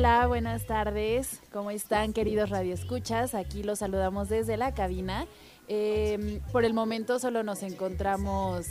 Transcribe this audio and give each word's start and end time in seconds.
Hola, 0.00 0.26
buenas 0.28 0.64
tardes. 0.64 1.42
¿Cómo 1.52 1.70
están, 1.70 2.14
queridos 2.14 2.48
radioescuchas? 2.48 3.34
Aquí 3.34 3.62
los 3.62 3.80
saludamos 3.80 4.30
desde 4.30 4.56
la 4.56 4.72
cabina. 4.72 5.26
Eh, 5.68 6.40
por 6.52 6.64
el 6.64 6.72
momento 6.72 7.18
solo 7.18 7.42
nos 7.42 7.62
encontramos 7.62 8.64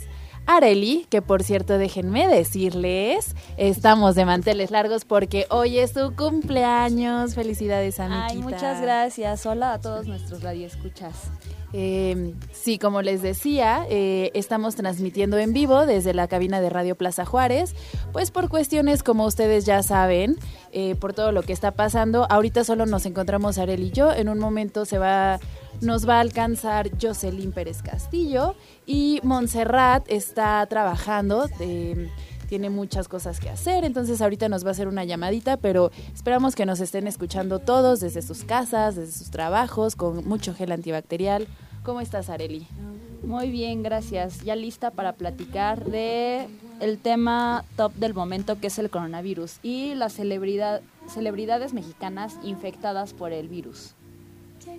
Areli, 0.46 1.06
que 1.08 1.22
por 1.22 1.44
cierto 1.44 1.78
déjenme 1.78 2.26
decirles, 2.26 3.36
estamos 3.56 4.16
de 4.16 4.24
manteles 4.24 4.72
largos 4.72 5.04
porque 5.04 5.46
hoy 5.50 5.78
es 5.78 5.92
su 5.92 6.16
cumpleaños. 6.16 7.36
Felicidades, 7.36 8.00
Anita. 8.00 8.26
Ay, 8.26 8.38
muchas 8.38 8.82
gracias. 8.82 9.46
Hola 9.46 9.74
a 9.74 9.80
todos 9.80 10.08
nuestros 10.08 10.42
radioescuchas. 10.42 11.30
Eh, 11.72 12.34
sí, 12.52 12.78
como 12.78 13.00
les 13.02 13.22
decía, 13.22 13.86
eh, 13.88 14.30
estamos 14.34 14.74
transmitiendo 14.74 15.38
en 15.38 15.52
vivo 15.52 15.86
desde 15.86 16.14
la 16.14 16.26
cabina 16.26 16.60
de 16.60 16.68
Radio 16.68 16.96
Plaza 16.96 17.24
Juárez, 17.24 17.74
pues 18.12 18.30
por 18.30 18.48
cuestiones 18.48 19.02
como 19.02 19.24
ustedes 19.24 19.66
ya 19.66 19.82
saben, 19.82 20.36
eh, 20.72 20.96
por 20.96 21.12
todo 21.12 21.30
lo 21.30 21.42
que 21.42 21.52
está 21.52 21.70
pasando, 21.72 22.26
ahorita 22.28 22.64
solo 22.64 22.86
nos 22.86 23.06
encontramos 23.06 23.58
Arel 23.58 23.84
y 23.84 23.90
yo, 23.90 24.12
en 24.12 24.28
un 24.28 24.38
momento 24.38 24.84
se 24.84 24.98
va, 24.98 25.38
nos 25.80 26.08
va 26.08 26.16
a 26.16 26.20
alcanzar 26.20 26.90
Jocelyn 27.00 27.52
Pérez 27.52 27.82
Castillo 27.82 28.56
y 28.84 29.20
Montserrat 29.22 30.04
está 30.08 30.66
trabajando. 30.66 31.46
Tiene 32.50 32.68
muchas 32.68 33.06
cosas 33.06 33.38
que 33.38 33.48
hacer, 33.48 33.84
entonces 33.84 34.20
ahorita 34.20 34.48
nos 34.48 34.64
va 34.64 34.70
a 34.70 34.72
hacer 34.72 34.88
una 34.88 35.04
llamadita, 35.04 35.56
pero 35.56 35.92
esperamos 36.12 36.56
que 36.56 36.66
nos 36.66 36.80
estén 36.80 37.06
escuchando 37.06 37.60
todos 37.60 38.00
desde 38.00 38.22
sus 38.22 38.42
casas, 38.42 38.96
desde 38.96 39.12
sus 39.12 39.30
trabajos, 39.30 39.94
con 39.94 40.26
mucho 40.26 40.52
gel 40.52 40.72
antibacterial. 40.72 41.46
¿Cómo 41.84 42.00
estás, 42.00 42.28
Areli? 42.28 42.66
Muy 43.22 43.52
bien, 43.52 43.84
gracias. 43.84 44.40
Ya 44.42 44.56
lista 44.56 44.90
para 44.90 45.12
platicar 45.12 45.84
de 45.84 46.48
el 46.80 46.98
tema 46.98 47.64
top 47.76 47.94
del 47.94 48.14
momento 48.14 48.58
que 48.58 48.66
es 48.66 48.80
el 48.80 48.90
coronavirus 48.90 49.60
y 49.62 49.94
las 49.94 50.14
celebridad, 50.14 50.80
celebridades 51.08 51.72
mexicanas 51.72 52.36
infectadas 52.42 53.12
por 53.12 53.32
el 53.32 53.46
virus. 53.46 53.94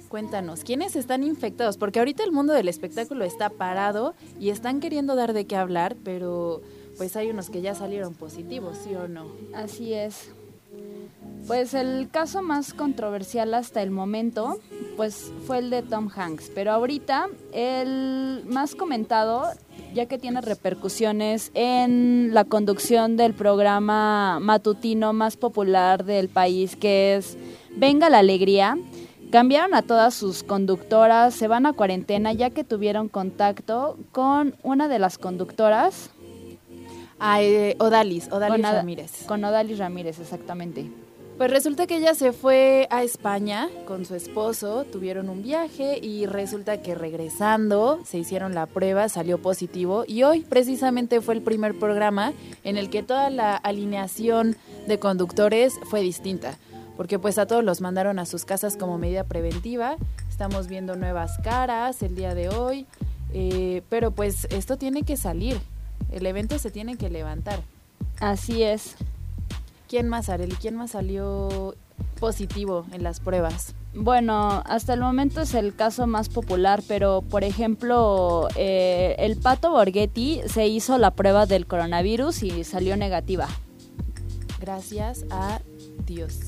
Cuéntanos, 0.09 0.66
¿quiénes 0.66 0.97
están 0.97 1.23
infectados? 1.23 1.78
Porque 1.78 2.00
ahorita 2.00 2.25
el 2.25 2.33
mundo 2.33 2.52
del 2.52 2.67
espectáculo 2.67 3.23
está 3.23 3.50
parado 3.50 4.13
y 4.41 4.50
están 4.50 4.81
queriendo 4.81 5.16
dar 5.16 5.31
de 5.31 5.45
qué 5.45 5.56
hablar, 5.56 5.95
pero 6.03 6.61
pues 7.02 7.16
hay 7.16 7.31
unos 7.31 7.49
que 7.49 7.63
ya 7.63 7.73
salieron 7.73 8.13
positivos, 8.13 8.77
¿sí 8.77 8.94
o 8.94 9.07
no? 9.07 9.25
Así 9.55 9.91
es. 9.91 10.30
Pues 11.47 11.73
el 11.73 12.09
caso 12.11 12.44
más 12.44 12.75
controversial 12.75 13.55
hasta 13.55 13.81
el 13.81 13.89
momento, 13.89 14.59
pues 14.97 15.31
fue 15.47 15.57
el 15.57 15.72
de 15.72 15.81
Tom 15.81 16.09
Hanks, 16.16 16.52
pero 16.53 16.72
ahorita 16.72 17.27
el 17.53 18.44
más 18.45 18.75
comentado, 18.75 19.45
ya 19.95 20.05
que 20.05 20.19
tiene 20.19 20.41
repercusiones 20.41 21.49
en 21.55 22.35
la 22.35 22.44
conducción 22.44 23.17
del 23.17 23.33
programa 23.33 24.38
matutino 24.39 25.11
más 25.11 25.38
popular 25.38 26.05
del 26.05 26.29
país, 26.29 26.75
que 26.75 27.16
es 27.16 27.35
Venga 27.75 28.11
la 28.11 28.19
Alegría, 28.19 28.77
cambiaron 29.31 29.73
a 29.73 29.81
todas 29.81 30.13
sus 30.13 30.44
conductoras, 30.44 31.33
se 31.33 31.47
van 31.47 31.66
a 31.66 31.73
cuarentena 31.73 32.31
ya 32.31 32.52
que 32.52 32.63
tuvieron 32.63 33.09
contacto 33.09 33.97
con 34.11 34.53
una 34.61 34.88
de 34.88 34.99
las 34.99 35.17
conductoras. 35.17 36.11
Ah, 37.23 37.39
eh, 37.44 37.75
Odalis, 37.77 38.30
Odalis 38.31 38.64
Ramírez. 38.64 39.11
Con 39.27 39.44
Odalis 39.44 39.77
Ramírez, 39.77 40.19
exactamente. 40.19 40.89
Pues 41.38 41.52
resulta 41.52 41.86
que 41.86 41.97
ella 41.97 42.16
se 42.16 42.33
fue 42.33 42.88
a 42.89 43.03
España 43.03 43.69
con 43.86 44.05
su 44.05 44.16
esposo, 44.16 44.86
tuvieron 44.86 45.30
un 45.30 45.44
viaje 45.44 46.00
y 46.02 46.25
resulta 46.25 46.81
que 46.81 46.95
regresando 46.95 48.00
se 48.05 48.17
hicieron 48.17 48.55
la 48.55 48.66
prueba, 48.66 49.08
salió 49.08 49.39
positivo 49.39 50.03
y 50.08 50.23
hoy 50.23 50.41
precisamente 50.41 51.22
fue 51.22 51.36
el 51.36 51.41
primer 51.41 51.78
programa 51.78 52.33
en 52.63 52.78
el 52.78 52.89
que 52.89 53.02
toda 53.02 53.30
la 53.30 53.56
alineación 53.56 54.56
de 54.88 55.00
conductores 55.00 55.79
fue 55.90 56.01
distinta, 56.01 56.57
porque 56.97 57.17
pues 57.17 57.38
a 57.38 57.47
todos 57.47 57.63
los 57.63 57.81
mandaron 57.81 58.19
a 58.19 58.25
sus 58.25 58.46
casas 58.46 58.78
como 58.78 58.97
medida 59.00 59.23
preventiva, 59.23 59.96
estamos 60.29 60.67
viendo 60.67 60.96
nuevas 60.96 61.40
caras 61.44 62.03
el 62.03 62.16
día 62.16 62.35
de 62.35 62.50
hoy, 62.50 62.85
eh, 63.34 63.81
pero 63.90 64.12
pues 64.12 64.46
esto 64.51 64.78
tiene 64.78 65.01
que 65.03 65.17
salir, 65.17 65.59
el 66.12 66.25
evento 66.25 66.57
se 66.59 66.72
tiene 66.72 66.97
que 66.97 67.09
levantar. 67.09 67.62
Así 68.19 68.63
es. 68.63 68.95
¿Quién 69.88 70.07
más, 70.07 70.29
Areli? 70.29 70.56
¿Quién 70.56 70.75
más 70.75 70.91
salió 70.91 71.75
positivo 72.19 72.85
en 72.94 73.03
las 73.03 73.19
pruebas? 73.19 73.75
Bueno, 73.94 74.63
hasta 74.66 74.94
el 74.94 75.01
momento 75.01 75.41
es 75.41 75.53
el 75.53 75.75
caso 75.75 76.07
más 76.07 76.29
popular, 76.29 76.81
pero 76.88 77.22
por 77.23 77.44
ejemplo, 77.44 78.47
eh, 78.56 79.16
el 79.19 79.35
pato 79.35 79.72
Borghetti 79.72 80.41
se 80.47 80.67
hizo 80.67 80.97
la 80.97 81.11
prueba 81.11 81.45
del 81.45 81.67
coronavirus 81.67 82.44
y 82.44 82.63
salió 82.63 82.95
negativa. 82.95 83.50
Gracias 84.61 85.25
a 85.29 85.59
Dios. 86.06 86.40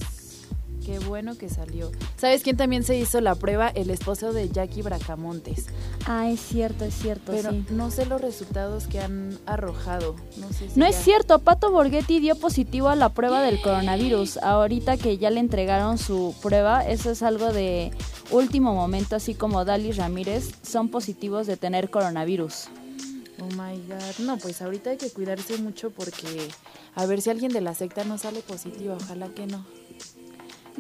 Qué 0.86 1.00
bueno 1.00 1.38
que 1.38 1.50
salió. 1.50 1.92
¿Sabes 2.18 2.44
quién 2.44 2.58
también 2.58 2.84
se 2.84 2.98
hizo 2.98 3.22
la 3.22 3.36
prueba? 3.36 3.70
El 3.70 3.90
esposo 3.90 4.34
de 4.34 4.50
Jackie 4.50 4.82
Bracamontes. 4.82 5.68
Ah, 6.06 6.30
es 6.30 6.42
cierto, 6.42 6.84
es 6.84 6.94
cierto. 6.94 7.32
Pero 7.32 7.52
no 7.70 7.90
sé 7.90 8.06
los 8.06 8.20
resultados 8.20 8.88
que 8.88 9.00
han 9.00 9.38
arrojado. 9.46 10.16
No, 10.38 10.52
sé 10.52 10.68
no 10.76 10.86
es 10.86 10.96
cierto, 10.96 11.40
Pato 11.40 11.72
Borghetti 11.72 12.20
dio 12.20 12.36
positivo 12.36 12.90
a 12.90 12.96
la 12.96 13.10
prueba 13.10 13.42
del 13.42 13.62
coronavirus. 13.62 14.38
Ahorita 14.38 14.98
que 14.98 15.18
ya 15.18 15.30
le 15.30 15.40
entregaron 15.40 15.98
su 15.98 16.36
prueba, 16.42 16.86
eso 16.86 17.12
es 17.12 17.24
algo 17.24 17.54
de 17.54 17.92
último 18.32 18.74
momento, 18.74 19.16
así 19.16 19.36
como 19.36 19.64
Dali 19.64 19.92
Ramírez, 19.92 20.52
son 20.64 20.90
positivos 20.90 21.48
de 21.48 21.56
tener 21.56 21.90
coronavirus. 21.90 22.68
Oh 23.40 23.46
my 23.56 23.78
god. 23.88 24.20
No, 24.20 24.38
pues 24.38 24.62
ahorita 24.62 24.92
hay 24.92 24.98
que 24.98 25.10
cuidarse 25.10 25.58
mucho 25.58 25.92
porque 25.92 26.50
a 26.96 27.06
ver 27.06 27.22
si 27.22 27.30
alguien 27.30 27.52
de 27.52 27.62
la 27.62 27.74
secta 27.74 28.04
no 28.04 28.18
sale 28.18 28.42
positivo. 28.42 28.98
Ojalá 29.00 29.30
que 29.30 29.48
no. 29.48 29.66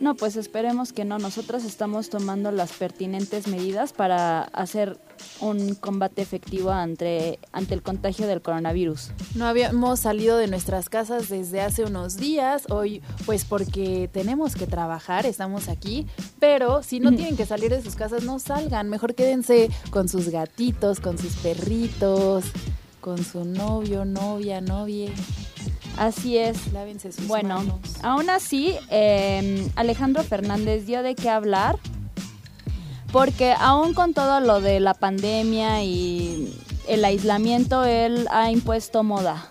No, 0.03 0.15
pues 0.15 0.35
esperemos 0.35 0.91
que 0.91 1.05
no. 1.05 1.17
Nosotras 1.17 1.63
estamos 1.63 2.09
tomando 2.09 2.51
las 2.51 2.73
pertinentes 2.73 3.47
medidas 3.47 3.93
para 3.93 4.41
hacer 4.41 4.99
un 5.39 5.75
combate 5.75 6.21
efectivo 6.21 6.71
ante, 6.71 7.39
ante 7.53 7.73
el 7.73 7.81
contagio 7.81 8.27
del 8.27 8.41
coronavirus. 8.41 9.11
No 9.35 9.45
habíamos 9.45 10.01
salido 10.01 10.35
de 10.35 10.47
nuestras 10.47 10.89
casas 10.89 11.29
desde 11.29 11.61
hace 11.61 11.85
unos 11.85 12.17
días, 12.17 12.65
hoy 12.69 13.01
pues 13.25 13.45
porque 13.45 14.09
tenemos 14.11 14.55
que 14.55 14.67
trabajar, 14.67 15.25
estamos 15.25 15.69
aquí, 15.69 16.05
pero 16.37 16.83
si 16.83 16.99
no 16.99 17.15
tienen 17.15 17.37
que 17.37 17.45
salir 17.45 17.69
de 17.69 17.81
sus 17.81 17.95
casas, 17.95 18.25
no 18.25 18.39
salgan, 18.39 18.89
mejor 18.89 19.15
quédense 19.15 19.69
con 19.89 20.09
sus 20.09 20.27
gatitos, 20.27 20.99
con 20.99 21.17
sus 21.17 21.37
perritos, 21.37 22.43
con 22.99 23.23
su 23.23 23.45
novio, 23.45 24.03
novia, 24.03 24.59
novie. 24.59 25.13
Así 25.97 26.37
es. 26.37 26.57
bueno, 27.27 27.79
aún 28.01 28.29
así, 28.29 28.75
em, 28.89 29.69
Alejandro 29.75 30.23
Fernández 30.23 30.85
dio 30.85 31.03
de 31.03 31.15
qué 31.15 31.29
hablar, 31.29 31.77
porque 33.11 33.53
aún 33.57 33.93
con 33.93 34.13
todo 34.13 34.39
lo 34.39 34.59
de 34.59 34.79
la 34.79 34.93
pandemia 34.95 35.83
y 35.83 36.53
el 36.87 37.05
aislamiento, 37.05 37.83
él 37.83 38.27
ha 38.31 38.51
impuesto 38.51 39.03
moda 39.03 39.49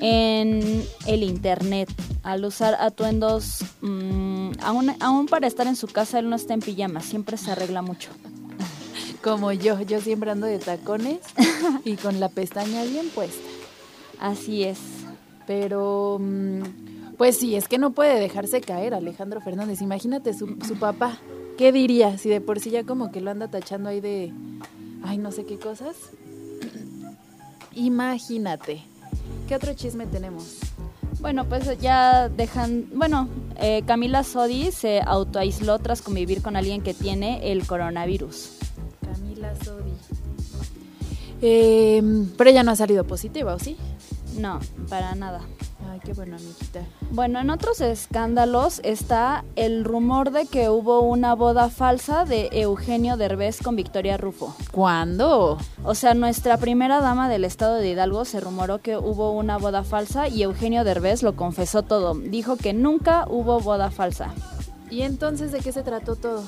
en 0.00 0.84
el 1.06 1.22
internet 1.22 1.88
al 2.22 2.44
usar 2.44 2.76
atuendos, 2.78 3.64
mm, 3.80 4.50
aún, 4.60 4.94
aún 5.00 5.26
para 5.26 5.46
estar 5.46 5.66
en 5.66 5.76
su 5.76 5.86
casa, 5.86 6.18
él 6.18 6.28
no 6.28 6.36
está 6.36 6.54
en 6.54 6.60
pijama, 6.60 7.00
siempre 7.00 7.36
se 7.36 7.50
arregla 7.52 7.80
mucho. 7.80 8.10
Como 9.22 9.52
yo, 9.52 9.80
yo 9.80 10.00
siempre 10.00 10.30
ando 10.30 10.46
de 10.46 10.58
tacones 10.58 11.20
y 11.84 11.96
con 11.96 12.20
la 12.20 12.28
pestaña 12.28 12.82
bien 12.84 13.08
puesta. 13.08 13.48
Así 14.20 14.64
es. 14.64 14.78
Pero, 15.48 16.18
mm, 16.20 17.16
pues 17.16 17.38
sí, 17.38 17.56
es 17.56 17.68
que 17.68 17.78
no 17.78 17.92
puede 17.92 18.20
dejarse 18.20 18.60
caer 18.60 18.92
Alejandro 18.92 19.40
Fernández. 19.40 19.80
Imagínate 19.80 20.34
su, 20.34 20.58
su 20.66 20.78
papá. 20.78 21.18
¿Qué 21.56 21.72
diría 21.72 22.18
si 22.18 22.28
de 22.28 22.42
por 22.42 22.60
sí 22.60 22.70
ya 22.70 22.84
como 22.84 23.10
que 23.10 23.22
lo 23.22 23.30
anda 23.30 23.48
tachando 23.48 23.88
ahí 23.88 24.00
de, 24.00 24.30
ay, 25.02 25.16
no 25.16 25.32
sé 25.32 25.46
qué 25.46 25.58
cosas? 25.58 25.96
Imagínate. 27.74 28.82
¿Qué 29.48 29.54
otro 29.56 29.72
chisme 29.72 30.06
tenemos? 30.06 30.58
Bueno, 31.20 31.46
pues 31.46 31.80
ya 31.80 32.28
dejan, 32.28 32.90
bueno, 32.94 33.28
eh, 33.56 33.82
Camila 33.86 34.24
Sodi 34.24 34.70
se 34.70 35.00
autoaisló 35.00 35.78
tras 35.78 36.02
convivir 36.02 36.42
con 36.42 36.56
alguien 36.56 36.82
que 36.82 36.92
tiene 36.92 37.50
el 37.50 37.66
coronavirus. 37.66 38.58
Camila 39.00 39.54
Sodi. 39.64 39.92
Eh, 41.40 42.02
pero 42.36 42.50
ella 42.50 42.62
no 42.62 42.72
ha 42.72 42.76
salido 42.76 43.04
positiva, 43.04 43.54
¿o 43.54 43.58
sí? 43.58 43.78
No, 44.38 44.60
para 44.88 45.14
nada. 45.16 45.40
Ay, 45.90 46.00
qué 46.04 46.12
bueno, 46.12 46.36
amiguita. 46.36 46.82
Bueno, 47.10 47.40
en 47.40 47.50
otros 47.50 47.80
escándalos 47.80 48.80
está 48.84 49.44
el 49.56 49.84
rumor 49.84 50.30
de 50.30 50.46
que 50.46 50.68
hubo 50.68 51.00
una 51.00 51.34
boda 51.34 51.70
falsa 51.70 52.24
de 52.24 52.48
Eugenio 52.52 53.16
Derbez 53.16 53.60
con 53.62 53.74
Victoria 53.74 54.16
Rufo. 54.16 54.54
¿Cuándo? 54.70 55.58
O 55.84 55.94
sea, 55.94 56.14
nuestra 56.14 56.56
primera 56.56 57.00
dama 57.00 57.28
del 57.28 57.44
estado 57.44 57.76
de 57.76 57.90
Hidalgo 57.90 58.24
se 58.24 58.40
rumoró 58.40 58.78
que 58.78 58.96
hubo 58.96 59.32
una 59.32 59.58
boda 59.58 59.82
falsa 59.82 60.28
y 60.28 60.42
Eugenio 60.42 60.84
Derbez 60.84 61.22
lo 61.22 61.34
confesó 61.34 61.82
todo. 61.82 62.14
Dijo 62.14 62.56
que 62.56 62.72
nunca 62.72 63.24
hubo 63.28 63.60
boda 63.60 63.90
falsa. 63.90 64.34
¿Y 64.90 65.02
entonces 65.02 65.52
de 65.52 65.60
qué 65.60 65.72
se 65.72 65.82
trató 65.82 66.16
todo? 66.16 66.44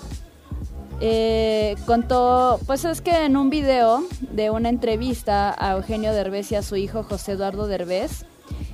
Eh, 1.00 1.76
contó, 1.86 2.60
pues 2.66 2.84
es 2.84 3.00
que 3.00 3.24
en 3.24 3.38
un 3.38 3.48
video 3.48 4.04
de 4.20 4.50
una 4.50 4.68
entrevista 4.68 5.54
a 5.58 5.76
Eugenio 5.76 6.12
Derbez 6.12 6.52
y 6.52 6.56
a 6.56 6.62
su 6.62 6.76
hijo 6.76 7.02
José 7.02 7.32
Eduardo 7.32 7.66
Derbez, 7.66 8.26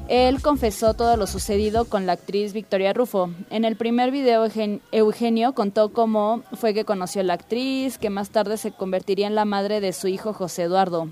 Él 0.08 0.42
confesó 0.42 0.94
todo 0.94 1.16
lo 1.16 1.28
sucedido 1.28 1.84
con 1.84 2.04
la 2.04 2.14
actriz 2.14 2.52
Victoria 2.52 2.92
Rufo. 2.92 3.30
En 3.50 3.64
el 3.64 3.76
primer 3.76 4.10
video, 4.10 4.44
Eugenio 4.90 5.52
contó 5.54 5.92
cómo 5.92 6.42
fue 6.54 6.74
que 6.74 6.84
conoció 6.84 7.20
a 7.20 7.24
la 7.24 7.34
actriz, 7.34 7.96
que 7.96 8.10
más 8.10 8.30
tarde 8.30 8.56
se 8.56 8.72
convertiría 8.72 9.28
en 9.28 9.36
la 9.36 9.44
madre 9.44 9.80
de 9.80 9.92
su 9.92 10.08
hijo 10.08 10.32
José 10.32 10.64
Eduardo. 10.64 11.08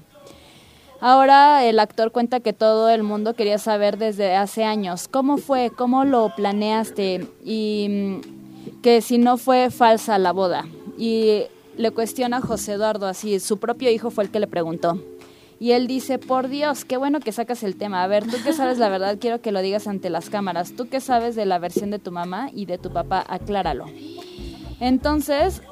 Ahora 1.00 1.64
el 1.64 1.78
actor 1.78 2.12
cuenta 2.12 2.40
que 2.40 2.52
todo 2.52 2.88
el 2.88 3.02
mundo 3.02 3.34
quería 3.34 3.58
saber 3.58 3.98
desde 3.98 4.34
hace 4.34 4.64
años 4.64 5.06
cómo 5.06 5.36
fue, 5.36 5.70
cómo 5.70 6.04
lo 6.04 6.32
planeaste 6.34 7.28
y 7.44 7.86
mm, 7.90 8.80
que 8.80 9.00
si 9.00 9.18
no 9.18 9.36
fue 9.36 9.70
falsa 9.70 10.18
la 10.18 10.32
boda. 10.32 10.64
Y 10.96 11.44
le 11.76 11.90
cuestiona 11.90 12.38
a 12.38 12.40
José 12.40 12.72
Eduardo 12.72 13.06
así, 13.06 13.40
su 13.40 13.58
propio 13.58 13.90
hijo 13.90 14.10
fue 14.10 14.24
el 14.24 14.30
que 14.30 14.40
le 14.40 14.46
preguntó. 14.46 15.00
Y 15.60 15.72
él 15.72 15.86
dice, 15.86 16.18
por 16.18 16.48
Dios, 16.48 16.84
qué 16.84 16.96
bueno 16.96 17.20
que 17.20 17.32
sacas 17.32 17.62
el 17.62 17.76
tema. 17.76 18.02
A 18.02 18.06
ver, 18.06 18.24
tú 18.24 18.36
que 18.44 18.52
sabes 18.52 18.78
la 18.78 18.88
verdad, 18.88 19.18
quiero 19.20 19.40
que 19.40 19.52
lo 19.52 19.62
digas 19.62 19.86
ante 19.86 20.10
las 20.10 20.28
cámaras. 20.28 20.74
Tú 20.76 20.88
que 20.88 21.00
sabes 21.00 21.36
de 21.36 21.46
la 21.46 21.58
versión 21.58 21.90
de 21.90 21.98
tu 21.98 22.10
mamá 22.10 22.50
y 22.52 22.66
de 22.66 22.76
tu 22.76 22.92
papá, 22.92 23.24
acláralo. 23.26 23.86
Entonces, 24.80 25.62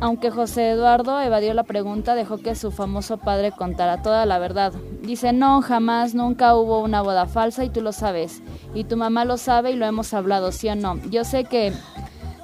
aunque 0.00 0.30
José 0.30 0.70
Eduardo 0.70 1.20
evadió 1.20 1.54
la 1.54 1.62
pregunta, 1.62 2.14
dejó 2.14 2.38
que 2.38 2.54
su 2.54 2.70
famoso 2.70 3.18
padre 3.18 3.52
contara 3.52 4.02
toda 4.02 4.26
la 4.26 4.38
verdad. 4.38 4.72
Dice, 5.02 5.32
no, 5.32 5.62
jamás, 5.62 6.14
nunca 6.14 6.54
hubo 6.54 6.80
una 6.80 7.00
boda 7.00 7.26
falsa 7.26 7.64
y 7.64 7.70
tú 7.70 7.80
lo 7.80 7.92
sabes. 7.92 8.42
Y 8.74 8.84
tu 8.84 8.96
mamá 8.96 9.24
lo 9.24 9.36
sabe 9.36 9.70
y 9.70 9.76
lo 9.76 9.86
hemos 9.86 10.12
hablado, 10.14 10.52
¿sí 10.52 10.68
o 10.68 10.74
no? 10.74 10.98
Yo 11.10 11.24
sé 11.24 11.44
que 11.44 11.72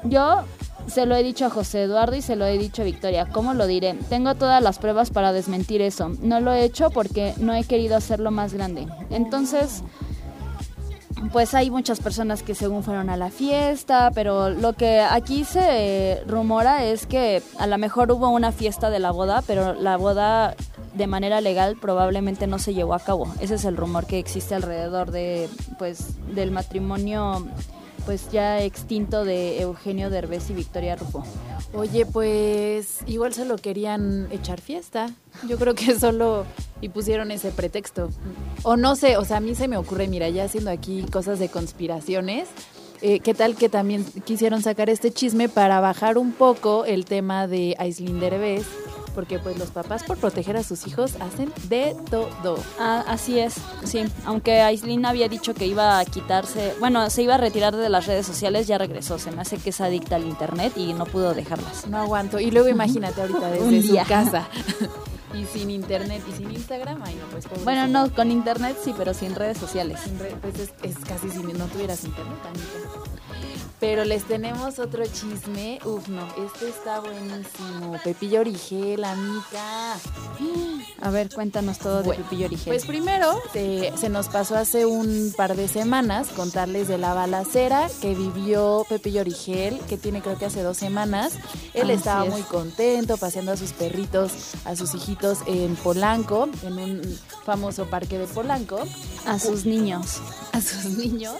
yo 0.05 0.45
se 0.87 1.07
lo 1.07 1.15
he 1.17 1.23
dicho 1.23 1.47
a 1.47 1.51
José 1.51 1.83
Eduardo 1.83 2.17
y 2.17 2.23
se 2.23 2.37
lo 2.37 2.47
he 2.47 2.59
dicho 2.59 2.83
a 2.83 2.85
Victoria. 2.85 3.27
¿Cómo 3.27 3.55
lo 3.55 3.67
diré? 3.67 3.95
Tengo 4.09 4.35
todas 4.35 4.63
las 4.63 4.79
pruebas 4.79 5.11
para 5.11 5.33
desmentir 5.33 5.83
eso. 5.83 6.11
No 6.21 6.41
lo 6.41 6.53
he 6.53 6.65
hecho 6.65 6.91
porque 6.91 7.35
no 7.39 7.55
he 7.55 7.65
querido 7.65 7.97
hacerlo 7.97 8.31
más 8.31 8.55
grande. 8.55 8.87
Entonces, 9.11 9.83
pues 11.33 11.55
hay 11.55 11.71
muchas 11.71 12.01
personas 12.01 12.43
que 12.43 12.55
según 12.55 12.83
fueron 12.83 13.11
a 13.11 13.17
la 13.17 13.31
fiesta, 13.31 14.11
pero 14.15 14.51
lo 14.51 14.75
que 14.75 15.01
aquí 15.01 15.45
se 15.45 16.23
rumora 16.27 16.85
es 16.85 17.07
que 17.07 17.43
a 17.59 17.67
lo 17.67 17.79
mejor 17.79 18.13
hubo 18.13 18.29
una 18.29 18.53
fiesta 18.53 18.91
de 18.91 18.99
la 18.99 19.11
boda, 19.11 19.43
pero 19.47 19.75
la 19.75 19.97
boda 19.97 20.55
de 20.95 21.07
manera 21.07 21.41
legal 21.41 21.77
probablemente 21.81 22.47
no 22.47 22.59
se 22.59 22.75
llevó 22.75 22.95
a 22.95 23.01
cabo. 23.01 23.27
Ese 23.41 23.55
es 23.55 23.65
el 23.65 23.77
rumor 23.77 24.07
que 24.07 24.19
existe 24.19 24.55
alrededor 24.55 25.11
de 25.11 25.49
pues 25.79 26.15
del 26.35 26.51
matrimonio 26.51 27.47
pues 28.05 28.31
ya 28.31 28.63
extinto 28.63 29.25
de 29.25 29.61
Eugenio 29.61 30.11
Derbez 30.11 30.51
y 30.51 30.55
Victoria 30.55 30.97
Rufo. 30.97 31.25
Oye, 31.73 32.07
pues 32.07 32.99
igual 33.07 33.35
solo 33.35 33.57
querían 33.57 34.29
echar 34.31 34.61
fiesta. 34.61 35.11
Yo 35.49 35.59
creo 35.59 35.75
que 35.75 35.99
solo 35.99 36.45
y 36.81 36.89
pusieron 36.89 37.31
ese 37.31 37.51
pretexto. 37.51 38.11
O 38.63 38.77
no 38.77 38.97
sé, 38.97 39.17
o 39.17 39.25
sea, 39.25 39.39
a 39.39 39.41
mí 39.41 39.55
se 39.55 39.69
me 39.69 39.77
ocurre, 39.77 40.07
mira, 40.07 40.29
ya 40.29 40.45
haciendo 40.45 40.71
aquí 40.71 41.03
cosas 41.11 41.39
de 41.39 41.49
conspiraciones, 41.49 42.49
eh, 43.03 43.21
¿qué 43.21 43.35
tal 43.35 43.57
que 43.57 43.69
también 43.69 44.05
quisieron 44.25 44.63
sacar 44.63 44.89
este 44.89 45.13
chisme 45.13 45.49
para 45.49 45.81
bajar 45.81 46.17
un 46.17 46.33
poco 46.33 46.85
el 46.85 47.05
tema 47.05 47.47
de 47.47 47.75
Aislinn 47.79 48.21
Derbez? 48.21 48.67
Porque 49.15 49.39
pues 49.39 49.59
los 49.59 49.71
papás 49.71 50.03
por 50.03 50.19
proteger 50.19 50.57
a 50.57 50.63
sus 50.63 50.87
hijos 50.87 51.15
hacen 51.21 51.53
de 51.69 51.97
todo. 52.11 52.59
Ah, 52.79 53.05
así 53.09 53.39
es, 53.39 53.55
sí. 53.85 54.05
Aunque 54.25 54.61
Aislinn 54.61 55.07
había 55.07 55.29
dicho 55.29 55.55
que 55.55 55.67
iba 55.67 55.99
a 55.99 56.05
quitarse, 56.05 56.75
bueno, 56.81 57.09
se 57.11 57.23
iba 57.23 57.35
a 57.35 57.39
retirar 57.39 57.75
de 57.77 57.89
las 57.89 58.07
redes 58.07 58.27
sociales, 58.27 58.67
ya 58.67 58.79
regresó. 58.79 59.19
Se 59.19 59.31
me 59.31 59.43
hace 59.43 59.59
que 59.59 59.71
es 59.71 59.81
adicta 59.81 60.17
al 60.17 60.25
internet 60.25 60.73
y 60.77 60.93
no 60.93 61.07
pudo 61.07 61.35
dejarlas. 61.35 61.87
No 61.87 61.99
aguanto. 61.99 62.41
Y 62.41 62.51
luego 62.51 62.69
imagínate 62.69 63.21
ahorita 63.21 63.51
desde 63.51 63.83
su 63.83 63.97
casa. 64.09 64.49
y 65.35 65.45
sin 65.47 65.71
internet 65.71 66.23
y 66.29 66.33
sin 66.33 66.51
Instagram, 66.51 67.03
ay 67.03 67.17
no, 67.17 67.27
pues 67.27 67.65
Bueno, 67.65 67.87
no, 67.87 68.13
con 68.15 68.31
internet 68.31 68.77
sí, 68.83 68.95
pero 68.97 69.15
sin 69.15 69.35
redes 69.35 69.59
sociales. 69.59 70.01
pues 70.41 70.71
es, 70.83 70.97
casi 71.07 71.31
si 71.31 71.39
no 71.39 71.67
tuvieras 71.67 72.05
internet, 72.05 72.39
pero 73.85 74.07
les 74.07 74.25
tenemos 74.25 74.79
otro 74.79 75.05
chisme. 75.05 75.79
Uf, 75.85 76.09
no, 76.09 76.27
este 76.43 76.71
está 76.71 77.01
buenísimo. 77.01 78.01
Pepillo 78.03 78.41
Origel, 78.41 79.05
amiga. 79.05 79.99
A 81.03 81.11
ver, 81.11 81.29
cuéntanos 81.29 81.79
todo 81.81 82.03
de 82.03 82.15
Pepillo 82.15 82.47
Origel. 82.47 82.73
Pues 82.73 82.87
primero, 82.87 83.39
se 83.53 84.09
nos 84.09 84.29
pasó 84.29 84.57
hace 84.57 84.87
un 84.87 85.35
par 85.37 85.55
de 85.55 85.69
semanas 85.69 86.29
contarles 86.29 86.89
de 86.89 86.97
la 86.97 87.13
balacera 87.13 87.91
que 88.01 88.15
vivió 88.15 88.87
Pepillo 88.89 89.21
Origel, 89.21 89.79
que 89.87 89.99
tiene 89.99 90.23
creo 90.23 90.39
que 90.39 90.47
hace 90.47 90.63
dos 90.63 90.79
semanas. 90.79 91.35
Él 91.75 91.91
estaba 91.91 92.25
muy 92.25 92.41
contento 92.41 93.19
paseando 93.19 93.53
a 93.53 93.59
sus 93.59 93.75
perritos, 93.75 94.33
a 94.65 94.77
sus 94.77 94.95
hijitos 94.95 95.41
en 95.47 95.77
Polanco, 95.77 96.49
en 96.63 96.79
un 96.79 97.19
famoso 97.45 97.85
parque 97.91 98.17
de 98.17 98.27
Polanco. 98.29 98.79
A 99.27 99.39
sus 99.39 99.67
niños. 99.67 100.23
A 100.53 100.63
sus 100.63 100.85
niños 100.87 101.35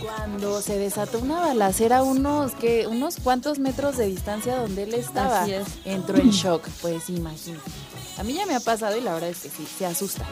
cuando 0.00 0.60
se 0.60 0.78
desató 0.78 1.18
una 1.18 1.40
balacera 1.40 2.02
unos 2.02 2.52
que 2.52 2.86
unos 2.86 3.16
cuantos 3.22 3.58
metros 3.58 3.96
de 3.96 4.06
distancia 4.06 4.56
donde 4.56 4.84
él 4.84 4.94
estaba. 4.94 5.46
Entró 5.84 6.18
en 6.18 6.30
shock, 6.30 6.66
pues 6.80 7.08
imagínate. 7.10 7.70
A 8.18 8.24
mí 8.24 8.34
ya 8.34 8.46
me 8.46 8.54
ha 8.54 8.60
pasado 8.60 8.96
y 8.96 9.00
la 9.00 9.14
verdad 9.14 9.30
es 9.30 9.38
que 9.38 9.48
sí, 9.48 9.66
se 9.66 9.86
asusta. 9.86 10.24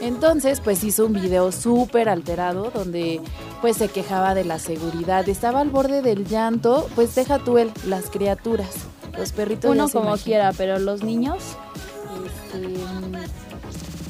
Entonces, 0.00 0.60
pues 0.60 0.82
hizo 0.84 1.06
un 1.06 1.12
video 1.12 1.52
súper 1.52 2.08
alterado 2.08 2.70
donde 2.70 3.20
pues 3.60 3.76
se 3.76 3.88
quejaba 3.88 4.34
de 4.34 4.44
la 4.44 4.58
seguridad. 4.58 5.28
Estaba 5.28 5.60
al 5.60 5.70
borde 5.70 6.02
del 6.02 6.26
llanto, 6.26 6.88
pues 6.94 7.14
deja 7.14 7.38
tú 7.38 7.58
él, 7.58 7.72
las 7.86 8.08
criaturas, 8.10 8.70
los 9.16 9.32
perritos. 9.32 9.70
Uno 9.70 9.88
como 9.88 10.16
quiera, 10.16 10.52
pero 10.52 10.78
los 10.78 11.02
niños... 11.02 11.42
Este, 12.24 12.78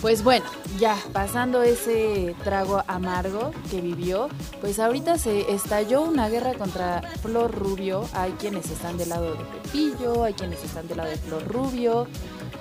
pues 0.01 0.23
bueno, 0.23 0.47
ya 0.79 0.97
pasando 1.13 1.63
ese 1.63 2.35
trago 2.45 2.83
amargo 2.87 3.51
que 3.71 3.81
vivió, 3.81 4.29
pues 4.61 4.79
ahorita 4.79 5.19
se 5.19 5.53
estalló 5.53 6.03
una 6.03 6.29
guerra 6.29 6.55
contra 6.55 7.03
Flor 7.21 7.53
Rubio. 7.53 8.09
Hay 8.13 8.33
quienes 8.33 8.71
están 8.71 8.97
del 8.97 9.09
lado 9.11 9.35
de 9.35 9.45
Pepillo, 9.45 10.25
hay 10.25 10.35
quienes 10.35 10.63
están 10.65 10.87
del 10.89 10.99
lado 10.99 11.11
de 11.11 11.17
Flor 11.17 11.47
Rubio. 11.49 12.07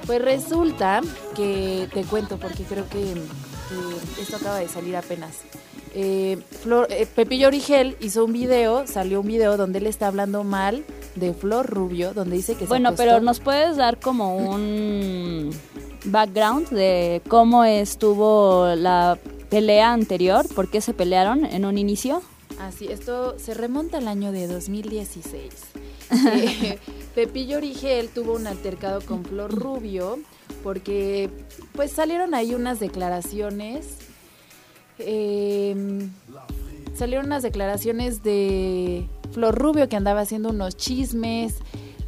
Pues 0.06 0.22
resulta 0.22 1.02
que 1.36 1.88
te 1.94 2.04
cuento 2.04 2.38
porque 2.38 2.64
creo 2.64 2.88
que, 2.90 3.14
esto 4.22 4.38
acaba 4.38 4.60
de 4.60 4.68
salir 4.68 4.96
apenas. 4.96 5.42
Eh, 5.94 6.38
Flor, 6.62 6.88
eh, 6.90 7.08
Pepillo 7.14 7.48
Origel 7.48 7.98
hizo 8.00 8.26
un 8.26 8.34
video, 8.34 8.88
salió 8.88 9.22
un 9.22 9.28
video 9.28 9.58
donde 9.58 9.80
él 9.80 9.88
está 9.88 10.08
hablando 10.08 10.44
mal 10.44 10.86
de 11.16 11.34
Flor 11.34 11.66
Rubio, 11.68 12.14
donde 12.14 12.36
dice 12.36 12.56
que 12.56 12.66
Bueno, 12.66 12.94
pero 12.96 13.20
nos 13.20 13.40
puedes 13.40 13.78
dar 13.78 14.00
como 14.00 14.38
un 14.38 15.52
background 16.08 16.70
de 16.70 17.22
cómo 17.28 17.64
estuvo 17.64 18.76
la 18.76 19.18
pelea 19.50 19.94
anterior, 19.94 20.46
por 20.54 20.70
qué 20.70 20.82
se 20.82 20.94
pelearon 20.94 21.46
en 21.46 21.66
un 21.66 21.78
inicio. 21.78 22.22
Así, 22.60 22.88
esto 22.88 23.38
se 23.38 23.54
remonta 23.54 24.00
al 24.00 24.08
año 24.08 24.32
de 24.32 24.48
2016. 24.48 25.54
eh, 26.34 26.80
Pepillo 27.16 27.58
Origel 27.58 28.10
tuvo 28.10 28.34
un 28.34 28.48
altercado 28.48 29.02
con 29.02 29.26
Flor 29.26 29.54
Rubio 29.54 30.20
porque 30.64 31.30
pues 31.74 31.92
salieron 31.92 32.34
ahí 32.34 32.56
unas 32.56 32.80
declaraciones 32.80 33.98
eh, 35.00 35.76
salieron 36.96 37.28
unas 37.28 37.44
declaraciones 37.44 38.24
de 38.24 39.08
Flor 39.32 39.56
Rubio 39.56 39.88
que 39.88 39.96
andaba 39.96 40.22
haciendo 40.22 40.50
unos 40.50 40.76
chismes 40.76 41.56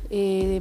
eh, 0.09 0.59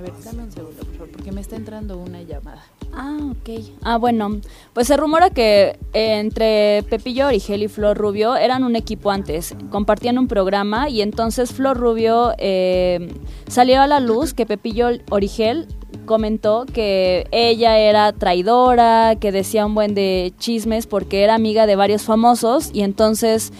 a 0.00 0.02
ver, 0.02 0.12
dame 0.24 0.44
un 0.44 0.50
segundo, 0.52 0.82
por 0.82 0.92
favor, 0.94 1.10
porque 1.12 1.30
me 1.30 1.42
está 1.42 1.56
entrando 1.56 1.98
una 1.98 2.22
llamada. 2.22 2.64
Ah, 2.94 3.18
ok. 3.32 3.60
Ah, 3.82 3.98
bueno, 3.98 4.40
pues 4.72 4.86
se 4.86 4.96
rumora 4.96 5.28
que 5.28 5.78
entre 5.92 6.82
Pepillo 6.84 7.26
Origel 7.26 7.62
y 7.62 7.68
Flor 7.68 7.98
Rubio 7.98 8.34
eran 8.36 8.64
un 8.64 8.76
equipo 8.76 9.10
antes, 9.10 9.54
compartían 9.70 10.18
un 10.18 10.26
programa 10.26 10.88
y 10.88 11.02
entonces 11.02 11.52
Flor 11.52 11.76
Rubio 11.76 12.32
eh, 12.38 13.12
salió 13.46 13.82
a 13.82 13.86
la 13.86 14.00
luz 14.00 14.32
que 14.32 14.46
Pepillo 14.46 14.88
Origel 15.10 15.68
comentó 16.06 16.64
que 16.64 17.26
ella 17.30 17.78
era 17.78 18.12
traidora, 18.12 19.16
que 19.20 19.32
decía 19.32 19.66
un 19.66 19.74
buen 19.74 19.94
de 19.94 20.32
chismes 20.38 20.86
porque 20.86 21.22
era 21.22 21.34
amiga 21.34 21.66
de 21.66 21.76
varios 21.76 22.04
famosos 22.04 22.70
y 22.72 22.82
entonces 22.82 23.52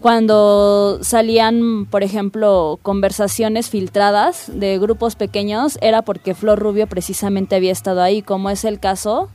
cuando 0.00 0.98
salían, 1.02 1.86
por 1.86 2.02
ejemplo, 2.02 2.78
conversaciones 2.82 3.68
filtradas 3.68 4.50
de 4.52 4.78
grupos 4.78 5.16
pequeños, 5.16 5.78
era 5.80 6.02
porque 6.02 6.34
Flor 6.34 6.58
Rubio 6.58 6.86
precisamente 6.86 7.56
había 7.56 7.72
estado 7.72 8.02
ahí, 8.02 8.22
como 8.22 8.50
es 8.50 8.64
el 8.64 8.78
caso 8.78 9.28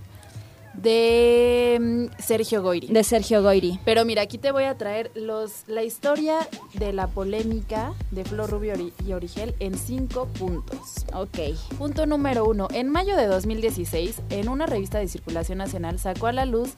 de 0.73 1.77
mm, 1.79 2.21
Sergio 2.21 2.61
Goiri. 2.61 2.87
De 2.87 3.03
Sergio 3.03 3.43
Goiri. 3.43 3.79
Pero 3.85 4.05
mira, 4.05 4.21
aquí 4.23 4.37
te 4.37 4.51
voy 4.51 4.63
a 4.63 4.77
traer 4.77 5.11
los, 5.15 5.63
la 5.67 5.83
historia 5.83 6.47
de 6.73 6.93
la 6.93 7.07
polémica 7.07 7.93
de 8.11 8.25
Flor 8.25 8.49
Rubio 8.49 8.73
y 9.05 9.13
Origel 9.13 9.55
en 9.59 9.77
cinco 9.77 10.27
puntos. 10.27 11.05
Ok. 11.13 11.55
Punto 11.77 12.05
número 12.05 12.45
uno. 12.45 12.67
En 12.73 12.89
mayo 12.89 13.15
de 13.15 13.27
2016, 13.27 14.21
en 14.29 14.49
una 14.49 14.65
revista 14.65 14.99
de 14.99 15.07
circulación 15.07 15.59
nacional, 15.59 15.99
sacó 15.99 16.27
a 16.27 16.33
la 16.33 16.45
luz 16.45 16.75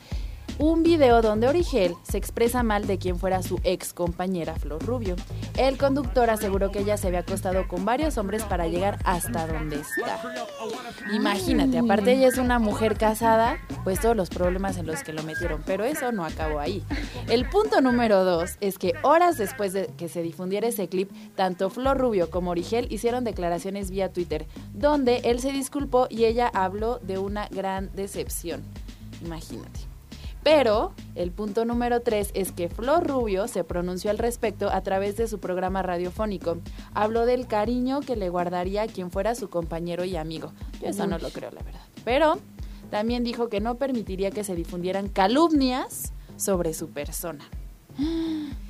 un 0.57 0.83
video 0.83 1.21
donde 1.21 1.47
Origel 1.47 1.95
se 2.03 2.17
expresa 2.17 2.63
mal 2.63 2.87
de 2.87 2.97
quien 2.97 3.19
fuera 3.19 3.43
su 3.43 3.59
ex 3.63 3.93
compañera 3.93 4.55
Flor 4.55 4.83
Rubio. 4.85 5.15
El 5.57 5.77
conductor 5.77 6.29
aseguró 6.29 6.71
que 6.71 6.79
ella 6.79 6.97
se 6.97 7.07
había 7.07 7.19
acostado 7.19 7.67
con 7.67 7.85
varios 7.85 8.17
hombres 8.17 8.43
para 8.43 8.67
llegar 8.67 8.99
hasta 9.03 9.47
donde 9.47 9.77
está. 9.77 10.21
Imagínate, 11.13 11.77
aparte 11.77 12.13
ella 12.13 12.27
es 12.27 12.37
una 12.37 12.59
mujer 12.59 12.97
casada, 12.97 13.57
pues 13.83 13.99
todos 13.99 14.15
los 14.15 14.29
problemas 14.29 14.77
en 14.77 14.87
los 14.87 15.03
que 15.03 15.13
lo 15.13 15.23
metieron, 15.23 15.61
pero 15.65 15.83
eso 15.83 16.11
no 16.11 16.25
acabó 16.25 16.59
ahí. 16.59 16.83
El 17.29 17.49
punto 17.49 17.81
número 17.81 18.23
dos 18.23 18.57
es 18.61 18.77
que 18.77 18.93
horas 19.03 19.37
después 19.37 19.73
de 19.73 19.87
que 19.97 20.09
se 20.09 20.21
difundiera 20.21 20.67
ese 20.67 20.87
clip, 20.87 21.11
tanto 21.35 21.69
Flor 21.69 21.97
Rubio 21.97 22.29
como 22.29 22.51
Origel 22.51 22.87
hicieron 22.91 23.23
declaraciones 23.23 23.91
vía 23.91 24.11
Twitter, 24.11 24.45
donde 24.73 25.17
él 25.25 25.39
se 25.39 25.51
disculpó 25.51 26.07
y 26.09 26.25
ella 26.25 26.49
habló 26.53 26.99
de 26.99 27.17
una 27.17 27.47
gran 27.49 27.91
decepción. 27.93 28.63
Imagínate. 29.23 29.94
Pero 30.45 30.93
el 31.15 31.31
punto 31.31 31.65
número 31.65 32.01
tres 32.01 32.29
es 32.35 32.51
que 32.51 32.69
Flor 32.69 33.07
Rubio 33.07 33.47
se 33.47 33.63
pronunció 33.63 34.11
al 34.11 34.19
respecto 34.19 34.69
a 34.69 34.81
través 34.81 35.17
de 35.17 35.27
su 35.27 35.39
programa 35.39 35.81
radiofónico. 35.81 36.59
Habló 36.93 37.25
del 37.25 37.47
cariño 37.47 38.01
que 38.01 38.15
le 38.15 38.29
guardaría 38.29 38.83
a 38.83 38.87
quien 38.87 39.09
fuera 39.09 39.33
su 39.33 39.49
compañero 39.49 40.05
y 40.05 40.17
amigo. 40.17 40.53
Yo 40.79 40.89
eso 40.89 41.07
no 41.07 41.17
lo 41.17 41.31
creo, 41.31 41.49
la 41.49 41.63
verdad. 41.63 41.81
Pero 42.03 42.37
también 42.91 43.23
dijo 43.23 43.49
que 43.49 43.59
no 43.59 43.79
permitiría 43.79 44.29
que 44.29 44.43
se 44.43 44.53
difundieran 44.53 45.09
calumnias 45.09 46.13
sobre 46.37 46.75
su 46.75 46.89
persona. 46.89 47.43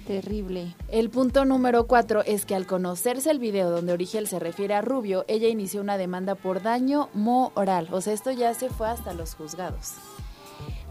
Terrible. 0.07 0.75
El 0.87 1.09
punto 1.09 1.43
número 1.43 1.87
cuatro 1.87 2.23
es 2.23 2.45
que 2.45 2.55
al 2.55 2.67
conocerse 2.67 3.29
el 3.31 3.39
video 3.39 3.69
donde 3.69 3.91
Origel 3.91 4.29
se 4.29 4.39
refiere 4.39 4.75
a 4.75 4.81
Rubio, 4.81 5.25
ella 5.27 5.49
inició 5.49 5.81
una 5.81 5.97
demanda 5.97 6.35
por 6.35 6.61
daño 6.61 7.09
moral. 7.13 7.89
O 7.91 7.99
sea, 7.99 8.13
esto 8.13 8.31
ya 8.31 8.53
se 8.53 8.69
fue 8.69 8.87
hasta 8.87 9.13
los 9.13 9.35
juzgados. 9.35 9.95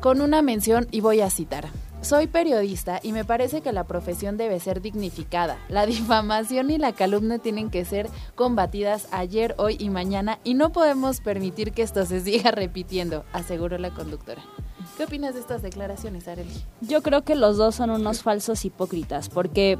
Con 0.04 0.20
una 0.20 0.42
mención, 0.42 0.86
y 0.90 1.00
voy 1.00 1.22
a 1.22 1.30
citar. 1.30 1.70
Soy 2.02 2.26
periodista 2.26 3.00
y 3.02 3.12
me 3.12 3.24
parece 3.24 3.62
que 3.62 3.72
la 3.72 3.84
profesión 3.84 4.36
debe 4.36 4.60
ser 4.60 4.82
dignificada. 4.82 5.56
La 5.70 5.86
difamación 5.86 6.70
y 6.70 6.76
la 6.76 6.92
calumnia 6.92 7.38
tienen 7.38 7.70
que 7.70 7.86
ser 7.86 8.10
combatidas 8.34 9.08
ayer, 9.12 9.54
hoy 9.56 9.78
y 9.80 9.88
mañana 9.88 10.40
y 10.44 10.52
no 10.52 10.72
podemos 10.72 11.22
permitir 11.22 11.72
que 11.72 11.80
esto 11.80 12.04
se 12.04 12.20
siga 12.24 12.50
repitiendo, 12.50 13.24
aseguró 13.32 13.78
la 13.78 13.94
conductora. 13.94 14.42
¿Qué 14.98 15.04
opinas 15.04 15.32
de 15.32 15.40
estas 15.40 15.62
declaraciones, 15.62 16.28
Arely? 16.28 16.52
Yo 16.82 17.02
creo 17.02 17.22
que 17.22 17.34
los 17.34 17.56
dos 17.56 17.74
son 17.74 17.88
unos 17.88 18.22
falsos 18.22 18.62
hipócritas, 18.66 19.30
porque, 19.30 19.78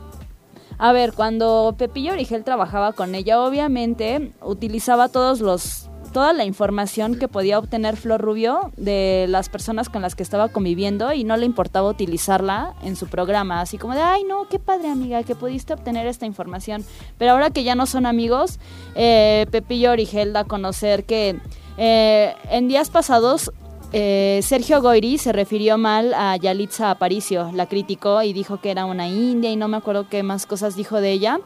a 0.79 0.95
ver, 0.95 1.13
cuando 1.13 1.75
Pepillo 1.77 2.13
Origel 2.13 2.45
trabajaba 2.45 2.95
con 2.95 3.15
ella, 3.15 3.43
obviamente 3.43 4.33
utilizaba 4.41 5.11
todos 5.11 5.43
los 5.43 5.91
toda 6.15 6.33
la 6.33 6.45
información 6.45 7.17
que 7.17 7.27
podía 7.27 7.59
obtener 7.59 7.97
Flor 7.97 8.21
Rubio 8.21 8.71
de 8.77 9.27
las 9.29 9.49
personas 9.49 9.89
con 9.89 10.01
las 10.01 10.15
que 10.15 10.23
estaba 10.23 10.49
conviviendo 10.49 11.13
y 11.13 11.25
no 11.25 11.37
le 11.37 11.45
importaba 11.45 11.91
utilizarla 11.91 12.75
en 12.85 12.95
su 12.95 13.09
programa, 13.09 13.61
así 13.61 13.79
como 13.79 13.95
de, 13.95 14.01
ay 14.01 14.23
no, 14.23 14.49
qué 14.49 14.61
padre 14.61 14.89
amiga, 14.89 15.25
que 15.25 15.35
pudiste 15.35 15.75
obtener 15.75 16.07
esta 16.07 16.25
información. 16.25 16.85
Pero 17.19 17.33
ahora 17.33 17.51
que 17.51 17.65
ya 17.65 17.75
no 17.75 17.87
son 17.87 18.07
amigos, 18.07 18.61
eh, 18.95 19.47
Pepillo 19.51 19.91
Origel 19.91 20.33
da 20.33 20.41
a 20.41 20.45
conocer 20.45 21.05
que 21.05 21.41
eh, 21.79 22.35
en 22.49 22.69
días 22.69 22.91
pasados 22.91 23.51
eh, 23.93 24.39
Sergio 24.45 24.81
Goiri 24.81 25.19
se 25.19 25.33
refirió 25.33 25.79
mal 25.79 26.15
a 26.15 26.37
Yalitza 26.37 26.93
Aparicio, 26.93 27.51
la 27.53 27.67
criticó 27.67 28.23
y 28.23 28.33
dijo 28.33 28.61
que 28.61 28.71
era 28.71 28.85
una 28.85 29.09
india 29.09 29.51
y 29.51 29.57
no 29.57 29.67
me 29.67 29.77
acuerdo 29.77 30.09
qué 30.09 30.23
más 30.23 30.47
cosas 30.47 30.77
dijo 30.77 31.01
de 31.01 31.11
ella. 31.11 31.41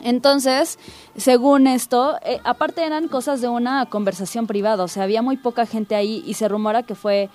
Entonces, 0.00 0.78
según 1.16 1.66
esto, 1.66 2.16
eh, 2.24 2.40
aparte 2.44 2.84
eran 2.84 3.08
cosas 3.08 3.40
de 3.40 3.48
una 3.48 3.86
conversación 3.86 4.46
privada, 4.46 4.84
o 4.84 4.88
sea, 4.88 5.04
había 5.04 5.22
muy 5.22 5.36
poca 5.36 5.66
gente 5.66 5.94
ahí 5.94 6.22
y 6.26 6.34
se 6.34 6.48
rumora 6.48 6.82
que 6.82 6.94
fue 6.94 7.30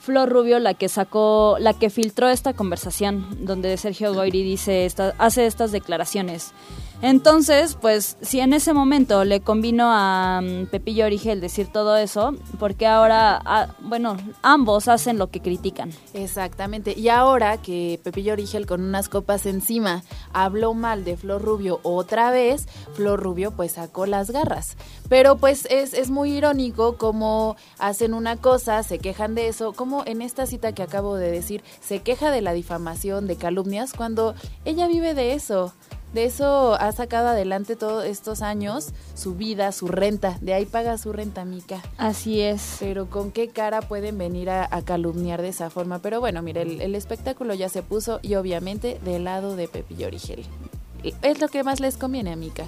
Flor 0.00 0.28
Rubio 0.28 0.58
la 0.58 0.74
que 0.74 0.88
sacó, 0.88 1.56
la 1.60 1.74
que 1.74 1.90
filtró 1.90 2.28
esta 2.28 2.54
conversación 2.54 3.26
donde 3.44 3.76
Sergio 3.76 4.14
Goiri 4.14 4.42
dice 4.42 4.88
hace 5.18 5.46
estas 5.46 5.72
declaraciones. 5.72 6.52
Entonces, 7.00 7.76
pues 7.80 8.16
si 8.22 8.40
en 8.40 8.52
ese 8.52 8.72
momento 8.72 9.24
le 9.24 9.40
convino 9.40 9.90
a 9.92 10.40
um, 10.42 10.66
Pepillo 10.66 11.04
Origel 11.06 11.40
decir 11.40 11.68
todo 11.68 11.96
eso, 11.96 12.34
porque 12.58 12.88
ahora, 12.88 13.40
ah, 13.44 13.68
bueno, 13.80 14.16
ambos 14.42 14.88
hacen 14.88 15.16
lo 15.16 15.30
que 15.30 15.40
critican. 15.40 15.92
Exactamente. 16.12 16.98
Y 16.98 17.08
ahora 17.08 17.56
que 17.58 18.00
Pepillo 18.02 18.32
Origel 18.32 18.66
con 18.66 18.82
unas 18.82 19.08
copas 19.08 19.46
encima 19.46 20.02
habló 20.32 20.74
mal 20.74 21.04
de 21.04 21.16
Flor 21.16 21.40
Rubio 21.40 21.78
otra 21.84 22.32
vez, 22.32 22.66
Flor 22.94 23.22
Rubio 23.22 23.52
pues 23.52 23.72
sacó 23.72 24.06
las 24.06 24.32
garras. 24.32 24.76
Pero 25.08 25.36
pues 25.36 25.66
es, 25.70 25.94
es 25.94 26.10
muy 26.10 26.32
irónico 26.32 26.96
como 26.96 27.56
hacen 27.78 28.12
una 28.12 28.36
cosa, 28.36 28.82
se 28.82 28.98
quejan 28.98 29.36
de 29.36 29.46
eso, 29.46 29.72
como 29.72 30.02
en 30.04 30.20
esta 30.20 30.46
cita 30.46 30.72
que 30.72 30.82
acabo 30.82 31.14
de 31.14 31.30
decir, 31.30 31.62
se 31.80 32.00
queja 32.00 32.32
de 32.32 32.42
la 32.42 32.52
difamación, 32.54 33.28
de 33.28 33.36
calumnias, 33.36 33.92
cuando 33.92 34.34
ella 34.64 34.88
vive 34.88 35.14
de 35.14 35.34
eso. 35.34 35.72
De 36.12 36.24
eso 36.24 36.74
ha 36.74 36.90
sacado 36.92 37.28
adelante 37.28 37.76
todos 37.76 38.04
estos 38.04 38.40
años 38.40 38.92
su 39.14 39.34
vida, 39.34 39.72
su 39.72 39.88
renta. 39.88 40.38
De 40.40 40.54
ahí 40.54 40.64
paga 40.64 40.96
su 40.96 41.12
renta, 41.12 41.44
Mica. 41.44 41.82
Así 41.98 42.40
es. 42.40 42.76
Pero 42.80 43.10
con 43.10 43.30
qué 43.30 43.48
cara 43.48 43.82
pueden 43.82 44.16
venir 44.16 44.48
a, 44.50 44.68
calumniar 44.82 45.42
de 45.42 45.48
esa 45.48 45.68
forma. 45.68 45.98
Pero 45.98 46.20
bueno, 46.20 46.40
mire, 46.42 46.62
el, 46.62 46.94
espectáculo 46.94 47.54
ya 47.54 47.68
se 47.68 47.82
puso 47.82 48.20
y 48.22 48.36
obviamente 48.36 48.98
del 49.04 49.24
lado 49.24 49.54
de 49.54 49.68
Pepillo 49.68 50.06
Origel. 50.06 50.44
Es 51.22 51.40
lo 51.40 51.48
que 51.48 51.62
más 51.62 51.80
les 51.80 51.96
conviene 51.96 52.32
a 52.32 52.36
Mica. 52.36 52.66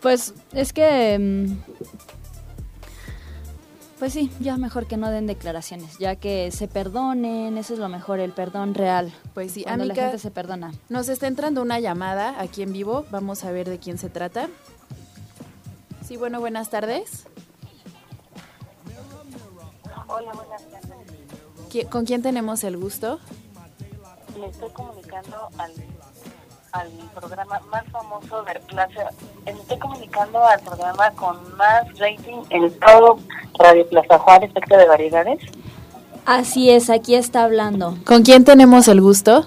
Pues 0.00 0.34
es 0.52 0.72
que 0.72 1.18
mm, 1.18 2.09
pues 4.00 4.14
sí, 4.14 4.32
ya 4.40 4.56
mejor 4.56 4.86
que 4.86 4.96
no 4.96 5.10
den 5.10 5.26
declaraciones, 5.26 5.98
ya 5.98 6.16
que 6.16 6.50
se 6.52 6.66
perdonen, 6.68 7.58
eso 7.58 7.74
es 7.74 7.78
lo 7.78 7.90
mejor, 7.90 8.18
el 8.18 8.32
perdón 8.32 8.72
real. 8.74 9.12
Pues 9.34 9.52
sí, 9.52 9.62
cuando 9.62 9.84
la 9.84 9.94
gente 9.94 10.18
se 10.18 10.30
perdona. 10.30 10.72
Nos 10.88 11.10
está 11.10 11.26
entrando 11.26 11.60
una 11.60 11.78
llamada 11.80 12.40
aquí 12.40 12.62
en 12.62 12.72
vivo, 12.72 13.04
vamos 13.10 13.44
a 13.44 13.52
ver 13.52 13.68
de 13.68 13.78
quién 13.78 13.98
se 13.98 14.08
trata. 14.08 14.48
Sí, 16.08 16.16
bueno, 16.16 16.40
buenas 16.40 16.70
tardes. 16.70 17.26
Hola, 20.08 20.32
buenas 20.32 20.62
tardes. 20.62 21.86
¿Con 21.90 22.06
quién 22.06 22.22
tenemos 22.22 22.64
el 22.64 22.78
gusto? 22.78 23.20
Le 24.38 24.46
estoy 24.46 24.70
comunicando 24.70 25.50
al 25.58 25.72
al 26.72 26.88
programa 27.14 27.60
más 27.70 27.84
famoso 27.90 28.42
de 28.42 28.60
Plaza. 28.60 29.10
Estoy 29.46 29.78
comunicando 29.78 30.44
al 30.44 30.60
programa 30.60 31.10
con 31.12 31.36
más 31.56 31.86
rating 31.98 32.42
en 32.50 32.78
todo 32.80 33.18
Radio 33.58 33.88
Plaza 33.88 34.18
Juárez, 34.18 34.52
sector 34.52 34.78
de 34.78 34.86
variedades. 34.86 35.38
Así 36.26 36.70
es, 36.70 36.90
aquí 36.90 37.14
está 37.14 37.44
hablando. 37.44 37.96
¿Con 38.06 38.22
quién 38.22 38.44
tenemos 38.44 38.88
el 38.88 39.00
gusto? 39.00 39.46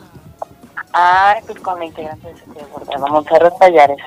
Ah, 0.94 1.36
pues 1.46 1.60
con 1.60 1.80
la 1.80 1.86
integrante 1.86 2.27
de 2.27 2.36
Sector 2.36 2.86
de 2.86 2.98
Montserrat 2.98 3.58
Payares. 3.58 3.98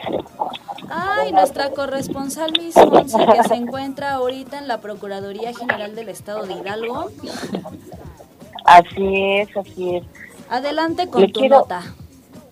Ay, 0.88 1.32
nuestra 1.32 1.70
corresponsal 1.70 2.52
Miss 2.52 2.76
Monse, 2.76 3.18
que 3.26 3.42
se 3.48 3.54
encuentra 3.54 4.12
ahorita 4.14 4.58
en 4.58 4.68
la 4.68 4.80
Procuraduría 4.80 5.52
General 5.52 5.96
del 5.96 6.08
Estado 6.08 6.46
de 6.46 6.54
Hidalgo. 6.54 7.10
Así 8.64 9.32
es, 9.32 9.56
así 9.56 9.96
es. 9.96 10.04
Adelante 10.48 11.08
con 11.08 11.32
tu 11.32 11.48
nota. 11.48 11.82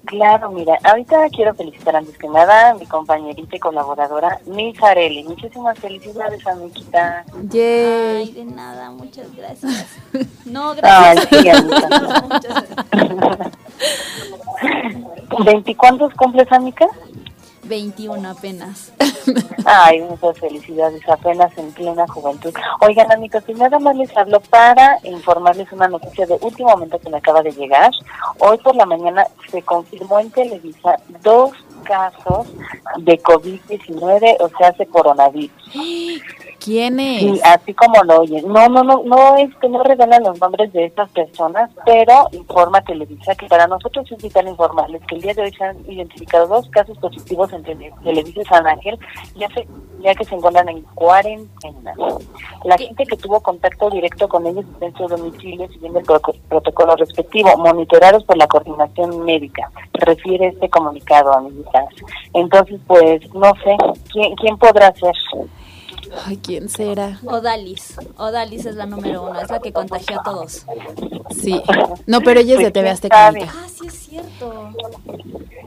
Claro, 0.07 0.51
mira, 0.51 0.79
ahorita 0.85 1.29
quiero 1.31 1.55
felicitar 1.55 1.97
antes 1.97 2.17
que 2.19 2.29
nada 2.29 2.71
a 2.71 2.75
mi 2.75 2.85
compañerita 2.87 3.57
y 3.57 3.59
colaboradora, 3.59 4.39
Miss 4.47 4.83
Areli. 4.83 5.25
Muchísimas 5.25 5.79
felicidades, 5.79 6.47
amiguita. 6.47 7.25
Yay. 7.49 8.17
Ay, 8.17 8.33
de 8.33 8.45
nada, 8.45 8.91
muchas 8.91 9.35
gracias. 9.35 9.87
No, 10.45 10.75
gracias. 10.75 11.27
Ay, 11.33 11.43
sí, 15.65 15.75
cuántos 15.77 16.13
cumples, 16.15 16.51
amiga? 16.53 16.87
21 17.67 18.29
apenas. 18.29 18.93
Ay, 19.65 20.01
muchas 20.03 20.39
felicidades, 20.39 21.07
apenas 21.09 21.57
en 21.57 21.73
plena 21.73 22.07
juventud. 22.09 22.53
Oigan, 22.81 23.11
amigos, 23.11 23.43
y 23.49 23.55
nada 23.55 23.79
más 23.79 23.97
les 23.97 24.15
hablo 24.17 24.41
para 24.41 24.99
informarles 25.05 25.71
una 25.73 25.89
noticia 25.89 26.27
de 26.27 26.39
último 26.41 26.71
momento 26.71 26.99
que 26.99 27.11
me 27.11 27.19
acaba 27.19 27.43
de 27.43 27.53
llegar. 27.53 27.91
Hoy 28.39 28.59
por 28.59 28.77
la 28.77 28.87
mañana 28.87 29.27
se 29.51 29.63
confirmó 29.63 30.21
en 30.21 30.31
Televisa 30.31 30.97
dos 31.23 31.53
casos 31.85 32.47
de 32.99 33.21
COVID-19, 33.23 34.37
o 34.41 34.49
sea, 34.59 34.73
de 34.73 34.87
coronavirus. 34.87 35.53
¿Quién 36.59 37.01
es? 37.01 37.21
Sí, 37.21 37.41
así 37.45 37.75
como 37.75 38.03
lo 38.05 38.21
oyen. 38.21 38.47
No, 38.49 38.69
no, 38.69 38.83
no, 38.83 39.03
no 39.05 39.37
es 39.37 39.55
que 39.57 39.69
no 39.69 39.83
revelan 39.83 40.23
los 40.23 40.41
nombres 40.41 40.73
de 40.73 40.87
estas 40.87 41.11
personas, 41.11 41.71
pero 41.85 42.29
informa 42.33 42.83
Televisa 42.83 43.35
que 43.35 43.47
para 43.47 43.67
nosotros 43.67 44.11
es 44.11 44.23
vital 44.23 44.49
informarles 44.49 45.03
que 45.07 45.17
el 45.17 45.23
día 45.23 45.35
de 45.35 45.43
hoy 45.43 45.53
se 45.53 45.65
han 45.65 45.79
identificado 45.91 46.47
dos 46.47 46.69
casos 46.71 46.97
positivos 46.99 47.53
en 47.53 47.63
Televisa 47.63 48.43
San 48.49 48.67
Ángel, 48.67 48.99
ya, 49.37 49.49
se, 49.49 49.67
ya 50.01 50.15
que 50.15 50.25
se 50.25 50.35
encuentran 50.35 50.69
en 50.69 50.83
cuarentena. 50.95 51.95
La 52.65 52.79
gente 52.79 53.05
que 53.05 53.17
tuvo 53.17 53.41
contacto 53.41 53.91
directo 53.91 54.29
con 54.29 54.47
ellos 54.47 54.65
está 54.73 54.87
en 54.87 54.97
su 54.97 55.07
domicilio 55.07 55.69
siguiendo 55.69 55.99
el 55.99 56.05
protocolo 56.49 56.97
respectivo, 56.97 57.57
monitorados 57.59 58.25
por 58.25 58.37
la 58.37 58.47
coordinación 58.47 59.25
médica. 59.25 59.71
Refiere 59.93 60.49
este 60.49 60.69
comunicado, 60.69 61.33
amiguitas. 61.33 61.87
Entonces, 62.33 62.81
pues, 62.87 63.33
no 63.35 63.53
sé, 63.63 63.77
¿quién, 64.13 64.35
quién 64.37 64.57
podrá 64.57 64.93
ser? 64.95 65.15
Ay, 66.27 66.37
¿quién 66.39 66.69
será? 66.69 67.19
Odalis. 67.25 67.95
Odalis 68.17 68.67
es 68.67 68.77
la 68.77 68.87
número 68.87 69.23
uno, 69.25 69.41
es 69.41 69.51
la 69.51 69.59
que 69.61 69.73
contagió 69.73 70.21
a 70.21 70.23
todos. 70.23 70.65
Sí. 71.43 71.61
No, 72.07 72.21
pero 72.21 72.41
ella 72.41 72.55
es 72.55 72.59
de 72.61 72.71
Pues, 72.71 72.73
TV 72.73 72.83
¿quién 72.85 72.93
Azteca. 72.93 73.33
Mica. 73.33 73.53
Ah, 73.55 73.67
sí 73.69 73.87
es 73.87 73.95
cierto. 73.95 74.71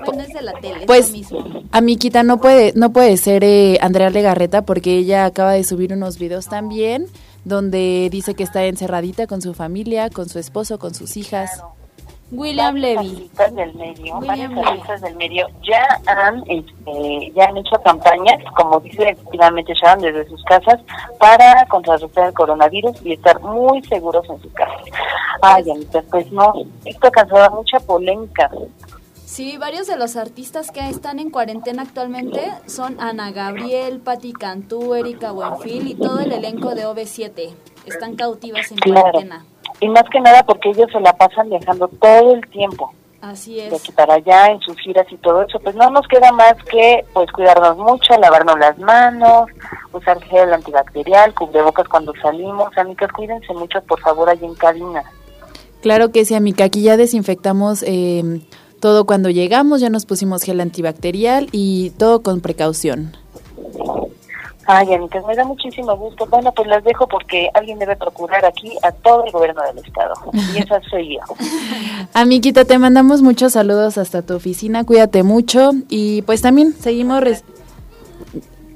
Bueno, 0.06 0.22
es 0.24 0.34
de 0.34 0.42
la 0.42 0.54
tele, 0.54 0.86
Pues, 0.86 1.08
es 1.08 1.32
lo 1.32 1.42
mismo. 1.42 1.62
Amiquita, 1.72 2.24
no 2.24 2.40
puede, 2.40 2.74
no 2.76 2.92
puede 2.94 3.18
ser 3.18 3.44
eh, 3.44 3.78
Andrea 3.82 4.10
Legarreta 4.10 4.64
porque 4.64 4.98
ella 4.98 5.26
acaba 5.26 5.54
de 5.54 5.64
subir 5.64 5.94
unos 5.94 6.18
videos 6.18 6.48
también 6.48 7.08
donde 7.46 8.10
dice 8.12 8.34
que 8.36 8.44
está 8.44 8.66
encerradita 8.66 9.26
con 9.28 9.42
su 9.42 9.54
familia, 9.54 10.10
con 10.10 10.28
su 10.30 10.40
esposo, 10.40 10.80
con 10.80 10.94
sus 10.94 11.18
hijas. 11.18 11.62
William 12.32 12.76
Levy. 12.76 13.30
del 13.56 13.74
medio, 13.76 14.18
William 14.18 14.58
artistas 14.60 15.02
del 15.02 15.16
medio 15.16 15.48
ya 15.64 16.02
han, 16.08 16.44
este, 16.48 17.32
ya 17.34 17.46
han 17.46 17.58
hecho 17.58 17.78
campañas, 17.84 18.44
como 18.56 18.80
dice 18.82 19.10
efectivamente 19.10 19.74
Sharon, 19.74 20.02
desde 20.02 20.28
sus 20.28 20.44
casas 20.44 20.80
para 21.20 21.66
contrarrestar 21.68 22.28
el 22.28 22.34
coronavirus 22.34 23.02
y 23.06 23.14
estar 23.14 23.40
muy 23.42 23.82
seguros 23.84 24.30
en 24.30 24.42
sus 24.42 24.52
casas. 24.54 24.82
Ay, 25.42 25.70
Anita, 25.72 26.04
pues 26.12 26.30
no, 26.32 26.54
esto 26.84 27.08
ha 27.08 27.12
causado 27.12 27.56
mucha 27.56 27.80
polémica. 27.80 28.50
Sí, 29.24 29.58
varios 29.58 29.88
de 29.88 29.98
los 29.98 30.16
artistas 30.16 30.72
que 30.72 30.80
están 30.90 31.20
en 31.20 31.30
cuarentena 31.30 31.84
actualmente 31.84 32.42
son 32.66 33.00
Ana 33.00 33.32
Gabriel, 33.32 34.00
Patti 34.00 34.34
Cantú, 34.34 34.96
Erika 34.96 35.32
Buenfil 35.32 35.88
y 35.88 35.96
todo 35.96 36.20
el 36.20 36.32
elenco 36.32 36.74
de 36.76 36.88
OV7. 36.88 37.54
Están 37.86 38.16
cautivas 38.16 38.72
en 38.72 38.78
Claro. 38.78 39.02
cuarentena. 39.02 39.46
Y 39.80 39.90
más 39.90 40.04
que 40.12 40.20
nada 40.20 40.44
porque 40.44 40.70
ellos 40.70 40.90
se 40.92 41.00
la 41.00 41.14
pasan 41.14 41.50
viajando 41.50 41.88
todo 41.88 42.34
el 42.34 42.42
tiempo. 42.50 42.94
Así 43.22 43.56
de 43.56 43.68
es. 43.68 43.74
aquí 43.74 43.92
para 43.92 44.16
allá 44.16 44.52
en 44.52 44.60
sus 44.62 44.78
giras 44.78 45.08
y 45.10 45.18
todo 45.18 45.42
eso, 45.42 45.60
pues 45.60 45.76
no 45.76 45.90
nos 45.90 46.08
queda 46.08 46.32
más 46.32 46.56
que 46.70 47.04
pues 47.14 47.32
cuidarnos 47.32 47.78
mucho, 47.78 48.16
lavarnos 48.20 48.60
las 48.60 48.78
manos, 48.78 49.50
usar 49.92 50.22
gel 50.22 50.54
antibacterial, 50.54 51.34
cubrebocas 51.34 51.88
cuando 51.88 52.14
salimos, 52.22 52.78
amigas, 52.78 53.12
cuídense 53.12 53.54
mucho 53.54 53.82
por 53.82 54.00
favor 54.02 54.30
allí 54.30 54.46
en 54.46 54.54
cabina. 54.56 55.04
Claro 55.82 56.12
que 56.12 56.26
sí, 56.26 56.36
amiga. 56.36 56.66
Aquí 56.66 56.84
ya 56.84 56.96
desinfectamos 56.96 57.84
eh, 57.88 58.42
todo 58.80 59.06
cuando 59.06 59.30
llegamos, 59.30 59.82
ya 59.82 59.90
nos 59.90 60.06
pusimos 60.06 60.44
gel 60.44 60.62
antibacterial 60.62 61.50
y 61.52 61.92
todo 61.92 62.22
con 62.22 62.42
precaución. 62.42 63.16
Ay, 64.70 64.94
amigas, 64.94 65.26
me 65.26 65.34
da 65.34 65.46
muchísimo 65.46 65.96
gusto. 65.96 66.26
Bueno, 66.26 66.52
pues 66.52 66.68
las 66.68 66.84
dejo 66.84 67.08
porque 67.08 67.50
alguien 67.54 67.80
debe 67.80 67.96
procurar 67.96 68.44
aquí 68.46 68.74
a 68.84 68.92
todo 68.92 69.24
el 69.26 69.32
gobierno 69.32 69.62
del 69.64 69.78
estado. 69.78 70.14
Y 70.54 70.58
esa 70.58 70.82
soy 70.90 71.16
yo. 71.16 71.36
Amiguita, 72.14 72.66
te 72.66 72.78
mandamos 72.78 73.22
muchos 73.22 73.54
saludos 73.54 73.98
hasta 73.98 74.24
tu 74.24 74.36
oficina, 74.36 74.84
cuídate 74.84 75.24
mucho 75.24 75.72
y 75.88 76.22
pues 76.24 76.42
también 76.42 76.74
seguimos 76.74 77.24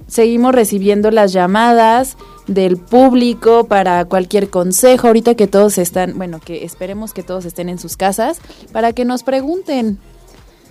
seguimos 0.08 0.54
recibiendo 0.54 1.12
las 1.12 1.34
llamadas 1.34 2.18
del 2.48 2.78
público 2.78 3.66
para 3.66 4.04
cualquier 4.06 4.50
consejo, 4.50 5.08
ahorita 5.08 5.36
que 5.36 5.48
todos 5.48 5.78
están, 5.78 6.18
bueno, 6.18 6.40
que 6.40 6.66
esperemos 6.66 7.14
que 7.14 7.24
todos 7.24 7.46
estén 7.46 7.70
en 7.70 7.80
sus 7.80 7.96
casas, 7.98 8.42
para 8.72 8.94
que 8.94 9.06
nos 9.06 9.24
pregunten 9.24 10.00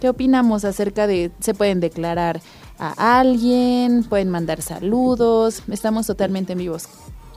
qué 0.01 0.09
opinamos 0.09 0.65
acerca 0.65 1.07
de, 1.07 1.31
se 1.41 1.55
pueden 1.55 1.81
declarar 1.81 2.41
a 2.81 3.21
alguien, 3.21 4.05
pueden 4.05 4.31
mandar 4.31 4.63
saludos, 4.63 5.63
estamos 5.71 6.07
totalmente 6.07 6.55
en 6.55 6.59
vivos, 6.59 6.89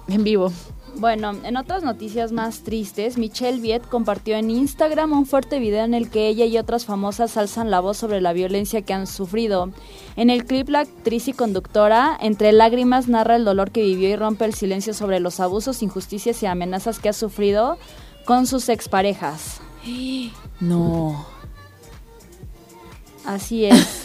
en 0.08 0.24
vivo. 0.24 0.52
Bueno, 0.96 1.32
en 1.44 1.58
otras 1.58 1.84
noticias 1.84 2.32
más 2.32 2.62
tristes, 2.62 3.18
Michelle 3.18 3.60
Viet 3.60 3.88
compartió 3.90 4.38
en 4.38 4.52
Instagram 4.52 5.12
un 5.12 5.26
fuerte 5.26 5.58
video 5.58 5.84
en 5.84 5.96
el 5.96 6.10
que 6.10 6.28
ella 6.28 6.46
y 6.46 6.58
otras 6.58 6.86
famosas 6.86 7.36
alzan 7.36 7.72
la 7.72 7.80
voz 7.80 7.98
sobre 7.98 8.22
la 8.22 8.32
violencia 8.32 8.84
que 8.84 8.94
han 8.94 9.08
sufrido. 9.08 9.72
En 10.16 10.30
el 10.30 10.46
clip, 10.46 10.70
la 10.70 10.82
actriz 10.82 11.28
y 11.28 11.34
conductora, 11.34 12.16
entre 12.22 12.52
lágrimas, 12.52 13.08
narra 13.08 13.36
el 13.36 13.44
dolor 13.44 13.72
que 13.72 13.82
vivió 13.82 14.08
y 14.10 14.16
rompe 14.16 14.46
el 14.46 14.54
silencio 14.54 14.94
sobre 14.94 15.20
los 15.20 15.40
abusos, 15.40 15.82
injusticias 15.82 16.42
y 16.44 16.46
amenazas 16.46 17.00
que 17.00 17.10
ha 17.10 17.14
sufrido 17.14 17.80
con 18.26 18.46
sus 18.46 18.70
exparejas. 18.70 19.62
No, 20.60 21.26
Así 23.26 23.66
es. 23.66 24.03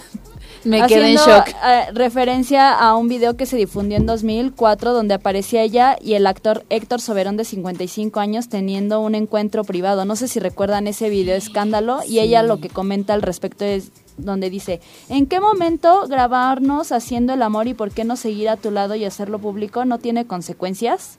Me 0.69 0.87
quedé 0.87 1.11
en 1.13 1.17
shock. 1.17 1.49
eh, 1.67 1.87
referencia 1.93 2.73
a 2.73 2.95
un 2.97 3.09
video 3.09 3.37
que 3.37 3.47
se 3.47 3.57
difundió 3.57 3.97
en 3.97 4.07
2004 4.07 4.93
donde 4.93 5.15
aparecía 5.15 5.63
ella 5.63 5.97
y 6.01 6.15
el 6.15 6.27
actor 6.27 6.65
Héctor 6.71 7.01
Soberón 7.01 7.37
de 7.37 7.45
55 7.45 8.21
años 8.21 8.49
teniendo 8.49 9.01
un 9.01 9.15
encuentro 9.15 9.65
privado. 9.65 10.05
No 10.05 10.17
sé 10.17 10.29
si 10.29 10.41
recuerdan 10.41 10.87
ese 10.87 11.09
video 11.11 11.35
escándalo 11.37 12.01
y 12.07 12.19
ella 12.21 12.43
lo 12.43 12.61
que 12.61 12.69
comenta 12.69 13.15
al 13.15 13.23
respecto 13.23 13.65
es 13.65 13.91
donde 14.17 14.51
dice, 14.51 14.81
¿en 15.09 15.27
qué 15.27 15.41
momento 15.41 16.07
grabarnos 16.09 16.91
haciendo 16.93 17.33
el 17.35 17.43
amor 17.43 17.69
y 17.69 17.75
por 17.75 17.91
qué 17.93 18.05
no 18.05 18.17
seguir 18.17 18.49
a 18.49 18.57
tu 18.57 18.71
lado 18.71 18.95
y 18.97 19.05
hacerlo 19.05 19.39
público 19.39 19.85
no 19.85 19.99
tiene 19.99 20.27
consecuencias? 20.27 21.19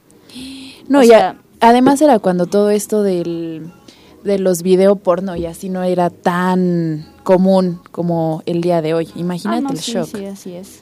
No, 0.88 1.00
O 1.00 1.04
ya, 1.04 1.08
sea- 1.18 1.36
además 1.62 2.02
era 2.02 2.20
cuando 2.20 2.46
todo 2.46 2.70
esto 2.70 3.02
del, 3.02 3.72
de 4.24 4.38
los 4.38 4.62
video 4.64 4.98
porno 4.98 5.36
y 5.38 5.46
así 5.46 5.70
no 5.70 5.82
era 5.84 6.10
tan 6.10 7.08
común 7.34 7.80
como 7.92 8.42
el 8.48 8.62
día 8.62 8.82
de 8.82 8.96
hoy. 8.96 9.08
Imagínate 9.16 9.60
Ah, 9.60 9.62
no, 9.62 9.70
el 9.70 9.78
sí, 9.80 9.92
shock. 9.92 10.08
sí, 10.08 10.26
así 10.26 10.54
es. 10.56 10.82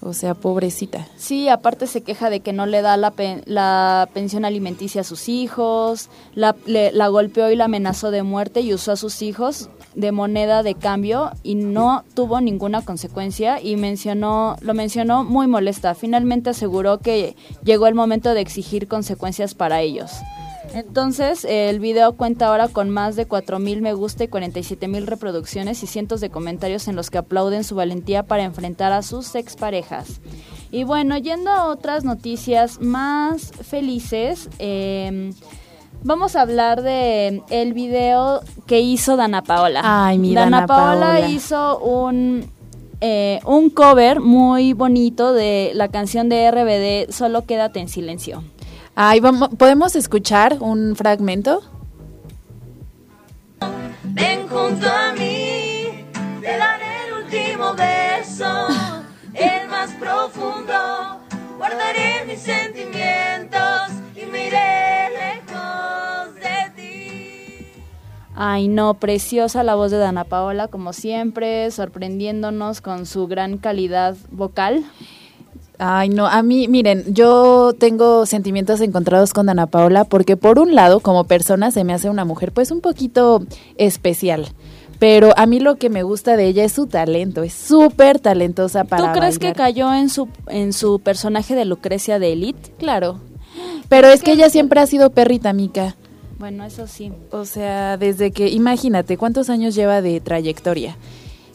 O 0.00 0.12
sea, 0.12 0.34
pobrecita. 0.34 1.08
Sí, 1.16 1.48
aparte 1.48 1.88
se 1.88 2.02
queja 2.02 2.30
de 2.30 2.38
que 2.38 2.52
no 2.52 2.66
le 2.66 2.82
da 2.82 2.96
la, 2.96 3.10
pen- 3.10 3.42
la 3.46 4.08
pensión 4.14 4.44
alimenticia 4.44 5.00
a 5.00 5.04
sus 5.04 5.28
hijos, 5.28 6.08
la, 6.36 6.54
le- 6.66 6.92
la 6.92 7.08
golpeó 7.08 7.50
y 7.50 7.56
la 7.56 7.64
amenazó 7.64 8.12
de 8.12 8.22
muerte 8.22 8.60
y 8.60 8.72
usó 8.72 8.92
a 8.92 8.96
sus 8.96 9.22
hijos 9.22 9.70
de 9.96 10.12
moneda 10.12 10.62
de 10.62 10.76
cambio 10.76 11.32
y 11.42 11.56
no 11.56 12.04
tuvo 12.14 12.40
ninguna 12.40 12.82
consecuencia 12.84 13.60
y 13.60 13.74
mencionó 13.74 14.54
lo 14.60 14.72
mencionó 14.72 15.24
muy 15.24 15.48
molesta. 15.48 15.96
Finalmente 15.96 16.50
aseguró 16.50 16.98
que 16.98 17.34
llegó 17.64 17.88
el 17.88 17.96
momento 17.96 18.34
de 18.34 18.40
exigir 18.40 18.86
consecuencias 18.86 19.54
para 19.54 19.80
ellos. 19.80 20.12
Entonces, 20.74 21.44
el 21.48 21.80
video 21.80 22.12
cuenta 22.12 22.48
ahora 22.48 22.68
con 22.68 22.90
más 22.90 23.16
de 23.16 23.26
4.000 23.26 23.80
me 23.80 23.94
gusta 23.94 24.24
y 24.24 24.28
47.000 24.28 25.04
reproducciones 25.06 25.82
y 25.82 25.86
cientos 25.86 26.20
de 26.20 26.30
comentarios 26.30 26.88
en 26.88 26.96
los 26.96 27.10
que 27.10 27.18
aplauden 27.18 27.64
su 27.64 27.74
valentía 27.74 28.22
para 28.22 28.44
enfrentar 28.44 28.92
a 28.92 29.02
sus 29.02 29.34
exparejas. 29.34 30.20
Y 30.70 30.84
bueno, 30.84 31.16
yendo 31.16 31.50
a 31.50 31.66
otras 31.66 32.04
noticias 32.04 32.80
más 32.80 33.52
felices, 33.52 34.50
eh, 34.58 35.32
vamos 36.02 36.36
a 36.36 36.42
hablar 36.42 36.82
de 36.82 37.42
el 37.50 37.72
video 37.72 38.42
que 38.66 38.80
hizo 38.80 39.16
Dana 39.16 39.42
Paola. 39.42 39.80
Ay, 39.82 40.18
mi 40.18 40.34
Dana 40.34 40.60
Dana 40.60 40.66
Paola 40.66 41.06
Paola. 41.06 41.28
hizo 41.28 41.78
un 41.78 42.50
eh, 43.00 43.38
un 43.44 43.70
cover 43.70 44.20
muy 44.20 44.72
bonito 44.72 45.32
de 45.32 45.70
la 45.74 45.86
canción 45.86 46.28
de 46.28 46.50
RBD 46.50 47.12
Solo 47.12 47.44
quédate 47.44 47.78
en 47.78 47.88
silencio. 47.88 48.42
Ay, 49.00 49.20
vamos, 49.20 49.50
¿podemos 49.50 49.94
escuchar 49.94 50.56
un 50.58 50.96
fragmento? 50.96 51.62
Ven 54.02 54.48
junto 54.48 54.88
a 54.88 55.12
mí, 55.12 56.04
te 56.40 56.56
daré 56.58 57.06
el 57.06 57.22
último 57.22 57.74
beso, 57.74 58.66
el 59.34 59.68
más 59.68 59.92
profundo. 59.92 61.20
Guardaré 61.58 62.24
mis 62.26 62.40
sentimientos 62.40 63.92
y 64.16 64.26
me 64.26 64.48
iré 64.48 65.10
lejos 65.10 66.34
de 66.34 66.72
ti. 66.74 67.82
Ay, 68.34 68.66
no, 68.66 68.94
preciosa 68.94 69.62
la 69.62 69.76
voz 69.76 69.92
de 69.92 69.98
Dana 69.98 70.24
Paola, 70.24 70.66
como 70.66 70.92
siempre, 70.92 71.70
sorprendiéndonos 71.70 72.80
con 72.80 73.06
su 73.06 73.28
gran 73.28 73.58
calidad 73.58 74.16
vocal. 74.32 74.84
Ay, 75.78 76.08
no, 76.08 76.26
a 76.26 76.42
mí, 76.42 76.66
miren, 76.66 77.04
yo 77.14 77.72
tengo 77.78 78.26
sentimientos 78.26 78.80
encontrados 78.80 79.32
con 79.32 79.48
Ana 79.48 79.66
Paola 79.66 80.04
porque 80.04 80.36
por 80.36 80.58
un 80.58 80.74
lado, 80.74 80.98
como 80.98 81.24
persona, 81.24 81.70
se 81.70 81.84
me 81.84 81.94
hace 81.94 82.10
una 82.10 82.24
mujer 82.24 82.52
pues 82.52 82.72
un 82.72 82.80
poquito 82.80 83.44
especial. 83.76 84.48
Pero 84.98 85.32
a 85.36 85.46
mí 85.46 85.60
lo 85.60 85.76
que 85.76 85.90
me 85.90 86.02
gusta 86.02 86.36
de 86.36 86.46
ella 86.46 86.64
es 86.64 86.72
su 86.72 86.88
talento, 86.88 87.44
es 87.44 87.52
súper 87.52 88.18
talentosa 88.18 88.82
para 88.82 89.12
¿Tú 89.12 89.18
crees 89.20 89.38
que 89.38 89.52
cayó 89.52 89.94
en 89.94 90.08
su, 90.08 90.28
en 90.48 90.72
su 90.72 90.98
personaje 90.98 91.54
de 91.54 91.64
Lucrecia 91.64 92.18
de 92.18 92.32
Elite? 92.32 92.72
Claro. 92.78 93.20
Pero 93.88 94.08
es 94.08 94.22
que 94.22 94.32
ella 94.32 94.50
siempre 94.50 94.80
ha 94.80 94.86
sido 94.86 95.10
perrita, 95.10 95.52
Mica. 95.52 95.94
Bueno, 96.38 96.64
eso 96.64 96.88
sí. 96.88 97.12
O 97.30 97.44
sea, 97.44 97.96
desde 97.96 98.32
que, 98.32 98.48
imagínate, 98.48 99.16
¿cuántos 99.16 99.50
años 99.50 99.76
lleva 99.76 100.02
de 100.02 100.20
trayectoria? 100.20 100.96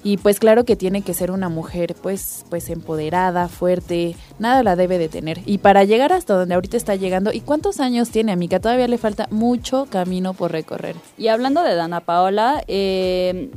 Y 0.03 0.17
pues 0.17 0.39
claro 0.39 0.65
que 0.65 0.75
tiene 0.75 1.01
que 1.01 1.13
ser 1.13 1.31
una 1.31 1.47
mujer 1.47 1.95
pues 2.01 2.45
pues 2.49 2.69
empoderada, 2.69 3.47
fuerte, 3.47 4.15
nada 4.37 4.61
la 4.61 4.75
debe 4.75 4.97
de 4.97 5.07
tener. 5.07 5.39
Y 5.45 5.59
para 5.59 5.85
llegar 5.85 6.11
hasta 6.11 6.35
donde 6.35 6.55
ahorita 6.55 6.75
está 6.75 6.95
llegando, 6.95 7.31
¿y 7.31 7.39
cuántos 7.39 7.79
años 7.79 8.09
tiene, 8.09 8.33
amiga? 8.33 8.59
Todavía 8.59 8.87
le 8.87 8.97
falta 8.97 9.27
mucho 9.31 9.87
camino 9.89 10.33
por 10.33 10.51
recorrer. 10.51 10.95
Y 11.17 11.29
hablando 11.29 11.63
de 11.63 11.75
Dana 11.75 12.01
Paola, 12.01 12.63
eh, 12.67 13.49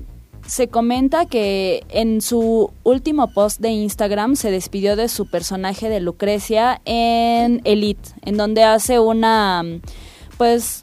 se 0.47 0.69
comenta 0.69 1.27
que 1.27 1.85
en 1.89 2.21
su 2.21 2.71
último 2.85 3.33
post 3.33 3.61
de 3.61 3.71
Instagram 3.71 4.37
se 4.37 4.51
despidió 4.53 4.95
de 4.95 5.09
su 5.09 5.29
personaje 5.29 5.89
de 5.89 6.01
Lucrecia 6.01 6.81
en 6.85 7.61
Elite, 7.65 8.11
en 8.23 8.37
donde 8.37 8.63
hace 8.63 9.01
una, 9.01 9.65
pues, 10.39 10.83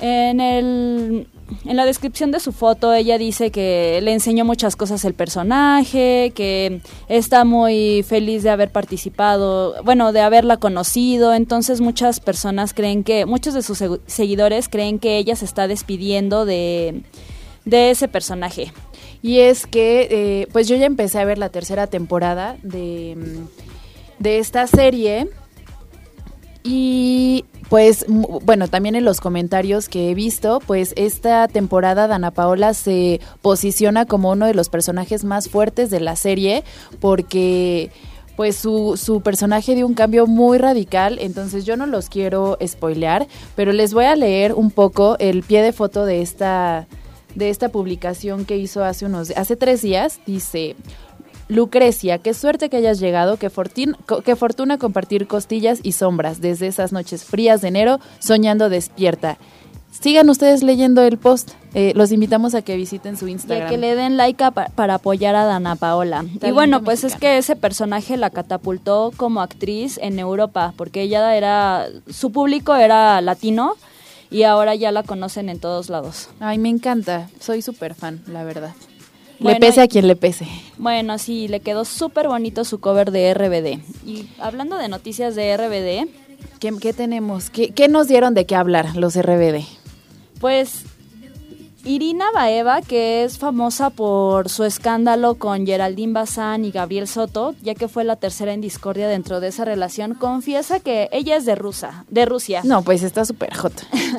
en 0.00 0.40
el 0.40 1.28
en 1.64 1.76
la 1.76 1.84
descripción 1.84 2.30
de 2.32 2.40
su 2.40 2.52
foto 2.52 2.92
ella 2.92 3.18
dice 3.18 3.50
que 3.50 4.00
le 4.02 4.12
enseñó 4.12 4.44
muchas 4.44 4.74
cosas 4.76 5.04
el 5.04 5.14
personaje, 5.14 6.32
que 6.34 6.80
está 7.08 7.44
muy 7.44 8.02
feliz 8.02 8.42
de 8.42 8.50
haber 8.50 8.70
participado, 8.72 9.74
bueno, 9.84 10.12
de 10.12 10.20
haberla 10.20 10.56
conocido, 10.56 11.34
entonces 11.34 11.80
muchas 11.80 12.20
personas 12.20 12.74
creen 12.74 13.04
que, 13.04 13.26
muchos 13.26 13.54
de 13.54 13.62
sus 13.62 13.80
segu- 13.80 14.00
seguidores 14.06 14.68
creen 14.68 14.98
que 14.98 15.18
ella 15.18 15.36
se 15.36 15.44
está 15.44 15.68
despidiendo 15.68 16.44
de, 16.44 17.02
de 17.64 17.90
ese 17.90 18.08
personaje. 18.08 18.72
Y 19.22 19.38
es 19.40 19.66
que, 19.66 20.08
eh, 20.10 20.48
pues 20.52 20.68
yo 20.68 20.76
ya 20.76 20.86
empecé 20.86 21.18
a 21.18 21.24
ver 21.24 21.38
la 21.38 21.48
tercera 21.48 21.86
temporada 21.86 22.56
de, 22.62 23.16
mm, 23.16 24.22
de 24.22 24.38
esta 24.38 24.66
serie. 24.66 25.28
Y 26.68 27.44
pues, 27.68 28.04
bueno, 28.08 28.66
también 28.66 28.96
en 28.96 29.04
los 29.04 29.20
comentarios 29.20 29.88
que 29.88 30.10
he 30.10 30.14
visto, 30.14 30.60
pues 30.66 30.92
esta 30.96 31.46
temporada 31.46 32.08
Dana 32.08 32.32
Paola 32.32 32.74
se 32.74 33.20
posiciona 33.40 34.04
como 34.04 34.32
uno 34.32 34.46
de 34.46 34.54
los 34.54 34.68
personajes 34.68 35.22
más 35.22 35.48
fuertes 35.48 35.90
de 35.90 36.00
la 36.00 36.16
serie 36.16 36.64
porque 36.98 37.92
pues 38.34 38.56
su, 38.56 39.00
su 39.00 39.20
personaje 39.20 39.76
dio 39.76 39.86
un 39.86 39.94
cambio 39.94 40.26
muy 40.26 40.58
radical, 40.58 41.18
entonces 41.20 41.64
yo 41.64 41.76
no 41.76 41.86
los 41.86 42.10
quiero 42.10 42.58
spoilear, 42.66 43.28
pero 43.54 43.72
les 43.72 43.94
voy 43.94 44.04
a 44.04 44.16
leer 44.16 44.52
un 44.52 44.70
poco 44.72 45.16
el 45.20 45.42
pie 45.44 45.62
de 45.62 45.72
foto 45.72 46.04
de 46.04 46.20
esta, 46.20 46.86
de 47.36 47.48
esta 47.48 47.68
publicación 47.68 48.44
que 48.44 48.56
hizo 48.56 48.84
hace 48.84 49.06
unos 49.06 49.30
hace 49.30 49.54
tres 49.56 49.82
días. 49.82 50.20
Dice 50.26 50.74
Lucrecia, 51.48 52.18
qué 52.18 52.34
suerte 52.34 52.68
que 52.68 52.78
hayas 52.78 52.98
llegado, 52.98 53.36
qué, 53.36 53.50
fortin- 53.50 53.96
qué 54.24 54.34
fortuna 54.36 54.78
compartir 54.78 55.26
costillas 55.28 55.78
y 55.82 55.92
sombras 55.92 56.40
desde 56.40 56.66
esas 56.66 56.92
noches 56.92 57.24
frías 57.24 57.60
de 57.60 57.68
enero, 57.68 58.00
soñando 58.18 58.68
despierta. 58.68 59.38
Sigan 59.92 60.28
ustedes 60.28 60.62
leyendo 60.62 61.02
el 61.02 61.16
post. 61.18 61.52
eh, 61.72 61.92
los 61.94 62.10
invitamos 62.10 62.54
a 62.54 62.62
que 62.62 62.74
visiten 62.76 63.16
su 63.18 63.26
Y 63.26 63.30
a 63.30 63.32
Instagram. 63.32 63.68
que 63.68 63.76
le 63.76 63.94
den 63.94 64.16
like 64.16 64.42
a 64.42 64.50
pa- 64.50 64.68
para 64.74 64.94
apoyar 64.94 65.34
a 65.36 65.44
Dana 65.44 65.76
Paola. 65.76 66.24
y 66.42 66.50
bueno, 66.50 66.82
pues 66.82 67.04
es 67.04 67.16
que 67.16 67.36
ese 67.38 67.54
personaje 67.54 68.16
la 68.16 68.30
catapultó 68.30 69.12
como 69.16 69.40
actriz 69.42 69.98
en 70.02 70.18
Europa, 70.18 70.72
porque 70.76 71.02
ella 71.02 71.34
era, 71.36 71.86
su 72.08 72.32
público 72.32 72.74
era 72.74 73.20
latino 73.20 73.74
y 74.30 74.42
ahora 74.44 74.74
ya 74.74 74.90
la 74.90 75.02
conocen 75.02 75.48
en 75.50 75.60
todos 75.60 75.90
lados. 75.90 76.28
Ay, 76.40 76.56
me 76.58 76.70
encanta. 76.70 77.28
Soy 77.40 77.60
súper 77.62 77.94
fan, 77.94 78.22
la 78.26 78.42
verdad. 78.42 78.72
Bueno, 79.38 79.58
le 79.58 79.66
pese 79.66 79.80
a 79.80 79.88
quien 79.88 80.06
le 80.06 80.16
pese. 80.16 80.46
Bueno, 80.78 81.18
sí, 81.18 81.48
le 81.48 81.60
quedó 81.60 81.84
súper 81.84 82.28
bonito 82.28 82.64
su 82.64 82.80
cover 82.80 83.10
de 83.10 83.34
RBD. 83.34 83.80
Y 84.06 84.28
hablando 84.38 84.76
de 84.78 84.88
noticias 84.88 85.34
de 85.34 85.56
RBD, 85.56 86.08
¿Qué, 86.60 86.72
qué 86.80 86.92
tenemos? 86.92 87.50
¿Qué, 87.50 87.70
qué 87.70 87.88
nos 87.88 88.08
dieron 88.08 88.34
de 88.34 88.46
qué 88.46 88.54
hablar 88.56 88.96
los 88.96 89.14
RBD? 89.16 89.62
Pues 90.40 90.84
Irina 91.86 92.32
Baeva, 92.34 92.82
que 92.82 93.22
es 93.22 93.38
famosa 93.38 93.90
por 93.90 94.48
su 94.48 94.64
escándalo 94.64 95.36
con 95.36 95.64
Geraldine 95.64 96.12
Bazán 96.12 96.64
y 96.64 96.72
Gabriel 96.72 97.06
Soto, 97.06 97.54
ya 97.62 97.76
que 97.76 97.86
fue 97.86 98.02
la 98.02 98.16
tercera 98.16 98.52
en 98.52 98.60
discordia 98.60 99.06
dentro 99.06 99.38
de 99.38 99.48
esa 99.48 99.64
relación, 99.64 100.14
confiesa 100.14 100.80
que 100.80 101.08
ella 101.12 101.36
es 101.36 101.46
de 101.46 101.54
Rusa, 101.54 102.04
de 102.08 102.26
Rusia. 102.26 102.62
No, 102.64 102.82
pues 102.82 103.04
está 103.04 103.24
súper 103.24 103.54
hot. 103.54 103.72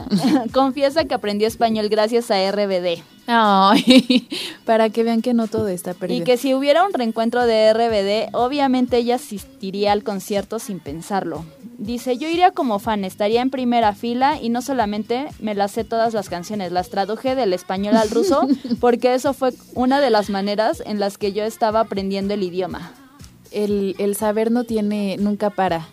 confiesa 0.53 1.03
que 1.03 1.13
aprendió 1.13 1.45
español 1.45 1.89
gracias 1.89 2.31
a 2.31 2.51
RBD. 2.51 3.03
Ay, 3.27 4.29
para 4.65 4.89
que 4.89 5.03
vean 5.03 5.21
que 5.21 5.33
no 5.33 5.47
todo 5.47 5.67
está 5.67 5.93
perdido. 5.93 6.21
Y 6.21 6.23
que 6.23 6.37
si 6.37 6.53
hubiera 6.53 6.85
un 6.85 6.93
reencuentro 6.93 7.45
de 7.45 7.73
RBD, 7.73 8.33
obviamente 8.33 8.95
ella 8.95 9.15
asistiría 9.15 9.91
al 9.91 10.03
concierto 10.03 10.59
sin 10.59 10.79
pensarlo. 10.79 11.43
Dice, 11.77 12.17
yo 12.17 12.27
iría 12.27 12.51
como 12.51 12.79
fan, 12.79 13.05
estaría 13.05 13.41
en 13.41 13.51
primera 13.51 13.93
fila 13.93 14.39
y 14.41 14.49
no 14.49 14.63
solamente 14.63 15.27
me 15.39 15.53
las 15.53 15.71
sé 15.71 15.83
todas 15.83 16.15
las 16.15 16.27
canciones, 16.27 16.71
las 16.71 16.89
traduje 16.89 17.35
del 17.35 17.53
español 17.53 17.95
al 17.97 18.09
ruso 18.09 18.47
porque 18.79 19.13
eso 19.13 19.33
fue 19.33 19.53
una 19.75 20.01
de 20.01 20.09
las 20.09 20.31
maneras 20.31 20.81
en 20.85 20.99
las 20.99 21.19
que 21.19 21.33
yo 21.33 21.43
estaba 21.43 21.81
aprendiendo 21.81 22.33
el 22.33 22.41
idioma. 22.41 22.93
el, 23.51 23.95
el 23.99 24.15
saber 24.15 24.51
no 24.51 24.63
tiene, 24.63 25.17
nunca 25.17 25.51
para. 25.51 25.87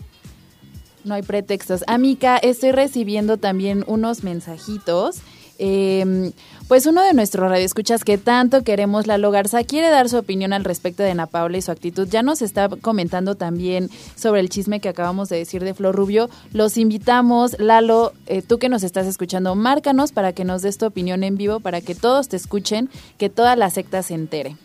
No 1.04 1.14
hay 1.14 1.22
pretextos. 1.22 1.84
Amica, 1.86 2.38
estoy 2.38 2.72
recibiendo 2.72 3.36
también 3.36 3.84
unos 3.86 4.24
mensajitos. 4.24 5.18
Eh, 5.58 6.32
pues 6.66 6.86
uno 6.86 7.02
de 7.02 7.12
nuestros 7.12 7.50
radioescuchas 7.50 8.04
que 8.04 8.16
tanto 8.16 8.64
queremos, 8.64 9.06
Lalo 9.06 9.30
Garza, 9.30 9.64
quiere 9.64 9.90
dar 9.90 10.08
su 10.08 10.16
opinión 10.16 10.54
al 10.54 10.64
respecto 10.64 11.02
de 11.02 11.10
Ana 11.10 11.26
Paula 11.26 11.58
y 11.58 11.62
su 11.62 11.70
actitud. 11.70 12.08
Ya 12.08 12.22
nos 12.22 12.40
está 12.40 12.68
comentando 12.68 13.34
también 13.34 13.90
sobre 14.16 14.40
el 14.40 14.48
chisme 14.48 14.80
que 14.80 14.88
acabamos 14.88 15.28
de 15.28 15.36
decir 15.36 15.62
de 15.62 15.74
Flor 15.74 15.94
Rubio. 15.94 16.30
Los 16.52 16.78
invitamos, 16.78 17.58
Lalo, 17.58 18.14
eh, 18.26 18.40
tú 18.40 18.58
que 18.58 18.70
nos 18.70 18.82
estás 18.82 19.06
escuchando, 19.06 19.54
márcanos 19.54 20.12
para 20.12 20.32
que 20.32 20.44
nos 20.44 20.62
des 20.62 20.78
tu 20.78 20.86
opinión 20.86 21.22
en 21.22 21.36
vivo, 21.36 21.60
para 21.60 21.82
que 21.82 21.94
todos 21.94 22.28
te 22.28 22.36
escuchen, 22.36 22.88
que 23.18 23.28
toda 23.28 23.56
la 23.56 23.68
secta 23.68 24.02
se 24.02 24.14
entere. 24.14 24.56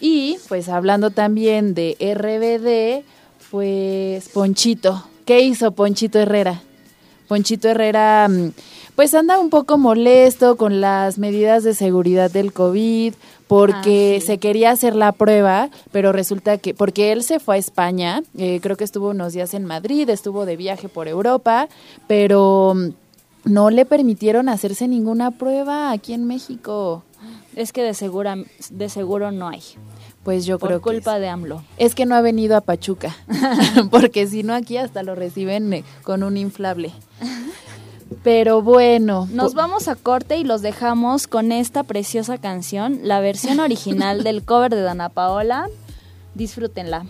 Y 0.00 0.38
pues 0.48 0.68
hablando 0.68 1.10
también 1.10 1.74
de 1.74 1.96
RBD, 1.98 3.04
pues 3.50 4.28
Ponchito. 4.28 5.04
¿Qué 5.24 5.40
hizo 5.40 5.72
Ponchito 5.72 6.20
Herrera? 6.20 6.62
Ponchito 7.26 7.68
Herrera 7.68 8.28
mm, 8.28 8.52
pues 8.98 9.14
anda 9.14 9.38
un 9.38 9.48
poco 9.48 9.78
molesto 9.78 10.56
con 10.56 10.80
las 10.80 11.18
medidas 11.18 11.62
de 11.62 11.72
seguridad 11.72 12.32
del 12.32 12.52
COVID 12.52 13.14
porque 13.46 14.16
Ah, 14.16 14.20
sí. 14.20 14.26
se 14.26 14.38
quería 14.38 14.72
hacer 14.72 14.96
la 14.96 15.12
prueba, 15.12 15.70
pero 15.92 16.10
resulta 16.10 16.58
que, 16.58 16.74
porque 16.74 17.12
él 17.12 17.22
se 17.22 17.38
fue 17.38 17.54
a 17.54 17.58
España, 17.58 18.24
eh, 18.36 18.58
creo 18.60 18.76
que 18.76 18.82
estuvo 18.82 19.10
unos 19.10 19.34
días 19.34 19.54
en 19.54 19.66
Madrid, 19.66 20.10
estuvo 20.10 20.46
de 20.46 20.56
viaje 20.56 20.88
por 20.88 21.06
Europa, 21.06 21.68
pero 22.08 22.74
mm, 22.74 22.88
no 23.44 23.70
le 23.70 23.84
permitieron 23.84 24.48
hacerse 24.48 24.88
ninguna 24.88 25.30
prueba 25.30 25.92
aquí 25.92 26.12
en 26.12 26.26
México. 26.26 27.04
Es 27.54 27.72
que 27.72 27.84
de, 27.84 27.94
segura, 27.94 28.34
de 28.68 28.88
seguro 28.88 29.30
no 29.30 29.46
hay, 29.46 29.62
Pues 30.24 30.44
yo 30.44 30.58
por 30.58 30.70
creo 30.70 30.80
que 30.80 30.90
culpa 30.90 31.20
de 31.20 31.28
AMLO. 31.28 31.62
Es 31.76 31.94
que 31.94 32.04
no 32.04 32.16
ha 32.16 32.20
venido 32.20 32.56
a 32.56 32.62
Pachuca, 32.62 33.16
porque 33.92 34.26
si 34.26 34.42
no 34.42 34.54
aquí 34.54 34.76
hasta 34.76 35.04
lo 35.04 35.14
reciben 35.14 35.72
eh, 35.72 35.84
con 36.02 36.24
un 36.24 36.36
inflable. 36.36 36.92
Pero 38.22 38.62
bueno, 38.62 39.28
Nos 39.30 39.54
vamos 39.54 39.88
a 39.88 39.94
corte 39.94 40.38
y 40.38 40.44
los 40.44 40.62
dejamos 40.62 41.26
con 41.26 41.52
esta 41.52 41.82
preciosa 41.82 42.38
canción, 42.38 43.00
la 43.02 43.20
versión 43.20 43.60
original 43.60 44.24
del 44.24 44.44
cover 44.44 44.74
de 44.74 44.82
Dana 44.82 45.08
Paola. 45.08 45.68
Disfrútenla. 46.34 47.04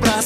Me 0.00 0.20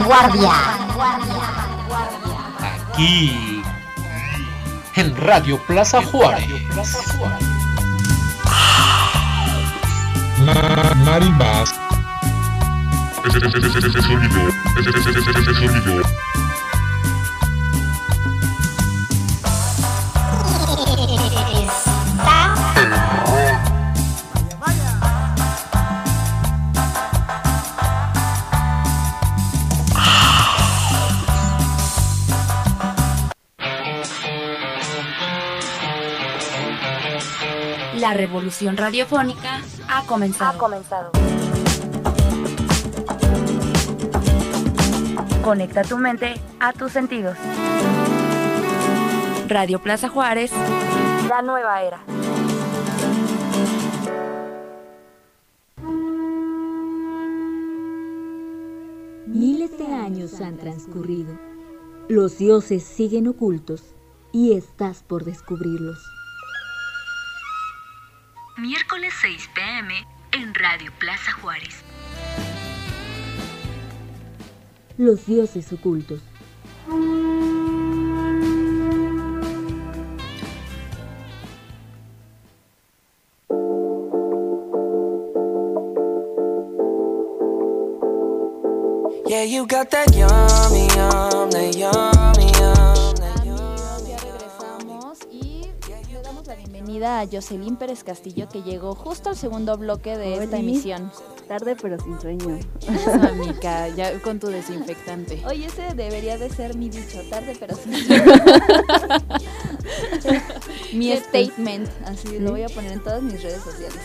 vanguardia. 0.00 0.52
Aquí. 2.92 3.62
En 4.96 5.16
Radio 5.16 5.58
Plaza 5.66 6.02
Juárez. 6.02 6.48
Ma- 10.44 10.94
Marimbas. 11.04 11.74
Ese, 13.26 13.38
ese, 13.38 13.58
ese, 13.58 13.68
ese, 13.68 13.88
ese 13.88 14.02
sonido, 14.02 14.48
ese, 14.78 14.90
ese, 14.90 15.10
ese, 15.10 15.30
ese 15.30 15.54
sonido. 15.54 16.02
La 38.00 38.14
revolución 38.14 38.78
radiofónica 38.78 39.60
ha 39.86 40.06
comenzado. 40.06 41.12
Conecta 45.44 45.82
tu 45.82 45.98
mente 45.98 46.40
a 46.60 46.72
tus 46.72 46.92
sentidos. 46.92 47.36
Radio 49.48 49.82
Plaza 49.82 50.08
Juárez, 50.08 50.50
la 51.28 51.42
nueva 51.42 51.82
era. 51.82 52.02
Miles 59.26 59.76
de 59.76 59.92
años 59.92 60.40
han 60.40 60.56
transcurrido. 60.56 61.38
Los 62.08 62.38
dioses 62.38 62.82
siguen 62.82 63.28
ocultos 63.28 63.94
y 64.32 64.54
estás 64.54 65.02
por 65.02 65.26
descubrirlos. 65.26 65.98
Miércoles 68.60 69.14
6 69.22 69.48
pm 69.54 69.94
en 70.32 70.54
Radio 70.54 70.92
Plaza 70.98 71.32
Juárez. 71.32 71.82
Los 74.98 75.24
dioses 75.24 75.72
ocultos. 75.72 76.20
Yeah, 89.26 89.44
you 89.44 89.66
got 89.66 89.90
that 89.90 90.14
yummy, 90.14 90.86
yum, 90.94 91.50
that 91.50 91.74
yummy, 91.74 91.80
yum, 91.80 92.09
bienvenida 96.90 97.20
a 97.20 97.26
Jocelyn 97.26 97.76
Pérez 97.76 98.02
Castillo 98.02 98.48
que 98.48 98.62
llegó 98.62 98.96
justo 98.96 99.28
al 99.28 99.36
segundo 99.36 99.78
bloque 99.78 100.18
de 100.18 100.42
esta 100.42 100.58
emisión. 100.58 101.12
Tarde 101.46 101.76
pero 101.80 101.96
sin 102.00 102.20
sueño. 102.20 102.58
Eso, 102.80 103.12
amiga, 103.12 103.88
ya 103.90 104.18
con 104.20 104.40
tu 104.40 104.48
desinfectante. 104.48 105.40
Oye, 105.46 105.66
ese 105.66 105.94
debería 105.94 106.36
de 106.36 106.50
ser 106.50 106.76
mi 106.76 106.88
dicho, 106.88 107.20
tarde 107.30 107.56
pero 107.60 107.76
sin 107.76 107.94
sueño. 107.94 108.24
mi 110.92 111.16
statement, 111.16 111.88
así 112.06 112.40
lo 112.40 112.50
voy 112.50 112.62
a 112.62 112.68
poner 112.68 112.92
en 112.92 113.04
todas 113.04 113.22
mis 113.22 113.40
redes 113.40 113.62
sociales. 113.62 114.00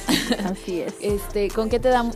Así 0.46 0.82
es. 0.82 0.94
Este, 1.02 1.50
¿con 1.50 1.70
qué 1.70 1.80
te 1.80 1.90
damos? 1.90 2.16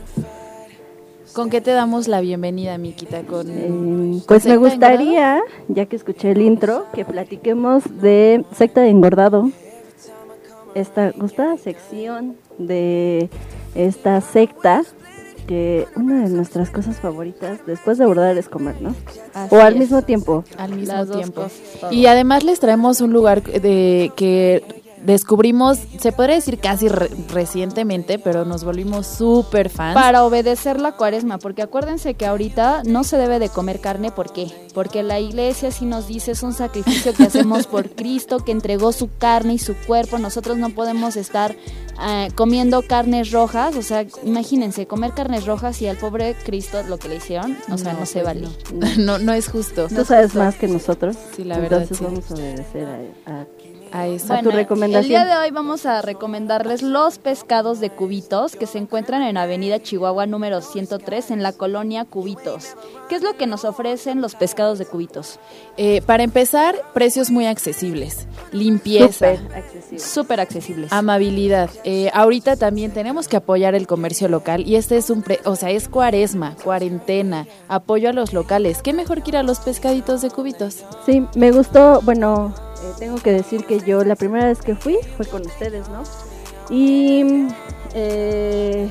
¿Con 1.32 1.48
qué 1.48 1.60
te 1.60 1.70
damos 1.70 2.06
la 2.06 2.20
bienvenida, 2.20 2.76
Miquita? 2.78 3.22
Con 3.22 3.48
Eh, 3.50 4.22
pues 4.26 4.46
me 4.46 4.56
gustaría, 4.56 5.40
ya 5.68 5.86
que 5.86 5.96
escuché 5.96 6.32
el 6.32 6.42
intro, 6.42 6.86
que 6.92 7.04
platiquemos 7.04 7.84
de 8.00 8.44
secta 8.52 8.82
de 8.82 8.90
engordado. 8.90 9.50
Esta 10.74 11.10
gustada 11.12 11.56
sección 11.56 12.36
de 12.58 13.28
esta 13.74 14.20
secta 14.20 14.82
que 15.46 15.86
una 15.96 16.22
de 16.24 16.30
nuestras 16.30 16.70
cosas 16.70 16.98
favoritas 17.00 17.58
después 17.66 17.98
de 17.98 18.04
abordar 18.04 18.36
es 18.38 18.48
comer, 18.48 18.80
¿no? 18.80 18.94
Así 19.34 19.54
o 19.54 19.60
al 19.60 19.72
es. 19.74 19.80
mismo 19.80 20.02
tiempo. 20.02 20.44
al 20.56 20.74
mismo 20.76 20.94
Las 20.94 21.10
tiempo. 21.10 21.42
cosas. 21.42 21.92
Y 21.92 22.06
además 22.06 22.44
les 22.44 22.60
traemos 22.60 23.00
un 23.00 23.12
lugar 23.12 23.42
de 23.42 24.12
que 24.14 24.62
descubrimos, 25.04 25.78
se 25.98 26.12
podría 26.12 26.36
decir 26.36 26.58
casi 26.58 26.88
re- 26.88 27.10
recientemente, 27.32 28.18
pero 28.18 28.44
nos 28.44 28.64
volvimos 28.64 29.06
súper 29.06 29.68
fans. 29.70 29.94
Para 29.94 30.24
obedecer 30.24 30.80
la 30.80 30.92
cuaresma, 30.92 31.38
porque 31.38 31.62
acuérdense 31.62 32.14
que 32.14 32.26
ahorita 32.26 32.82
no 32.84 33.04
se 33.04 33.16
debe 33.16 33.38
de 33.38 33.48
comer 33.48 33.80
carne, 33.80 34.10
¿por 34.10 34.32
qué? 34.32 34.46
Porque 34.74 35.02
la 35.02 35.20
iglesia 35.20 35.70
sí 35.70 35.84
nos 35.86 36.06
dice 36.06 36.32
es 36.32 36.42
un 36.42 36.52
sacrificio 36.52 37.12
que 37.14 37.24
hacemos 37.24 37.66
por 37.66 37.90
Cristo, 37.94 38.38
que 38.44 38.52
entregó 38.52 38.92
su 38.92 39.08
carne 39.18 39.54
y 39.54 39.58
su 39.58 39.74
cuerpo, 39.74 40.18
nosotros 40.18 40.56
no 40.58 40.70
podemos 40.70 41.16
estar 41.16 41.54
eh, 42.02 42.28
comiendo 42.34 42.82
carnes 42.82 43.30
rojas, 43.30 43.76
o 43.76 43.82
sea, 43.82 44.06
imagínense, 44.24 44.86
comer 44.86 45.12
carnes 45.12 45.46
rojas 45.46 45.80
y 45.82 45.86
al 45.88 45.96
pobre 45.96 46.34
Cristo 46.44 46.82
lo 46.88 46.98
que 46.98 47.08
le 47.08 47.16
hicieron, 47.16 47.56
o 47.70 47.76
sea, 47.78 47.92
no, 47.92 48.06
se 48.06 48.20
pues 48.20 48.24
vale. 48.24 48.48
no. 48.72 48.86
no, 48.98 49.18
no 49.18 49.32
es 49.32 49.48
justo. 49.48 49.88
Tú 49.88 50.04
sabes 50.04 50.34
más 50.34 50.54
que 50.56 50.68
nosotros. 50.68 51.16
Sí, 51.36 51.44
la 51.44 51.58
verdad, 51.58 51.82
Entonces 51.82 51.98
sí. 51.98 52.04
vamos 52.04 52.30
a 52.30 52.34
obedecer 52.34 52.86
a, 53.26 53.40
a 53.40 53.46
a 53.92 54.06
eso. 54.06 54.28
Bueno, 54.28 54.50
tu 54.50 54.56
recomendación. 54.56 55.02
El 55.04 55.08
día 55.08 55.24
de 55.24 55.36
hoy 55.42 55.50
vamos 55.50 55.86
a 55.86 56.02
recomendarles 56.02 56.82
los 56.82 57.18
pescados 57.18 57.80
de 57.80 57.90
cubitos 57.90 58.56
que 58.56 58.66
se 58.66 58.78
encuentran 58.78 59.22
en 59.22 59.36
Avenida 59.36 59.80
Chihuahua 59.82 60.26
número 60.26 60.60
103 60.60 61.30
en 61.30 61.42
la 61.42 61.52
colonia 61.52 62.04
Cubitos. 62.04 62.76
¿Qué 63.08 63.16
es 63.16 63.22
lo 63.22 63.36
que 63.36 63.46
nos 63.46 63.64
ofrecen 63.64 64.20
los 64.20 64.34
pescados 64.34 64.78
de 64.78 64.86
cubitos? 64.86 65.38
Eh, 65.76 66.02
para 66.06 66.22
empezar, 66.22 66.76
precios 66.94 67.30
muy 67.30 67.46
accesibles, 67.46 68.26
limpieza, 68.52 69.34
Súper 69.36 69.54
accesible. 69.56 69.98
Súper 69.98 70.40
accesibles. 70.40 70.92
amabilidad. 70.92 71.70
Eh, 71.84 72.10
ahorita 72.14 72.56
también 72.56 72.92
tenemos 72.92 73.26
que 73.28 73.36
apoyar 73.36 73.74
el 73.74 73.86
comercio 73.86 74.28
local 74.28 74.66
y 74.66 74.76
este 74.76 74.96
es 74.96 75.10
un, 75.10 75.22
pre- 75.22 75.40
o 75.44 75.56
sea, 75.56 75.70
es 75.70 75.88
cuaresma, 75.88 76.54
cuarentena, 76.62 77.46
apoyo 77.68 78.10
a 78.10 78.12
los 78.12 78.32
locales. 78.32 78.82
¿Qué 78.82 78.92
mejor 78.92 79.22
que 79.22 79.30
ir 79.30 79.36
a 79.36 79.42
los 79.42 79.58
pescaditos 79.60 80.22
de 80.22 80.30
cubitos? 80.30 80.84
Sí, 81.06 81.26
me 81.34 81.50
gustó, 81.50 82.00
bueno, 82.02 82.54
eh, 82.82 82.92
tengo 82.98 83.16
que 83.16 83.32
decir 83.32 83.64
que 83.64 83.80
yo 83.80 84.04
la 84.04 84.16
primera 84.16 84.46
vez 84.46 84.60
que 84.60 84.74
fui 84.74 84.98
fue 85.16 85.26
con 85.26 85.42
ustedes, 85.46 85.88
¿no? 85.88 86.02
Y 86.70 87.46
eh, 87.94 88.88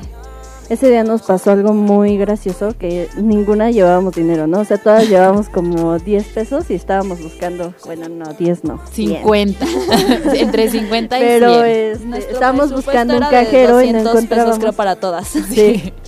ese 0.68 0.88
día 0.90 1.02
nos 1.02 1.22
pasó 1.22 1.50
algo 1.50 1.72
muy 1.72 2.16
gracioso, 2.16 2.74
que 2.78 3.08
ninguna 3.16 3.70
llevábamos 3.70 4.14
dinero, 4.14 4.46
¿no? 4.46 4.60
O 4.60 4.64
sea, 4.64 4.78
todas 4.78 5.08
llevábamos 5.08 5.48
como 5.48 5.98
10 5.98 6.26
pesos 6.28 6.70
y 6.70 6.74
estábamos 6.74 7.20
buscando, 7.22 7.74
bueno, 7.86 8.08
no, 8.08 8.32
10 8.34 8.64
no. 8.64 8.80
100. 8.92 9.16
50. 9.22 9.66
Entre 10.34 10.70
50 10.70 11.18
y 11.18 11.22
Pero 11.22 11.54
100. 11.64 12.14
este, 12.14 12.32
estábamos 12.32 12.72
buscando 12.72 13.14
un 13.14 13.20
cajero 13.22 13.82
y 13.82 13.92
no 13.92 14.02
200 14.04 14.04
pesos, 14.04 14.14
encontrábamos. 14.24 14.58
creo, 14.58 14.72
para 14.72 14.96
todas. 14.96 15.26
Sí. 15.28 15.92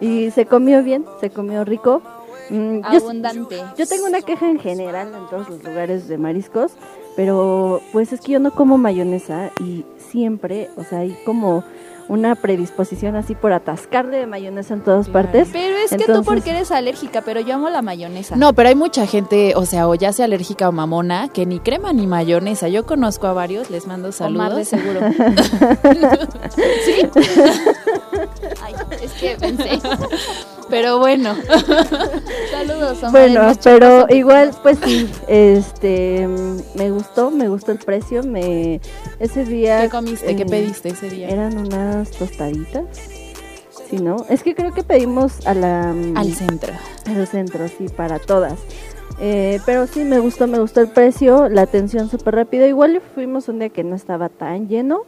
Y 0.00 0.32
se 0.32 0.44
comió 0.44 0.82
bien, 0.82 1.06
se 1.20 1.30
comió 1.30 1.64
rico. 1.64 2.02
Mm, 2.50 2.80
yo- 2.92 2.98
Abundante. 2.98 3.56
yo 3.78 3.86
tengo 3.86 4.04
una 4.06 4.20
queja 4.20 4.50
en 4.50 4.58
general 4.58 5.08
en 5.14 5.26
todos 5.30 5.48
los 5.48 5.62
lugares 5.64 6.08
de 6.08 6.18
mariscos, 6.18 6.72
pero 7.16 7.80
pues 7.92 8.12
es 8.12 8.20
que 8.20 8.32
yo 8.32 8.40
no 8.40 8.50
como 8.52 8.78
mayonesa 8.78 9.50
y 9.60 9.84
siempre, 9.98 10.68
o 10.76 10.84
sea, 10.84 11.00
hay 11.00 11.16
como 11.24 11.64
una 12.08 12.34
predisposición 12.34 13.16
así 13.16 13.34
por 13.34 13.52
atascarle 13.52 14.18
de 14.18 14.26
mayonesa 14.26 14.74
en 14.74 14.82
todas 14.82 15.08
partes. 15.08 15.48
Pero 15.52 15.76
es 15.76 15.90
que 15.90 16.12
tú 16.12 16.22
porque 16.24 16.50
eres 16.50 16.70
alérgica, 16.70 17.22
pero 17.22 17.40
yo 17.40 17.54
amo 17.54 17.70
la 17.70 17.82
mayonesa. 17.82 18.36
No, 18.36 18.52
pero 18.52 18.68
hay 18.68 18.74
mucha 18.74 19.06
gente, 19.06 19.54
o 19.56 19.64
sea, 19.66 19.88
o 19.88 19.94
ya 19.94 20.12
sea 20.12 20.26
alérgica 20.26 20.68
o 20.68 20.72
mamona, 20.72 21.28
que 21.28 21.46
ni 21.46 21.60
crema 21.60 21.92
ni 21.92 22.06
mayonesa. 22.06 22.68
Yo 22.68 22.86
conozco 22.86 23.26
a 23.26 23.32
varios, 23.32 23.70
les 23.70 23.86
mando 23.86 24.12
saludos. 24.12 24.46
Omar 24.46 24.54
de 24.54 24.64
seguro. 24.64 25.00
¿Sí? 26.84 27.08
Ay, 28.62 28.74
es 29.02 29.12
que 29.12 29.36
pensé. 29.36 29.78
Pero 30.70 30.98
bueno. 30.98 31.36
Saludos, 32.50 32.98
Omar. 33.02 33.12
Bueno, 33.12 33.52
pero 33.62 34.06
igual, 34.08 34.50
pues 34.62 34.78
sí, 34.82 35.08
este, 35.28 36.26
me 36.74 36.90
gustó, 36.90 37.30
me 37.30 37.48
gustó 37.48 37.72
el 37.72 37.78
precio, 37.78 38.22
me, 38.22 38.80
ese 39.18 39.44
día... 39.44 39.82
¿Qué 39.82 39.90
comiste? 39.90 40.34
¿Qué 40.34 40.42
eh, 40.42 40.46
pediste 40.46 40.88
ese 40.88 41.10
día? 41.10 41.28
Eran 41.28 41.58
unas 41.58 41.93
tostaditas, 42.02 42.84
¿sí, 43.90 43.96
no? 43.98 44.16
Es 44.28 44.42
que 44.42 44.54
creo 44.54 44.72
que 44.72 44.82
pedimos 44.82 45.46
a 45.46 45.54
la... 45.54 45.92
mm, 45.94 46.16
Al 46.16 46.32
centro. 46.34 46.72
Al 47.06 47.26
centro, 47.26 47.68
sí, 47.68 47.86
para 47.88 48.18
todas. 48.18 48.58
Eh, 49.20 49.60
pero 49.64 49.86
sí, 49.86 50.02
me 50.04 50.18
gustó, 50.18 50.46
me 50.46 50.58
gustó 50.58 50.80
el 50.80 50.88
precio, 50.88 51.48
la 51.48 51.62
atención 51.62 52.10
súper 52.10 52.34
rápida. 52.34 52.66
Igual 52.66 53.00
fuimos 53.14 53.48
un 53.48 53.60
día 53.60 53.68
que 53.68 53.84
no 53.84 53.94
estaba 53.94 54.28
tan 54.28 54.68
lleno, 54.68 55.02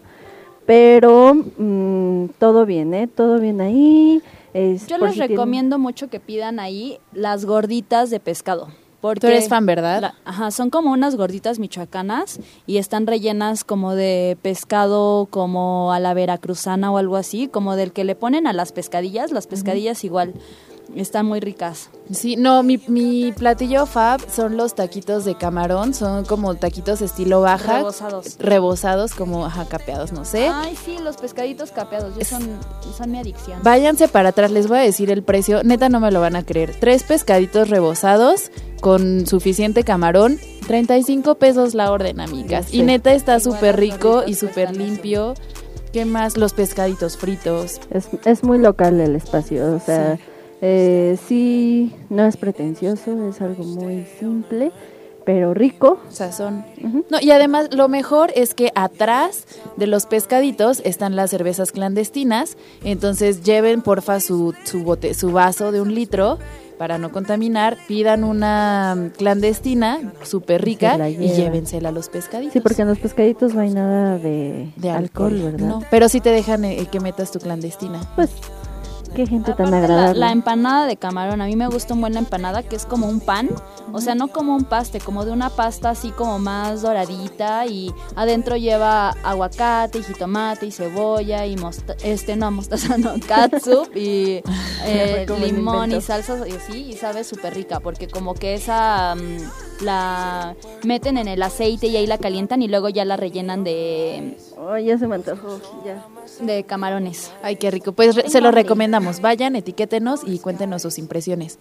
pero 0.65 1.35
mm, 1.35 2.27
todo 2.39 2.67
bien, 2.67 2.95
¿eh? 2.95 3.09
Todo 3.09 3.39
bien 3.41 3.61
ahí. 3.61 4.23
es- 4.55 4.87
Yo 4.87 4.99
por 4.99 5.09
les 5.09 5.15
si 5.15 5.21
tienen- 5.21 5.37
recomiendo 5.37 5.79
mucho 5.79 6.09
que 6.09 6.21
pidan 6.21 6.61
ahí 6.61 6.99
las 7.13 7.45
gorditas 7.45 8.11
de 8.11 8.21
pescado. 8.21 8.69
Porque 9.01 9.21
Tú 9.21 9.27
eres 9.27 9.49
fan, 9.49 9.67
¿verdad? 9.67 10.01
la- 10.01 10.15
ajá, 10.25 10.51
son 10.51 10.71
como 10.71 10.91
unas 10.91 11.17
gorditas 11.17 11.59
michoacanas 11.59 12.41
y 12.67 12.79
están 12.79 13.07
rellenas 13.07 13.63
como 13.63 13.95
de 13.95 14.37
pescado 14.43 15.27
como 15.31 15.93
a 15.93 16.01
la 16.01 16.15
veracruzana 16.15 16.91
o 16.91 16.97
algo 16.99 17.17
así, 17.17 17.47
como 17.49 17.77
del 17.77 17.93
que 17.93 18.05
le 18.05 18.15
ponen 18.15 18.47
a 18.47 18.53
las 18.53 18.73
pescadillas. 18.73 19.33
Las 19.33 19.47
pescadillas 19.47 20.03
igual 20.05 20.33
están 20.95 21.27
muy 21.27 21.41
ricas. 21.41 21.91
Sí, 22.13 22.37
no, 22.37 22.63
mi, 22.63 22.81
mi 22.87 23.33
platillo 23.33 23.87
fab 23.87 24.21
son 24.31 24.57
los 24.57 24.75
taquitos 24.75 25.25
de 25.25 25.35
camarón, 25.35 25.93
son 25.95 26.25
como 26.25 26.55
taquitos 26.55 27.03
estilo 27.03 27.41
baja. 27.41 27.79
Rebozados. 27.79 28.39
Rebozados, 28.39 29.15
como 29.15 29.45
ajá, 29.47 29.67
capeados, 29.67 30.13
no 30.13 30.25
sé. 30.25 30.49
Ay, 30.49 30.77
sí, 30.77 30.99
los 31.03 31.17
pescaditos 31.17 31.73
capeados, 31.73 32.17
yo 32.17 32.25
son, 32.25 32.43
son 32.97 33.11
mi 33.11 33.19
adicción. 33.19 33.61
Váyanse 33.63 34.09
para 34.09 34.29
atrás, 34.31 34.51
les 34.51 34.69
voy 34.69 34.79
a 34.79 34.83
decir 34.83 35.11
el 35.11 35.23
precio, 35.23 35.63
neta 35.65 35.89
no 35.89 36.01
me 36.01 36.11
lo 36.11 36.21
van 36.21 36.37
a 36.37 36.45
creer. 36.45 36.75
Tres 36.79 37.03
pescaditos 37.03 37.69
rebozados 37.69 38.51
con 38.81 39.27
suficiente 39.27 39.83
camarón, 39.83 40.39
35 40.67 41.37
pesos 41.37 41.75
la 41.75 41.91
orden, 41.91 42.21
amigas. 42.21 42.67
Sí. 42.71 42.79
Y 42.79 42.83
neta 42.83 43.13
está 43.13 43.41
súper 43.41 43.79
rico 43.79 44.23
y 44.27 44.35
súper 44.35 44.71
eso. 44.71 44.79
limpio. 44.79 45.35
¿Qué 45.93 46.05
más? 46.05 46.37
Los 46.37 46.53
pescaditos 46.53 47.17
fritos. 47.17 47.81
Es, 47.91 48.09
es 48.25 48.45
muy 48.45 48.59
local 48.59 49.01
el 49.01 49.17
espacio, 49.17 49.75
o 49.75 49.81
sea, 49.81 50.19
eh, 50.61 51.19
sí, 51.27 51.95
no 52.09 52.25
es 52.27 52.37
pretencioso, 52.37 53.29
es 53.29 53.41
algo 53.41 53.65
muy 53.65 54.07
simple, 54.19 54.73
pero 55.25 55.55
rico. 55.55 55.99
Sazón. 56.09 56.65
No, 57.11 57.19
y 57.21 57.31
además 57.31 57.69
lo 57.73 57.89
mejor 57.89 58.31
es 58.35 58.55
que 58.55 58.71
atrás 58.75 59.45
de 59.77 59.87
los 59.87 60.07
pescaditos 60.07 60.81
están 60.85 61.17
las 61.17 61.31
cervezas 61.31 61.73
clandestinas, 61.73 62.57
entonces 62.85 63.43
lleven 63.43 63.83
porfa 63.83 64.21
su, 64.21 64.55
su, 64.65 64.83
bote, 64.83 65.15
su 65.15 65.33
vaso 65.33 65.73
de 65.73 65.81
un 65.81 65.95
litro 65.95 66.39
para 66.79 66.99
no 66.99 67.11
contaminar, 67.11 67.77
pidan 67.89 68.23
una 68.23 69.11
clandestina 69.17 70.13
súper 70.23 70.63
rica 70.63 71.09
y 71.09 71.29
llévensela 71.31 71.89
a 71.89 71.93
los 71.93 72.09
pescaditos. 72.09 72.53
Sí, 72.53 72.61
porque 72.61 72.83
en 72.83 72.89
los 72.89 72.99
pescaditos 72.99 73.55
no 73.55 73.63
hay 73.63 73.71
nada 73.71 74.19
de, 74.19 74.71
de 74.77 74.91
alcohol, 74.91 75.33
alcohol, 75.33 75.53
¿verdad? 75.53 75.67
No, 75.67 75.83
pero 75.91 76.09
sí 76.09 76.21
te 76.21 76.31
dejan 76.31 76.65
eh, 76.65 76.87
que 76.91 77.01
metas 77.01 77.31
tu 77.31 77.39
clandestina. 77.39 78.01
Pues, 78.15 78.31
qué 79.17 79.27
gente 79.27 79.55
tan 79.55 79.69
Aparte, 79.69 79.87
agradable. 79.87 80.21
la 80.21 80.31
empanada 80.31 80.87
de 80.87 80.97
camarón, 80.97 81.41
a 81.41 81.47
mí 81.47 81.57
me 81.57 81.67
gusta 81.69 81.95
un 81.95 82.03
buen 82.03 82.13
la 82.13 82.21
empanada 82.21 82.63
que 82.63 82.77
es 82.77 82.85
como 82.85 83.09
un 83.09 83.21
pan, 83.21 83.49
o 83.93 84.01
sea, 84.01 84.15
no 84.15 84.29
como 84.29 84.55
un 84.55 84.65
paste, 84.65 85.01
como 85.01 85.25
de 85.25 85.33
una 85.33 85.49
pasta 85.49 85.91
así 85.91 86.11
como 86.11 86.39
más 86.39 86.83
doradita 86.83 87.67
y 87.67 87.93
adentro 88.15 88.57
lleva 88.57 89.11
aguacate 89.25 89.99
y 89.99 90.03
jitomate 90.03 90.67
y 90.67 90.71
cebolla 90.71 91.47
y 91.47 91.57
mosta 91.57 91.97
este 92.05 92.37
no 92.37 92.51
mostaza, 92.51 92.99
no, 92.99 93.15
catsup 93.27 93.97
y 93.97 94.43
eh, 94.85 95.27
limón 95.41 95.93
y 95.93 96.01
salsas 96.03 96.47
y 96.47 96.53
así 96.53 96.85
y 96.91 96.93
sabe 96.93 97.25
súper 97.25 97.55
rica 97.55 97.81
porque 97.81 98.09
como 98.09 98.35
que 98.35 98.55
esa 98.55 99.15
mm, 99.15 99.85
la 99.85 100.55
meten 100.85 101.17
en 101.17 101.29
el 101.29 101.43
aceite 101.43 101.87
y 101.87 101.97
ahí 101.97 102.07
la 102.07 102.19
calientan 102.19 102.61
y 102.63 102.69
luego 102.69 102.91
ya 102.91 103.05
la 103.05 103.17
rellenan 103.17 103.65
de, 103.65 104.37
Oh, 104.59 104.77
ya 104.79 104.99
se 104.99 105.07
me 105.07 105.15
antojó, 105.17 105.61
ya. 105.85 106.05
De 106.41 106.65
camarones. 106.65 107.33
Ay, 107.43 107.57
qué 107.57 107.71
rico. 107.71 107.93
Pues 107.93 108.15
se 108.27 108.41
lo 108.41 108.51
recomendamos. 108.51 109.21
Vayan, 109.21 109.57
etiquétenos 109.57 110.21
y 110.27 110.39
cuéntenos 110.39 110.83
sus 110.83 110.99
impresiones. 110.99 111.59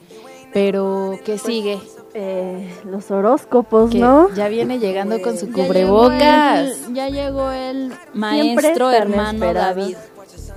Pero, 0.54 1.20
¿qué 1.26 1.38
sigue? 1.38 1.80
Eh, 2.14 2.74
los 2.86 3.12
horóscopos, 3.12 3.92
Que 3.92 4.00
¿no? 4.00 4.34
ya 4.34 4.48
viene 4.48 4.80
llegando 4.80 5.22
con 5.22 5.38
su 5.38 5.48
Ya 5.48 5.52
llegó 5.54 5.68
cubrebocas. 5.68 6.60
el- 6.88 6.94
Ya 6.94 7.10
llegó 7.10 7.52
el 7.52 7.94
maestro 8.14 8.90
hermano 8.92 9.46
esperado. 9.46 9.76
David. 9.76 9.98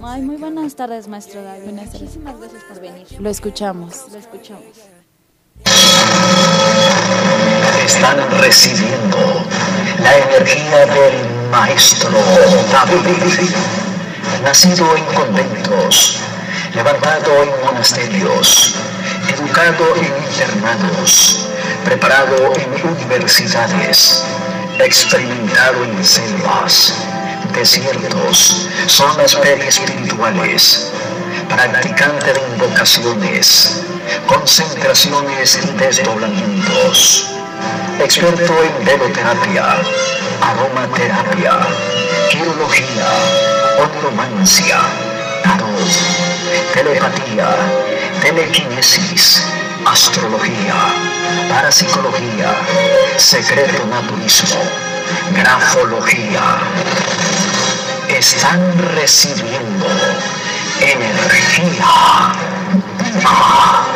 Ay, 0.00 0.22
muy 0.22 0.36
buenas 0.36 0.76
tardes, 0.76 1.08
maestro 1.08 1.42
David. 1.42 1.64
Buenas 1.64 1.86
tardes. 1.86 2.02
Muchísimas 2.02 2.38
gracias 2.38 2.62
por 2.64 2.80
venir. 2.80 3.06
Lo 3.18 3.28
escuchamos. 3.30 4.04
Lo 4.12 4.18
escuchamos. 4.18 4.62
están 7.84 8.18
recibiendo 8.40 9.16
la 10.02 10.16
energía 10.18 10.86
del 10.86 11.50
maestro 11.50 12.10
David, 12.70 13.48
nacido 14.42 14.96
en 14.96 15.04
conventos, 15.06 16.18
levantado 16.74 17.42
en 17.42 17.50
monasterios, 17.64 18.74
educado 19.28 19.96
en 19.96 20.04
internados, 20.04 21.48
preparado 21.84 22.52
en 22.54 22.96
universidades, 22.96 24.24
experimentado 24.78 25.84
en 25.84 26.04
selvas, 26.04 26.94
desiertos, 27.54 28.68
zonas 28.86 29.34
periespirituales, 29.36 30.92
practicante 31.48 32.32
de 32.32 32.40
invocaciones, 32.54 33.82
concentraciones 34.26 35.58
y 35.62 35.66
desdoblamientos, 35.78 37.26
experto 38.00 38.54
en 38.62 38.84
veloterapia, 38.84 39.76
aromaterapia, 40.42 41.58
quirología, 42.30 43.57
oniromancia, 43.78 44.80
tarot, 45.42 45.90
telepatía, 46.74 47.48
telequinesis, 48.20 49.42
astrología, 49.86 50.74
parapsicología, 51.48 52.54
secreto 53.16 53.86
naturismo, 53.86 54.60
grafología. 55.34 56.58
Están 58.08 58.60
recibiendo 58.94 59.86
energía. 60.80 62.32
Buenas 63.04 63.88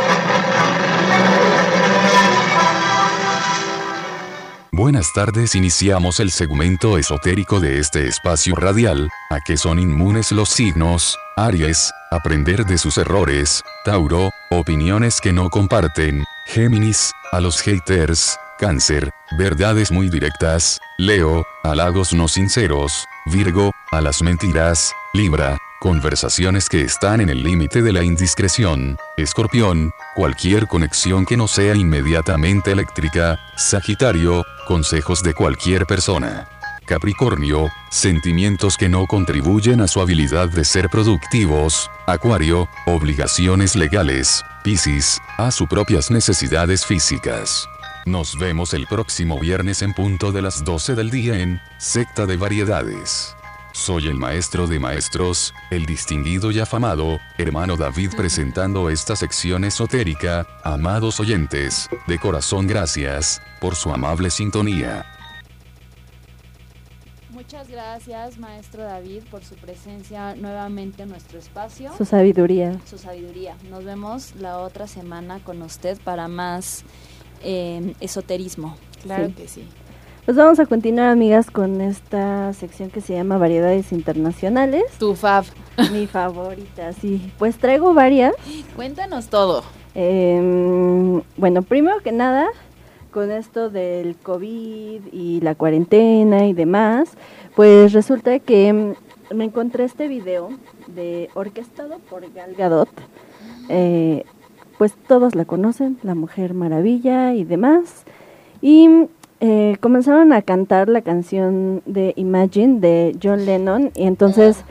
buenas 4.73 5.13
tardes. 5.13 5.55
Iniciamos 5.55 6.19
el 6.19 6.31
segmento 6.31 6.99
esotérico 6.99 7.61
de 7.61 7.79
este 7.79 8.07
espacio 8.09 8.55
radial, 8.57 9.09
a 9.31 9.41
que 9.41 9.57
son 9.57 9.79
inmunes 9.79 10.33
los 10.33 10.49
signos, 10.49 11.19
Aries, 11.37 11.93
aprender 12.11 12.65
de 12.67 12.79
sus 12.79 12.99
errores, 12.99 13.63
Tauro, 13.85 14.31
opiniones 14.51 15.21
que 15.21 15.33
no 15.33 15.51
comparten, 15.51 16.25
Géminis, 16.47 17.13
a 17.31 17.41
los 17.41 17.61
haters, 17.61 18.39
Cáncer, 18.59 19.11
verdades 19.39 19.91
muy 19.91 20.09
directas, 20.09 20.81
Leo, 20.99 21.47
halagos 21.63 22.13
no 22.13 22.29
sinceros, 22.29 23.07
Virgo, 23.27 23.73
a 23.91 24.01
las 24.01 24.23
mentiras, 24.23 24.93
Libra, 25.15 25.59
conversaciones 25.83 26.69
que 26.69 26.83
están 26.83 27.21
en 27.21 27.29
el 27.29 27.43
límite 27.43 27.83
de 27.83 27.93
la 27.93 28.05
indiscreción, 28.05 28.97
Escorpión, 29.17 29.91
cualquier 30.15 30.69
conexión 30.69 31.27
que 31.27 31.37
no 31.37 31.49
sea 31.49 31.75
inmediatamente 31.75 32.71
eléctrica, 32.71 33.41
Sagitario, 33.57 34.45
consejos 34.69 35.25
de 35.25 35.35
cualquier 35.35 35.85
persona. 35.87 36.49
Capricornio, 36.87 37.69
sentimientos 37.91 38.77
que 38.77 38.89
no 38.89 39.09
contribuyen 39.09 39.81
a 39.81 39.89
su 39.89 40.01
habilidad 40.01 40.49
de 40.51 40.65
ser 40.65 40.89
productivos, 40.89 41.91
Acuario, 42.07 42.69
obligaciones 42.87 43.75
legales, 43.75 44.45
Piscis, 44.63 45.19
a 45.37 45.51
sus 45.51 45.67
propias 45.67 46.13
necesidades 46.13 46.87
físicas. 46.87 47.67
Nos 48.07 48.39
vemos 48.39 48.73
el 48.73 48.87
próximo 48.87 49.41
viernes 49.41 49.83
en 49.83 49.95
punto 49.95 50.31
de 50.31 50.43
las 50.43 50.63
12 50.63 50.95
del 50.95 51.11
día 51.11 51.41
en 51.41 51.61
Secta 51.79 52.25
de 52.27 52.37
Variedades. 52.37 53.35
Soy 53.73 54.07
el 54.09 54.15
maestro 54.17 54.67
de 54.67 54.79
maestros, 54.79 55.55
el 55.71 55.87
distinguido 55.87 56.51
y 56.51 56.61
afamado, 56.61 57.19
hermano 57.39 57.77
David 57.77 58.11
presentando 58.17 58.91
esta 58.91 59.17
sección 59.17 59.65
esotérica, 59.65 60.47
amados 60.63 61.19
oyentes, 61.21 61.89
de 62.07 62.19
corazón 62.19 62.67
gracias, 62.67 63.41
por 63.61 63.75
su 63.75 63.91
amable 63.91 64.31
sintonía. 64.31 65.07
Muchas 67.31 67.69
gracias, 67.69 68.39
maestro 68.39 68.83
David, 68.85 69.23
por 69.31 69.43
su 69.43 69.55
presencia 69.57 70.35
nuevamente 70.37 71.03
en 71.05 71.09
nuestro 71.09 71.39
espacio. 71.39 71.93
Su 71.97 72.05
sabiduría. 72.05 72.79
Su 72.89 72.99
sabiduría. 72.99 73.57
Nos 73.71 73.85
vemos 73.85 74.35
la 74.37 74.59
otra 74.59 74.87
semana 74.87 75.41
con 75.43 75.61
usted 75.63 75.99
para 76.03 76.29
más 76.29 76.85
eh, 77.43 77.95
esoterismo. 78.01 78.77
Claro 79.03 79.27
Sí. 79.29 79.33
que 79.33 79.49
sí. 79.49 79.69
Pues 80.25 80.37
vamos 80.37 80.61
a 80.61 80.67
continuar, 80.67 81.09
amigas, 81.09 81.51
con 81.51 81.81
esta 81.81 82.53
sección 82.53 82.91
que 82.91 83.01
se 83.01 83.13
llama 83.13 83.39
Variedades 83.39 83.91
Internacionales. 83.91 84.85
Tu 85.01 85.17
fav. 85.17 85.47
Mi 85.91 86.07
favorita, 86.07 86.93
sí. 86.93 87.33
Pues 87.41 87.59
traigo 87.59 87.93
varias. 87.93 88.33
Cuéntanos 88.77 89.27
todo. 89.27 89.65
Em, 89.97 91.23
bueno, 91.37 91.63
primero 91.63 91.99
que 92.05 92.13
nada, 92.13 92.47
con 93.11 93.33
esto 93.33 93.69
del 93.69 94.15
COVID 94.15 95.13
y 95.13 95.41
la 95.41 95.57
cuarentena 95.57 96.47
y 96.47 96.53
demás, 96.53 97.11
pues 97.57 97.93
resulta 97.93 98.39
que 98.39 98.69
em, 98.69 98.95
me 99.35 99.43
encontré 99.43 99.83
este 99.83 100.07
video 100.07 100.51
de 100.87 101.31
orquestado 101.35 101.99
por 102.09 102.33
Gal 102.33 102.55
Gadot. 102.55 102.91
Eh, 103.69 104.25
pues 104.79 104.95
todos 105.09 105.35
la 105.35 105.47
conocen, 105.47 105.99
la 106.05 106.15
Mujer 106.15 106.55
Maravilla 106.55 107.35
y 107.35 107.43
demás. 107.43 108.05
Y 108.61 109.09
eh, 109.45 109.77
comenzaron 109.81 110.33
a 110.33 110.41
cantar 110.43 110.89
la 110.89 111.03
canción 111.03 111.83
de 111.85 112.13
Imagine 112.15 112.79
de 112.79 113.17
John 113.21 113.45
Lennon 113.45 113.91
y 113.97 114.07
entonces 114.07 114.65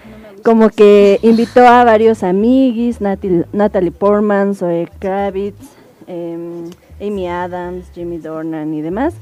como 0.46 0.70
que 0.70 1.20
invitó 1.24 1.68
a 1.68 1.84
varios 1.84 2.24
amiguis, 2.24 3.02
Natalie, 3.02 3.44
Natalie 3.52 3.92
Portman, 3.92 4.56
Zoe 4.56 4.88
Kravitz, 5.00 5.60
em, 6.08 6.70
Amy 7.02 7.28
Adams, 7.28 7.92
Jimmy 7.94 8.18
Dornan 8.18 8.74
y 8.74 8.82
demás. 8.82 9.14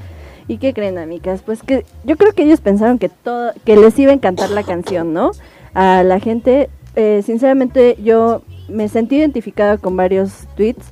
¿Y 0.48 0.60
qué 0.60 0.72
creen, 0.72 1.00
amigas? 1.00 1.42
Pues 1.44 1.64
que 1.64 1.84
yo 2.04 2.16
creo 2.16 2.34
que 2.34 2.44
ellos 2.44 2.62
pensaron 2.62 3.00
que 3.00 3.10
todo, 3.10 3.52
que 3.66 3.76
les 3.76 3.98
iba 3.98 4.12
a 4.12 4.16
encantar 4.16 4.52
la 4.52 4.62
canción, 4.62 5.14
¿no? 5.14 5.32
A 5.74 6.04
la 6.04 6.20
gente, 6.20 6.70
eh, 6.96 7.24
sinceramente, 7.26 7.98
yo 8.04 8.44
me 8.68 8.88
sentí 8.88 9.16
identificada 9.16 9.80
con 9.80 9.98
varios 9.98 10.48
tweets 10.56 10.92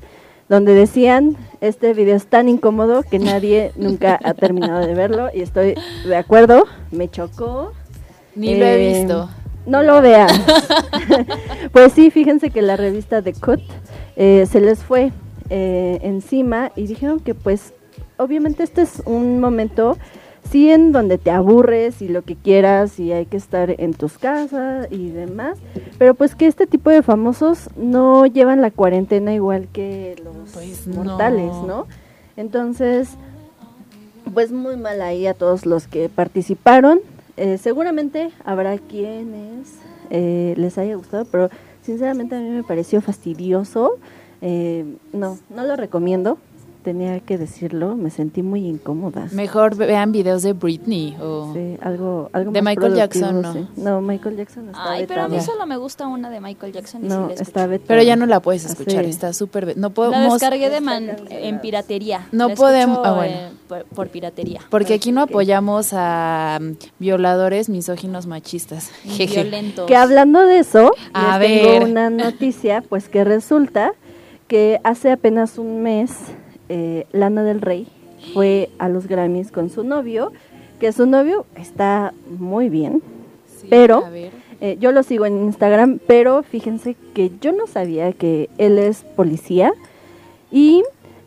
donde 0.50 0.74
decían 0.74 1.36
este 1.62 1.94
video 1.94 2.16
es 2.16 2.28
tan 2.28 2.48
incómodo 2.50 3.04
que 3.04 3.20
nadie 3.20 3.72
nunca 3.76 4.20
ha 4.24 4.34
terminado 4.34 4.86
de 4.86 4.94
verlo 4.94 5.30
y 5.34 5.42
estoy 5.42 5.76
de 6.06 6.16
acuerdo, 6.16 6.64
me 6.92 7.10
chocó. 7.10 7.74
Ni 8.36 8.56
lo 8.56 8.66
he 8.66 8.92
Eh, 8.92 8.94
visto. 9.00 9.30
No 9.66 9.84
lo 9.84 10.02
vean. 10.02 10.30
pues 11.72 11.94
sí, 11.94 12.12
fíjense 12.12 12.50
que 12.52 12.62
la 12.62 12.78
revista 12.78 13.22
The 13.22 13.34
Cut 13.34 13.60
eh, 14.16 14.46
se 14.50 14.62
les 14.62 14.80
fue 14.80 15.12
eh, 15.50 16.00
encima 16.04 16.72
y 16.76 16.88
dijeron 16.88 17.20
que 17.20 17.34
pues 17.36 17.74
obviamente 18.18 18.64
este 18.64 18.82
es 18.84 19.02
un 19.06 19.40
momento 19.40 19.98
sí 20.50 20.72
en 20.72 20.92
donde 20.92 21.18
te 21.18 21.32
aburres 21.32 22.02
y 22.02 22.08
lo 22.08 22.24
que 22.24 22.36
quieras 22.36 23.00
y 23.00 23.12
hay 23.12 23.26
que 23.26 23.38
estar 23.38 23.76
en 23.80 23.94
tus 23.94 24.18
casas 24.18 24.88
y 24.92 25.10
demás, 25.10 25.58
pero 25.98 26.14
pues 26.16 26.36
que 26.36 26.48
este 26.48 26.68
tipo 26.68 26.90
de 26.90 27.02
famosos 27.02 27.70
no 27.76 28.26
llevan 28.26 28.62
la 28.62 28.72
cuarentena 28.72 29.34
igual 29.34 29.68
que 29.72 30.16
los 30.24 30.52
Pues 30.54 30.88
mortales, 30.88 31.52
no. 31.52 31.68
¿no? 31.68 31.88
Entonces, 32.36 33.10
pues 34.34 34.52
muy 34.52 34.78
mal 34.78 35.02
ahí 35.02 35.28
a 35.28 35.34
todos 35.34 35.66
los 35.66 35.88
que 35.88 36.10
participaron. 36.10 37.00
Eh, 37.38 37.58
seguramente 37.58 38.32
habrá 38.46 38.78
quienes 38.78 39.76
eh, 40.10 40.54
les 40.58 40.78
haya 40.78 40.96
gustado, 40.96 41.26
pero 41.26 41.50
sinceramente 41.82 42.36
a 42.36 42.40
mí 42.40 42.50
me 42.50 42.64
pareció 42.64 43.02
fastidioso. 43.02 43.98
Eh, 44.42 44.86
no, 45.14 45.38
no 45.50 45.64
lo 45.64 45.76
recomiendo. 45.76 46.38
Tenía 46.88 47.20
que 47.20 47.38
decirlo, 47.38 47.98
me 47.98 48.10
sentí 48.10 48.42
muy 48.42 48.66
incómoda. 48.66 49.28
Mejor 49.34 49.76
vean 49.76 50.14
videos 50.14 50.42
de 50.42 50.54
Britney 50.54 51.18
o 51.22 51.52
Sí, 51.54 51.76
algo, 51.82 52.30
algo 52.32 52.54
de 52.54 52.62
más 52.62 52.72
Michael 52.78 52.96
Jackson, 52.96 53.42
¿no? 53.42 53.52
sí. 53.52 53.68
No, 53.76 54.00
Michael 54.00 54.38
Jackson 54.38 54.70
está 54.70 54.90
Ay, 54.92 55.06
pero 55.06 55.24
a 55.24 55.28
mí 55.28 55.42
solo 55.42 55.66
me 55.66 55.76
gusta 55.76 56.08
una 56.08 56.30
de 56.30 56.40
Michael 56.40 56.72
Jackson 56.72 57.04
y 57.04 57.10
No, 57.10 57.28
sí 57.28 57.36
la 57.36 57.42
está 57.42 57.68
vetado. 57.68 57.88
Pero 57.90 58.04
ya 58.04 58.16
no 58.16 58.26
la 58.26 58.40
puedes 58.40 58.64
Así. 58.64 58.72
escuchar, 58.72 59.04
está 59.04 59.34
súper... 59.34 59.76
No 59.76 59.90
La 59.90 59.94
podemos... 59.94 60.34
descargué 60.36 60.70
de 60.70 60.80
man- 60.80 61.18
en 61.30 61.60
piratería. 61.60 62.26
No 62.32 62.48
La 62.48 62.56
podemos- 62.56 63.00
ah, 63.04 63.12
bueno. 63.12 63.36
eh, 63.36 63.50
por, 63.68 63.84
por 63.84 64.08
piratería. 64.08 64.62
Porque 64.70 64.94
aquí 64.94 65.12
no 65.12 65.24
apoyamos 65.24 65.90
a 65.92 66.58
mm, 66.62 66.72
violadores 67.00 67.68
misóginos 67.68 68.28
machistas. 68.28 68.92
Jeje. 69.04 69.42
Violentos. 69.44 69.88
Que 69.88 69.98
hablando 69.98 70.40
de 70.46 70.60
eso, 70.60 70.94
A 71.12 71.38
les 71.38 71.50
ver. 71.50 71.62
tengo 71.82 71.86
una 71.92 72.10
noticia, 72.10 72.82
pues 72.88 73.10
que 73.10 73.26
resulta 73.26 73.92
que 74.48 74.80
hace 74.86 75.12
apenas 75.12 75.58
un 75.58 75.82
mes 75.84 76.12
eh, 76.70 77.06
Lana 77.12 77.44
del 77.44 77.62
Rey 77.62 77.88
fue 78.34 78.70
a 78.80 78.90
los 78.90 79.08
Grammys 79.08 79.52
con 79.52 79.70
su 79.70 79.84
novio, 79.84 80.32
que 80.80 80.92
su 80.92 81.06
novio 81.06 81.46
está 81.56 82.14
muy 82.38 82.70
bien, 82.70 83.02
pero 83.70 84.04
eh, 84.60 84.78
yo 84.80 84.92
lo 84.92 85.04
sigo 85.04 85.26
en 85.26 85.44
Instagram, 85.44 86.00
pero 86.08 86.44
fíjense 86.44 86.96
que 87.14 87.32
yo 87.42 87.52
no 87.52 87.68
sabía 87.68 88.12
que 88.14 88.50
él 88.58 88.80
es 88.80 89.04
policía 89.04 89.72
y 90.52 90.84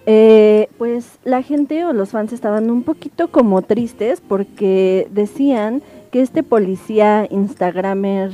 eh, 0.06 0.68
pues 0.78 1.18
la 1.24 1.42
gente 1.42 1.84
o 1.84 1.92
los 1.92 2.10
fans 2.10 2.32
estaban 2.32 2.70
un 2.70 2.82
poquito 2.82 3.28
como 3.30 3.62
tristes 3.62 4.20
porque 4.20 5.06
decían 5.10 5.82
que 6.10 6.22
este 6.22 6.42
policía 6.42 7.28
Instagramer, 7.30 8.32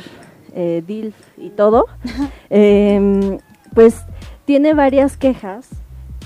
eh, 0.55 0.83
DILF 0.87 1.15
y 1.37 1.51
todo, 1.51 1.87
em, 2.51 3.39
pues 3.75 3.97
tiene 4.47 4.73
varias 4.73 5.17
quejas 5.17 5.69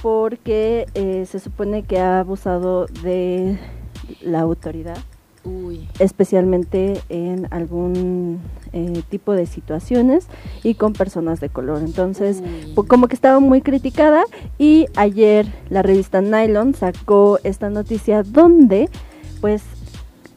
porque 0.02 0.86
eh, 0.94 1.26
se 1.26 1.38
supone 1.38 1.82
que 1.82 1.98
ha 1.98 2.20
abusado 2.20 2.86
de 3.02 3.58
la 4.22 4.40
autoridad 4.40 4.98
Uy. 5.44 5.88
especialmente 5.98 7.00
en 7.08 7.48
algún 7.50 8.40
eh, 8.72 9.02
tipo 9.08 9.32
de 9.32 9.46
situaciones 9.46 10.26
y 10.62 10.74
con 10.74 10.92
personas 10.92 11.40
de 11.40 11.48
color. 11.48 11.82
Entonces, 11.84 12.42
como 12.74 13.08
que 13.08 13.14
estaba 13.14 13.40
muy 13.40 13.62
criticada 13.62 14.24
y 14.58 14.86
ayer 14.96 15.46
la 15.70 15.82
revista 15.82 16.20
Nylon 16.20 16.74
sacó 16.74 17.38
esta 17.44 17.70
noticia 17.70 18.22
donde, 18.22 18.88
pues, 19.40 19.62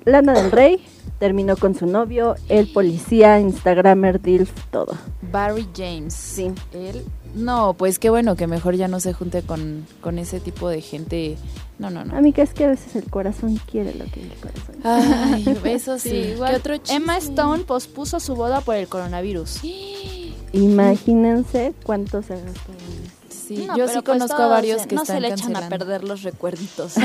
Lana 0.05 0.33
del 0.33 0.51
Rey 0.51 0.85
terminó 1.19 1.55
con 1.55 1.75
su 1.75 1.85
novio, 1.85 2.35
el 2.49 2.67
policía, 2.71 3.39
Instagramer, 3.39 4.21
DILF, 4.21 4.51
todo. 4.71 4.93
Barry 5.31 5.67
James. 5.73 6.13
Sí. 6.13 6.51
Él. 6.73 7.03
No, 7.35 7.73
pues 7.73 7.97
qué 7.99 8.09
bueno 8.09 8.35
que 8.35 8.45
mejor 8.47 8.75
ya 8.75 8.87
no 8.87 8.99
se 8.99 9.13
junte 9.13 9.41
con, 9.41 9.85
con 10.01 10.19
ese 10.19 10.39
tipo 10.39 10.69
de 10.69 10.81
gente. 10.81 11.35
No, 11.79 11.89
no, 11.89 12.05
no. 12.05 12.15
Amiga, 12.15 12.43
es 12.43 12.53
que 12.53 12.65
a 12.65 12.69
veces 12.69 12.95
el 12.95 13.09
corazón 13.09 13.59
quiere 13.69 13.93
lo 13.95 14.05
que 14.05 14.21
el 14.21 14.29
corazón 14.33 14.75
quiere. 15.43 15.59
Ay, 15.63 15.73
eso 15.73 15.97
sí. 15.97 16.15
igual 16.15 16.51
¿Qué 16.51 16.57
otro 16.57 16.75
Emma? 16.89 17.17
Stone 17.17 17.63
pospuso 17.63 18.19
su 18.19 18.35
boda 18.35 18.61
por 18.61 18.75
el 18.75 18.87
coronavirus. 18.87 19.61
Imagínense 20.53 21.73
cuánto 21.83 22.21
se 22.21 22.35
gastó 22.35 22.71
en. 22.71 23.13
Sí, 23.29 23.65
No, 23.67 23.75
yo 23.77 23.87
sí 23.87 23.95
pues 23.95 24.05
conozco 24.05 24.41
a 24.41 24.47
varios 24.47 24.85
que 24.87 24.95
no 24.95 25.01
están 25.01 25.17
se 25.17 25.21
le 25.21 25.27
echan 25.29 25.55
a 25.55 25.67
perder 25.69 26.03
los 26.03 26.23
recuerditos. 26.23 26.93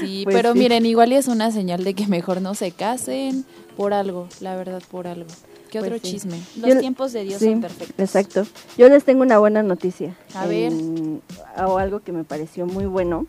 Sí, 0.00 0.20
Pues 0.22 0.36
pero 0.36 0.52
sí. 0.52 0.60
miren, 0.60 0.86
igual 0.86 1.10
y 1.12 1.16
es 1.16 1.26
una 1.26 1.50
señal 1.50 1.82
de 1.82 1.92
que 1.94 2.06
mejor 2.06 2.40
no 2.40 2.54
se 2.54 2.70
casen 2.70 3.44
por 3.76 3.92
algo, 3.92 4.28
la 4.38 4.54
verdad, 4.54 4.80
por 4.92 5.08
algo. 5.08 5.26
¿Qué 5.70 5.78
Pues 5.80 5.90
otro 5.92 6.00
sí. 6.02 6.12
chisme? 6.12 6.38
Los 6.56 6.74
Yo- 6.74 6.80
tiempos 6.80 7.12
de 7.12 7.24
Dios 7.24 7.38
Sí, 7.40 7.50
son 7.50 7.60
perfectos. 7.60 7.98
Exacto. 7.98 8.44
Yo 8.76 8.88
les 8.88 9.04
tengo 9.04 9.22
una 9.22 9.38
buena 9.38 9.62
noticia. 9.62 10.14
A 10.34 10.46
ver. 10.46 10.72
En- 10.72 11.20
o 11.66 11.78
algo 11.78 12.00
que 12.00 12.12
me 12.12 12.24
pareció 12.24 12.66
muy 12.66 12.86
bueno. 12.86 13.26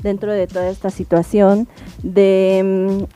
dentro 0.00 0.30
de 0.32 0.46
toda 0.46 0.70
esta 0.70 0.90
situación 0.90 1.66
de 2.04 2.62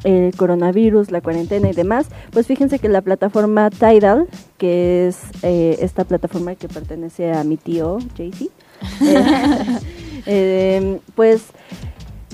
mm, 0.05 0.07
el 0.09 0.35
coronavirus, 0.37 1.13
la 1.13 1.21
cuarentena 1.21 1.71
y 1.71 1.73
demás, 1.75 2.07
pues 2.33 2.49
fíjense 2.49 2.81
que 2.81 2.89
la 2.89 3.03
plataforma 3.03 3.71
Tidal, 3.71 4.27
que 4.59 5.07
es 5.07 5.17
eh, 5.45 5.77
esta 5.79 6.03
plataforma 6.03 6.57
que 6.57 6.67
pertenece 6.67 7.31
a 7.33 7.45
mi 7.45 7.57
tío 7.57 7.99
Jay-Z, 8.17 8.47
eh, 9.01 9.79
eh, 10.27 10.99
pues 11.15 11.43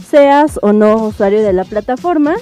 seas 0.08 0.58
o 0.62 0.72
no 0.72 1.08
usuario 1.08 1.42
de 1.42 1.52
la 1.52 1.64
plataforma, 1.64 2.34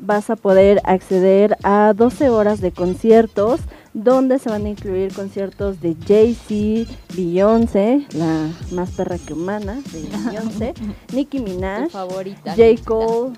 vas 0.00 0.30
a 0.30 0.36
poder 0.36 0.80
acceder 0.84 1.56
a 1.62 1.92
12 1.96 2.30
horas 2.30 2.60
de 2.60 2.72
conciertos 2.72 3.60
donde 3.92 4.38
se 4.38 4.48
van 4.48 4.66
a 4.66 4.68
incluir 4.68 5.12
conciertos 5.12 5.80
de 5.80 5.96
Jay-Z, 6.06 6.90
Beyoncé, 7.16 8.06
la 8.12 8.48
más 8.72 8.90
perra 8.90 9.18
que 9.18 9.32
humana 9.32 9.82
de 9.92 10.02
Beyoncé, 10.30 10.74
Nicki 11.12 11.40
Minaj, 11.40 11.90
favorita, 11.90 12.54
J. 12.54 12.82
Cole, 12.84 13.32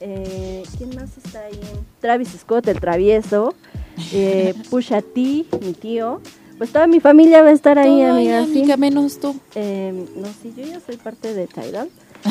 eh, 0.00 0.62
¿quién 0.78 0.94
más 0.94 1.16
está 1.18 1.40
ahí? 1.40 1.60
Travis 2.00 2.28
Scott, 2.40 2.68
el 2.68 2.80
travieso, 2.80 3.54
eh, 4.12 4.54
Pusha 4.70 5.02
T, 5.02 5.44
mi 5.60 5.72
tío. 5.72 6.20
Pues 6.58 6.72
toda 6.72 6.86
mi 6.86 7.00
familia 7.00 7.42
va 7.42 7.50
a 7.50 7.52
estar 7.52 7.78
ahí, 7.78 8.00
Todo 8.00 8.14
ahí, 8.14 8.28
amiga. 8.28 8.44
sí. 8.46 8.60
amiga, 8.60 8.76
menos 8.78 9.20
tú. 9.20 9.36
Eh, 9.54 9.92
no, 10.16 10.26
sí, 10.40 10.54
yo 10.56 10.64
ya 10.64 10.80
soy 10.80 10.96
parte 10.96 11.34
de 11.34 11.46
Tidal 11.46 11.90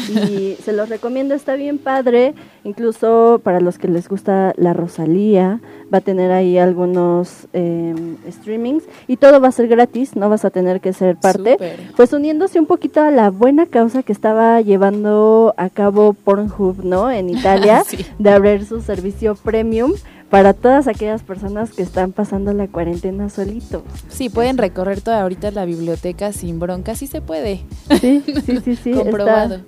y 0.09 0.55
se 0.63 0.73
los 0.73 0.89
recomiendo, 0.89 1.33
está 1.35 1.55
bien 1.55 1.77
padre, 1.77 2.33
incluso 2.63 3.39
para 3.43 3.59
los 3.59 3.77
que 3.77 3.87
les 3.87 4.07
gusta 4.09 4.53
la 4.57 4.73
Rosalía, 4.73 5.59
va 5.93 5.99
a 5.99 6.01
tener 6.01 6.31
ahí 6.31 6.57
algunos 6.57 7.47
eh, 7.53 7.93
streamings. 8.29 8.83
Y 9.07 9.17
todo 9.17 9.39
va 9.39 9.49
a 9.49 9.51
ser 9.51 9.67
gratis, 9.67 10.15
no 10.15 10.29
vas 10.29 10.45
a 10.45 10.49
tener 10.49 10.81
que 10.81 10.93
ser 10.93 11.15
parte, 11.17 11.57
pues 11.95 12.11
uniéndose 12.13 12.59
un 12.59 12.65
poquito 12.65 13.01
a 13.01 13.11
la 13.11 13.29
buena 13.29 13.65
causa 13.65 14.03
que 14.03 14.11
estaba 14.11 14.61
llevando 14.61 15.53
a 15.57 15.69
cabo 15.69 16.13
Pornhub, 16.13 16.83
¿no? 16.83 17.11
En 17.11 17.29
Italia, 17.37 17.83
Sí. 17.85 18.05
de 18.19 18.29
abrir 18.31 18.65
su 18.65 18.81
servicio 18.81 19.35
premium 19.35 19.93
para 20.29 20.53
todas 20.53 20.87
aquellas 20.87 21.21
personas 21.23 21.71
que 21.71 21.81
están 21.83 22.11
pasando 22.11 22.51
la 22.53 22.67
cuarentena 22.67 23.29
solitos. 23.29 23.83
Sí, 24.09 24.29
pueden 24.29 24.57
recorrer 24.57 25.01
toda 25.01 25.21
ahorita 25.21 25.51
la 25.51 25.65
biblioteca 25.65 26.33
sin 26.33 26.59
bronca, 26.59 26.95
sí 26.95 27.07
se 27.07 27.21
puede. 27.21 27.61
Sí, 28.01 28.23
sí, 28.45 28.59
sí, 28.65 28.75
sí. 28.75 28.91
Comprobado. 28.91 29.55
está- 29.55 29.65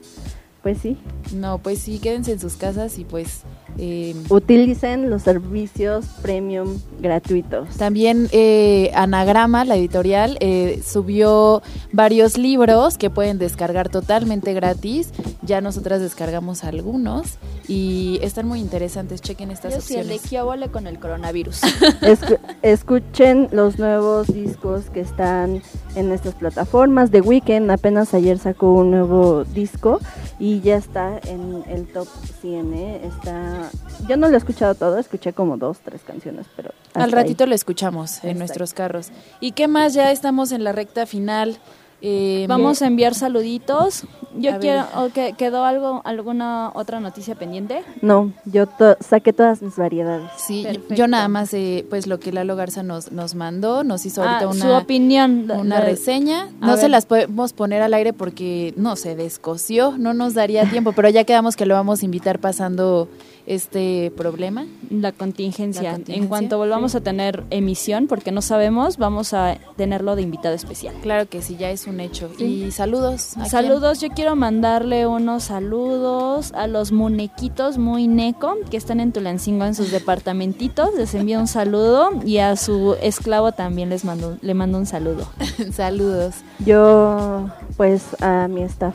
pues 0.64 0.80
sí. 0.80 0.98
No, 1.34 1.60
pues 1.60 1.80
sí, 1.80 2.00
quédense 2.00 2.34
en 2.34 2.40
sus 2.40 2.56
casas 2.56 2.98
y 3.00 3.06
pues... 3.06 3.42
eh, 3.78 4.16
Utilicen 4.30 5.10
los 5.10 5.24
servicios 5.24 6.06
premium 6.22 6.80
gratuitos. 7.00 7.70
También 7.78 8.28
eh, 8.32 8.92
Anagrama, 8.96 9.66
la 9.66 9.76
editorial, 9.76 10.38
eh, 10.40 10.82
subió 10.86 11.62
varios 11.92 12.38
libros 12.38 12.98
que 12.98 13.10
pueden 13.10 13.38
descargar 13.38 13.90
totalmente 13.90 14.54
gratis. 14.54 15.10
Ya 15.42 15.62
nosotras 15.62 16.02
descargamos 16.02 16.64
algunos 16.64 17.38
y 17.68 18.20
están 18.22 18.48
muy 18.48 18.60
interesantes. 18.60 19.22
Chequen 19.22 19.52
estas 19.52 19.76
Yo 19.76 19.82
sí, 19.82 19.96
el 19.96 20.08
de 20.08 20.16
opciones. 20.16 20.30
Kiobole 20.30 20.70
con 20.70 20.88
el 20.88 21.00
coronavirus. 21.00 21.62
Escu- 22.02 22.40
escuchen 22.62 23.48
los 23.52 23.78
nuevos 23.80 24.28
discos 24.28 24.90
que 24.90 25.02
están 25.02 25.62
en 25.98 26.12
estas 26.12 26.36
plataformas. 26.36 27.12
The 27.12 27.22
Weeknd 27.22 27.70
apenas 27.72 28.14
ayer 28.14 28.38
sacó 28.38 28.72
un 28.74 28.92
nuevo 28.92 29.44
disco 29.44 30.00
y 30.40 30.62
ya 30.62 30.76
está 30.78 31.20
en 31.26 31.64
el 31.68 31.86
top 31.88 32.08
100. 32.42 32.74
¿eh? 32.74 33.02
Está, 33.04 33.70
yo 34.08 34.16
no 34.18 34.28
lo 34.30 34.36
he 34.36 34.38
escuchado 34.38 34.76
todo, 34.76 34.98
escuché 35.00 35.34
como 35.34 35.58
dos, 35.58 35.80
tres 35.84 36.02
canciones, 36.06 36.46
pero 36.56 36.72
Al 36.94 37.12
ratito 37.12 37.44
ahí. 37.44 37.50
lo 37.50 37.56
escuchamos 37.56 38.12
en 38.24 38.32
Exacto. 38.32 38.38
nuestros 38.40 38.74
carros. 38.74 39.10
¿Y 39.40 39.52
qué 39.54 39.68
más? 39.68 39.94
Ya 39.94 40.12
estamos 40.12 40.52
en 40.52 40.64
la 40.64 40.72
recta 40.72 41.06
final. 41.06 41.58
Eh, 42.02 42.46
Vamos 42.48 42.82
a 42.84 42.88
enviar 42.88 43.16
saluditos. 43.16 44.04
Yo 44.38 44.54
A 44.54 44.60
quiero, 44.60 44.84
ver. 44.84 44.88
o 45.04 45.10
que- 45.12 45.34
¿quedó 45.36 45.66
algo, 45.66 46.02
alguna 46.06 46.70
otra 46.76 47.00
noticia 47.00 47.34
pendiente? 47.34 47.84
No, 48.04 48.32
yo 48.46 48.68
to- 48.68 48.96
saqué 49.00 49.34
todas 49.34 49.64
mis 49.64 49.76
variedades. 49.78 50.30
Sí, 50.38 50.62
yo- 50.62 50.70
Perfecto. 50.70 50.94
yo 50.94 51.08
nada 51.08 51.28
más, 51.28 51.52
eh, 51.56 51.86
pues 51.90 52.06
lo 52.06 52.20
que 52.20 52.32
Lalo 52.32 52.56
Garza 52.56 52.84
nos, 52.84 53.12
nos 53.12 53.34
mandó, 53.34 53.84
nos 53.84 54.06
hizo 54.06 54.22
ahorita 54.22 54.46
Ah, 54.46 54.48
una, 54.50 54.62
su 54.62 54.72
opinión. 54.74 55.50
una 55.50 55.80
la- 55.80 55.82
reseña. 55.82 56.50
No 56.62 56.78
se 56.78 56.88
las 56.88 57.08
podemos 57.08 57.54
poner 57.54 57.82
al 57.82 57.96
aire 57.96 58.14
porque 58.14 58.76
no 58.78 58.96
se 58.96 59.16
descoció, 59.16 59.98
no 59.98 60.14
nos 60.14 60.36
daría 60.36 60.70
tiempo, 60.70 60.92
pero 60.92 61.10
ya 61.10 61.24
quedamos 61.24 61.56
que 61.56 61.66
lo 61.66 61.74
vamos 61.74 62.04
a 62.04 62.06
invitar 62.06 62.38
pasando 62.38 63.08
este 63.48 64.12
problema. 64.16 64.68
La 64.90 65.12
contingencia. 65.14 65.82
La 65.82 65.92
contingencia, 65.94 66.22
En 66.22 66.28
cuanto 66.28 66.58
volvamos 66.58 66.94
a 66.96 67.02
tener 67.02 67.44
emisión, 67.50 68.08
porque 68.08 68.32
no 68.32 68.42
sabemos, 68.42 68.98
vamos 68.98 69.34
a 69.34 69.58
tenerlo 69.78 70.16
de 70.16 70.22
invitado 70.22 70.54
especial. 70.54 70.94
Claro 71.02 71.28
que 71.28 71.42
sí, 71.42 71.56
ya 71.58 71.72
es 71.72 71.88
un 71.88 72.00
hecho. 72.00 72.30
Y 72.38 72.72
saludos. 72.72 73.36
Saludos, 73.50 74.02
yo 74.02 74.10
quiero 74.10 74.36
mandarle 74.36 75.08
unos 75.08 75.46
saludos 75.46 76.52
a 76.54 76.68
los 76.68 76.92
munequitos 76.92 77.78
muy 77.78 78.08
neco 78.08 78.56
que 78.70 78.78
están 78.78 79.00
en 79.00 79.14
Tulancingo 79.14 79.66
en 79.66 79.76
sus 79.76 79.92
departamentitos. 79.92 80.94
Les 80.96 81.16
envío 81.16 81.40
un 81.40 81.48
saludo 81.48 82.12
y 82.26 82.38
a 82.40 82.56
su 82.58 82.96
esclavo 83.02 83.54
también 83.54 83.90
les 83.90 84.04
mando, 84.04 84.38
le 84.42 84.54
mando 84.54 84.78
un 84.78 84.86
saludo. 84.86 85.28
saludos. 85.72 86.36
Yo, 86.60 87.50
pues 87.78 88.04
a 88.22 88.48
mi 88.50 88.64
staff 88.64 88.94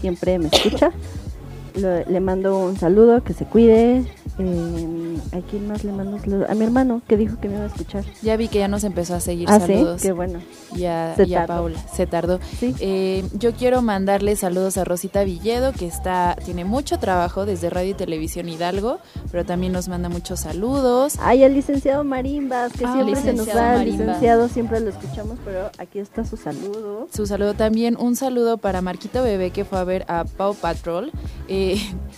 siempre 0.00 0.38
me 0.38 0.48
escucha. 0.48 0.92
Lo- 1.74 2.04
le 2.04 2.20
mando 2.20 2.58
un 2.58 2.76
saludo, 2.78 3.22
que 3.24 3.32
se 3.34 3.44
cuide. 3.46 4.04
Eh, 4.38 5.18
¿A 5.32 5.38
quién 5.48 5.68
más 5.68 5.84
le 5.84 5.92
mando 5.92 6.16
un 6.16 6.20
saludo? 6.20 6.46
A 6.48 6.54
mi 6.54 6.64
hermano, 6.64 7.02
que 7.06 7.16
dijo 7.16 7.38
que 7.40 7.48
me 7.48 7.54
iba 7.54 7.64
a 7.64 7.68
escuchar. 7.68 8.04
Ya 8.22 8.36
vi 8.36 8.48
que 8.48 8.58
ya 8.58 8.68
nos 8.68 8.82
empezó 8.84 9.14
a 9.14 9.20
seguir. 9.20 9.48
Ah, 9.48 9.60
¿sí? 9.60 9.74
saludos. 9.74 10.02
Qué 10.02 10.12
bueno. 10.12 10.40
Y 10.76 10.84
a, 10.86 11.14
Se 11.16 11.24
y 11.26 11.34
a 11.34 11.46
tardó. 11.46 11.54
Paula. 11.62 11.78
Se 11.94 12.06
tardó. 12.06 12.40
Eh, 12.60 13.24
yo 13.38 13.52
quiero 13.54 13.80
mandarle 13.82 14.34
saludos 14.36 14.76
a 14.76 14.84
Rosita 14.84 15.22
Villedo, 15.24 15.72
que 15.72 15.86
está 15.86 16.36
tiene 16.44 16.64
mucho 16.64 16.98
trabajo 16.98 17.46
desde 17.46 17.70
Radio 17.70 17.90
y 17.90 17.94
Televisión 17.94 18.48
Hidalgo, 18.48 18.98
pero 19.30 19.44
también 19.44 19.72
nos 19.72 19.88
manda 19.88 20.08
muchos 20.08 20.40
saludos. 20.40 21.14
Ay, 21.20 21.42
el 21.44 21.54
licenciado 21.54 22.02
Marimbas, 22.02 22.72
que 22.72 22.84
Ah, 22.86 22.92
siempre 22.92 23.16
se 23.16 23.32
nos 23.32 23.46
licenciado 23.46 23.58
da. 23.76 23.82
El 23.82 23.90
licenciado 23.90 24.48
siempre 24.48 24.80
lo 24.80 24.90
escuchamos, 24.90 25.38
pero 25.44 25.70
aquí 25.78 26.00
está 26.00 26.24
su 26.24 26.36
saludo. 26.36 27.08
Su 27.14 27.26
saludo 27.26 27.54
también, 27.54 27.96
un 27.98 28.16
saludo 28.16 28.58
para 28.58 28.80
Marquito 28.82 29.22
Bebé 29.22 29.50
que 29.50 29.64
fue 29.64 29.78
a 29.78 29.84
ver 29.84 30.04
a 30.08 30.24
Pau 30.24 30.54
Patrol. 30.54 31.12
Eh, 31.48 31.63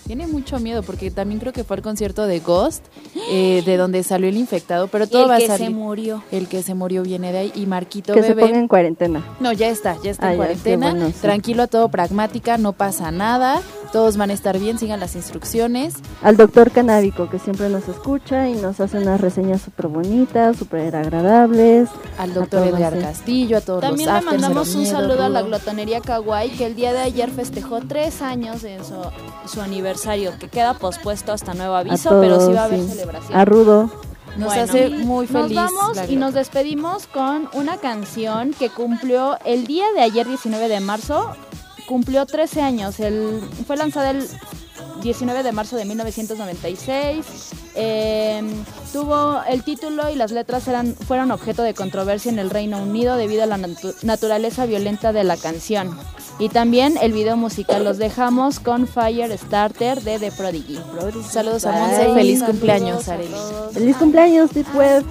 tiene 0.07 0.27
mucho 0.27 0.59
miedo 0.61 0.83
porque 0.83 1.11
también 1.11 1.41
creo 1.41 1.53
que 1.53 1.65
fue 1.65 1.77
al 1.77 1.83
concierto 1.83 2.27
de 2.27 2.41
Ghost, 2.41 2.85
eh, 3.31 3.63
de 3.67 3.77
donde 3.77 4.03
salió 4.03 4.29
el 4.29 4.37
infectado, 4.37 4.89
pero 4.89 5.07
todo 5.07 5.25
el 5.25 5.31
va 5.31 5.39
que 5.39 5.45
a 5.45 5.49
salir. 5.49 5.67
se 5.69 5.73
murió. 5.75 6.23
El 6.31 6.49
que 6.49 6.63
se 6.63 6.75
murió 6.75 7.03
viene 7.03 7.33
de 7.33 7.39
ahí 7.39 7.53
y 7.55 7.67
Marquito 7.67 8.13
Que 8.15 8.23
se 8.23 8.29
Bebé. 8.35 8.43
ponga 8.43 8.59
en 8.59 8.69
cuarentena. 8.69 9.25
No, 9.41 9.53
ya 9.53 9.69
está, 9.69 9.97
ya 10.03 10.11
está 10.11 10.27
Ah, 10.29 10.33
en 10.33 10.39
ya, 10.39 10.45
cuarentena. 10.45 10.87
qué 10.87 10.93
bueno, 10.99 11.09
sí. 11.13 11.21
Tranquilo, 11.21 11.67
todo 11.67 11.89
pragmática, 11.89 12.59
no 12.59 12.73
pasa 12.73 13.11
nada. 13.11 13.61
Todos 13.93 14.17
van 14.17 14.31
a 14.31 14.33
estar 14.33 14.59
bien, 14.59 14.79
sigan 14.79 15.01
las 15.01 15.17
instrucciones. 15.17 15.95
Al 16.23 16.37
doctor 16.37 16.71
Canábico, 16.71 17.29
que 17.31 17.39
siempre 17.39 17.69
nos 17.69 17.89
escucha 17.89 18.49
y 18.49 18.55
nos 18.55 18.81
hace 18.81 18.99
unas 18.99 19.21
reseñas 19.21 19.63
súper 19.63 19.89
bonitas, 19.89 20.57
súper 20.57 20.95
agradables. 20.95 21.89
Al 22.19 22.35
doctor 22.35 22.67
Edgar. 22.67 22.99
Castillo, 22.99 23.59
a 23.59 23.61
todos 23.61 23.81
También 23.81 24.09
los 24.09 24.15
le 24.15 24.19
afters, 24.19 24.43
mandamos 24.43 24.75
un 24.75 24.83
Miedo, 24.83 24.99
saludo 24.99 25.25
a 25.25 25.29
la 25.29 25.43
glotonería 25.43 26.01
Kawaii 26.01 26.51
que 26.51 26.67
el 26.67 26.75
día 26.75 26.93
de 26.93 27.01
ayer 27.01 27.31
festejó 27.31 27.81
tres 27.81 28.23
años 28.23 28.63
de 28.63 28.79
su, 28.83 28.95
su 29.49 29.61
aniversario, 29.61 30.39
que 30.39 30.49
queda 30.49 30.75
pospuesto 30.75 31.33
hasta 31.33 31.55
nuevo 31.55 31.75
aviso, 31.75 32.21
pero 32.21 32.41
sí 32.45 32.53
va 32.53 32.63
a 32.63 32.65
haber 32.65 32.81
sí. 32.81 32.89
celebración. 32.89 33.39
A 33.39 33.45
Rudo. 33.45 33.91
Nos 34.37 34.49
Bueno, 34.49 34.63
hace 34.63 34.91
muy 34.91 35.27
feliz. 35.27 35.57
Nos 35.57 35.73
vamos 35.73 36.11
y 36.11 36.17
nos 36.17 36.35
despedimos 36.35 37.07
con 37.07 37.49
una 37.55 37.79
canción 37.79 38.53
que 38.53 38.69
cumplió 38.69 39.39
el 39.47 39.67
día 39.67 39.87
de 39.95 40.03
ayer, 40.03 40.27
19 40.27 40.69
de 40.69 40.81
marzo, 40.81 41.35
cumplió 41.87 42.27
13 42.27 42.61
años. 42.63 43.01
El, 43.01 43.41
fue 43.67 43.77
lanzada 43.77 44.11
el 44.11 44.27
19 45.03 45.43
de 45.43 45.53
marzo 45.53 45.77
de 45.77 45.85
1996. 45.85 47.25
Eh, 47.79 48.43
tuvo 48.93 49.43
el 49.49 49.63
título 49.63 50.09
y 50.11 50.15
las 50.17 50.33
letras 50.33 50.67
eran, 50.69 50.95
fueron 50.95 51.31
objeto 51.31 51.63
de 51.63 51.75
controversia 51.75 52.31
en 52.33 52.39
el 52.39 52.49
Reino 52.51 52.79
Unido 52.83 53.17
debido 53.17 53.43
a 53.43 53.47
la 53.47 53.59
natu- 53.59 53.95
naturaleza 54.03 54.65
violenta 54.67 55.13
de 55.13 55.25
la 55.25 55.37
canción. 55.37 55.97
Y 56.39 56.49
también 56.51 56.99
el 57.01 57.13
video 57.13 57.37
musical 57.37 57.85
los 57.85 57.97
dejamos 57.99 58.61
con 58.61 58.87
Fire 58.87 59.37
Starter 59.39 60.03
de 60.03 60.19
The 60.19 60.33
Prodigy. 60.33 60.79
Saludos 61.31 61.65
a. 61.65 61.73
Monse, 61.73 62.13
feliz 62.15 62.41
Saludos 62.41 62.47
cumpleaños, 62.51 63.09
Arely. 63.09 63.35
Feliz 63.73 63.97
cumpleaños, 63.97 64.51
Deep 64.53 64.75
Web. 64.75 65.05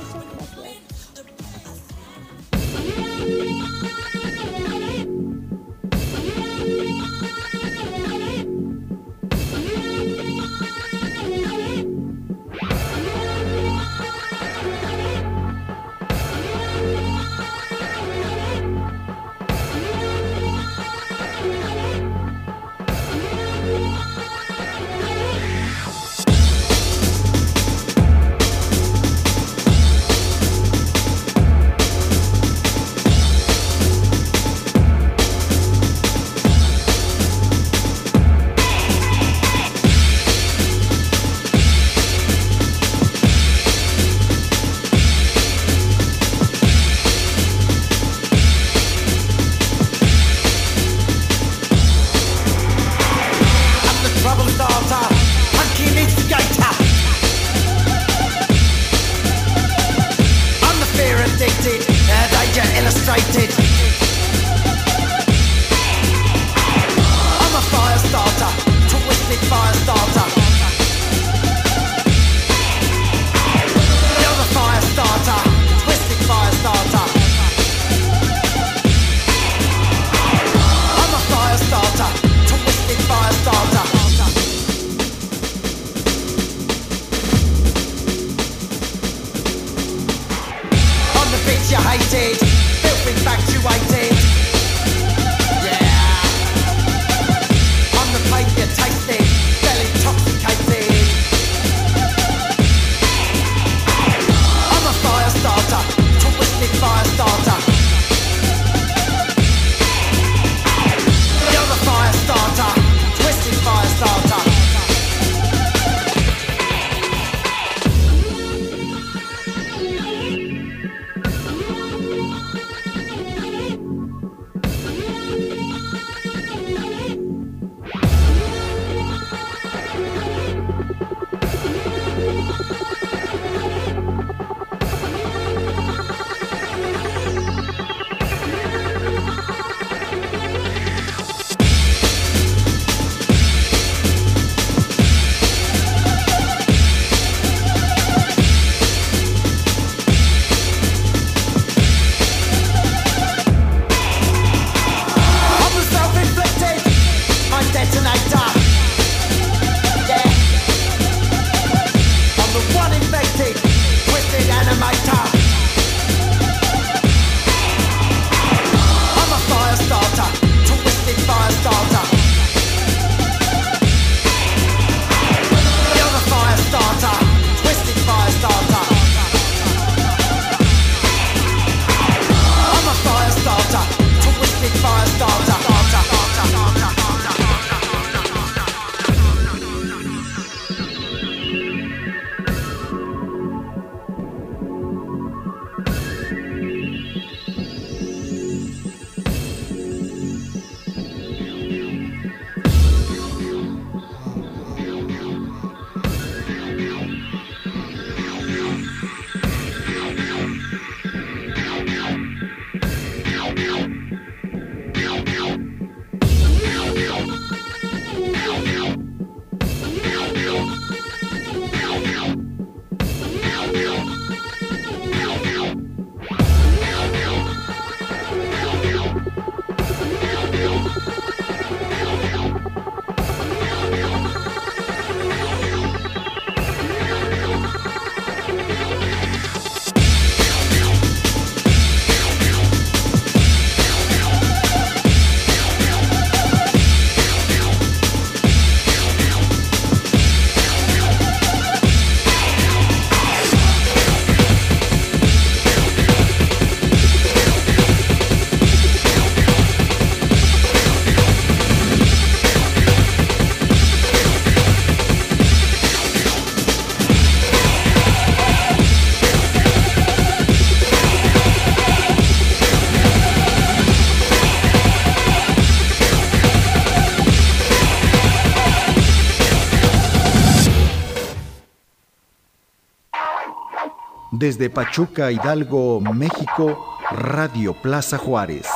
Desde 284.46 284.70
Pachuca, 284.70 285.32
Hidalgo, 285.32 286.00
México, 286.00 287.00
Radio 287.10 287.74
Plaza 287.74 288.20
Juárez. 288.20 288.68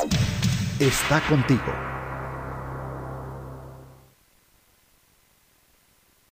Está 0.80 1.22
contigo. 1.30 1.89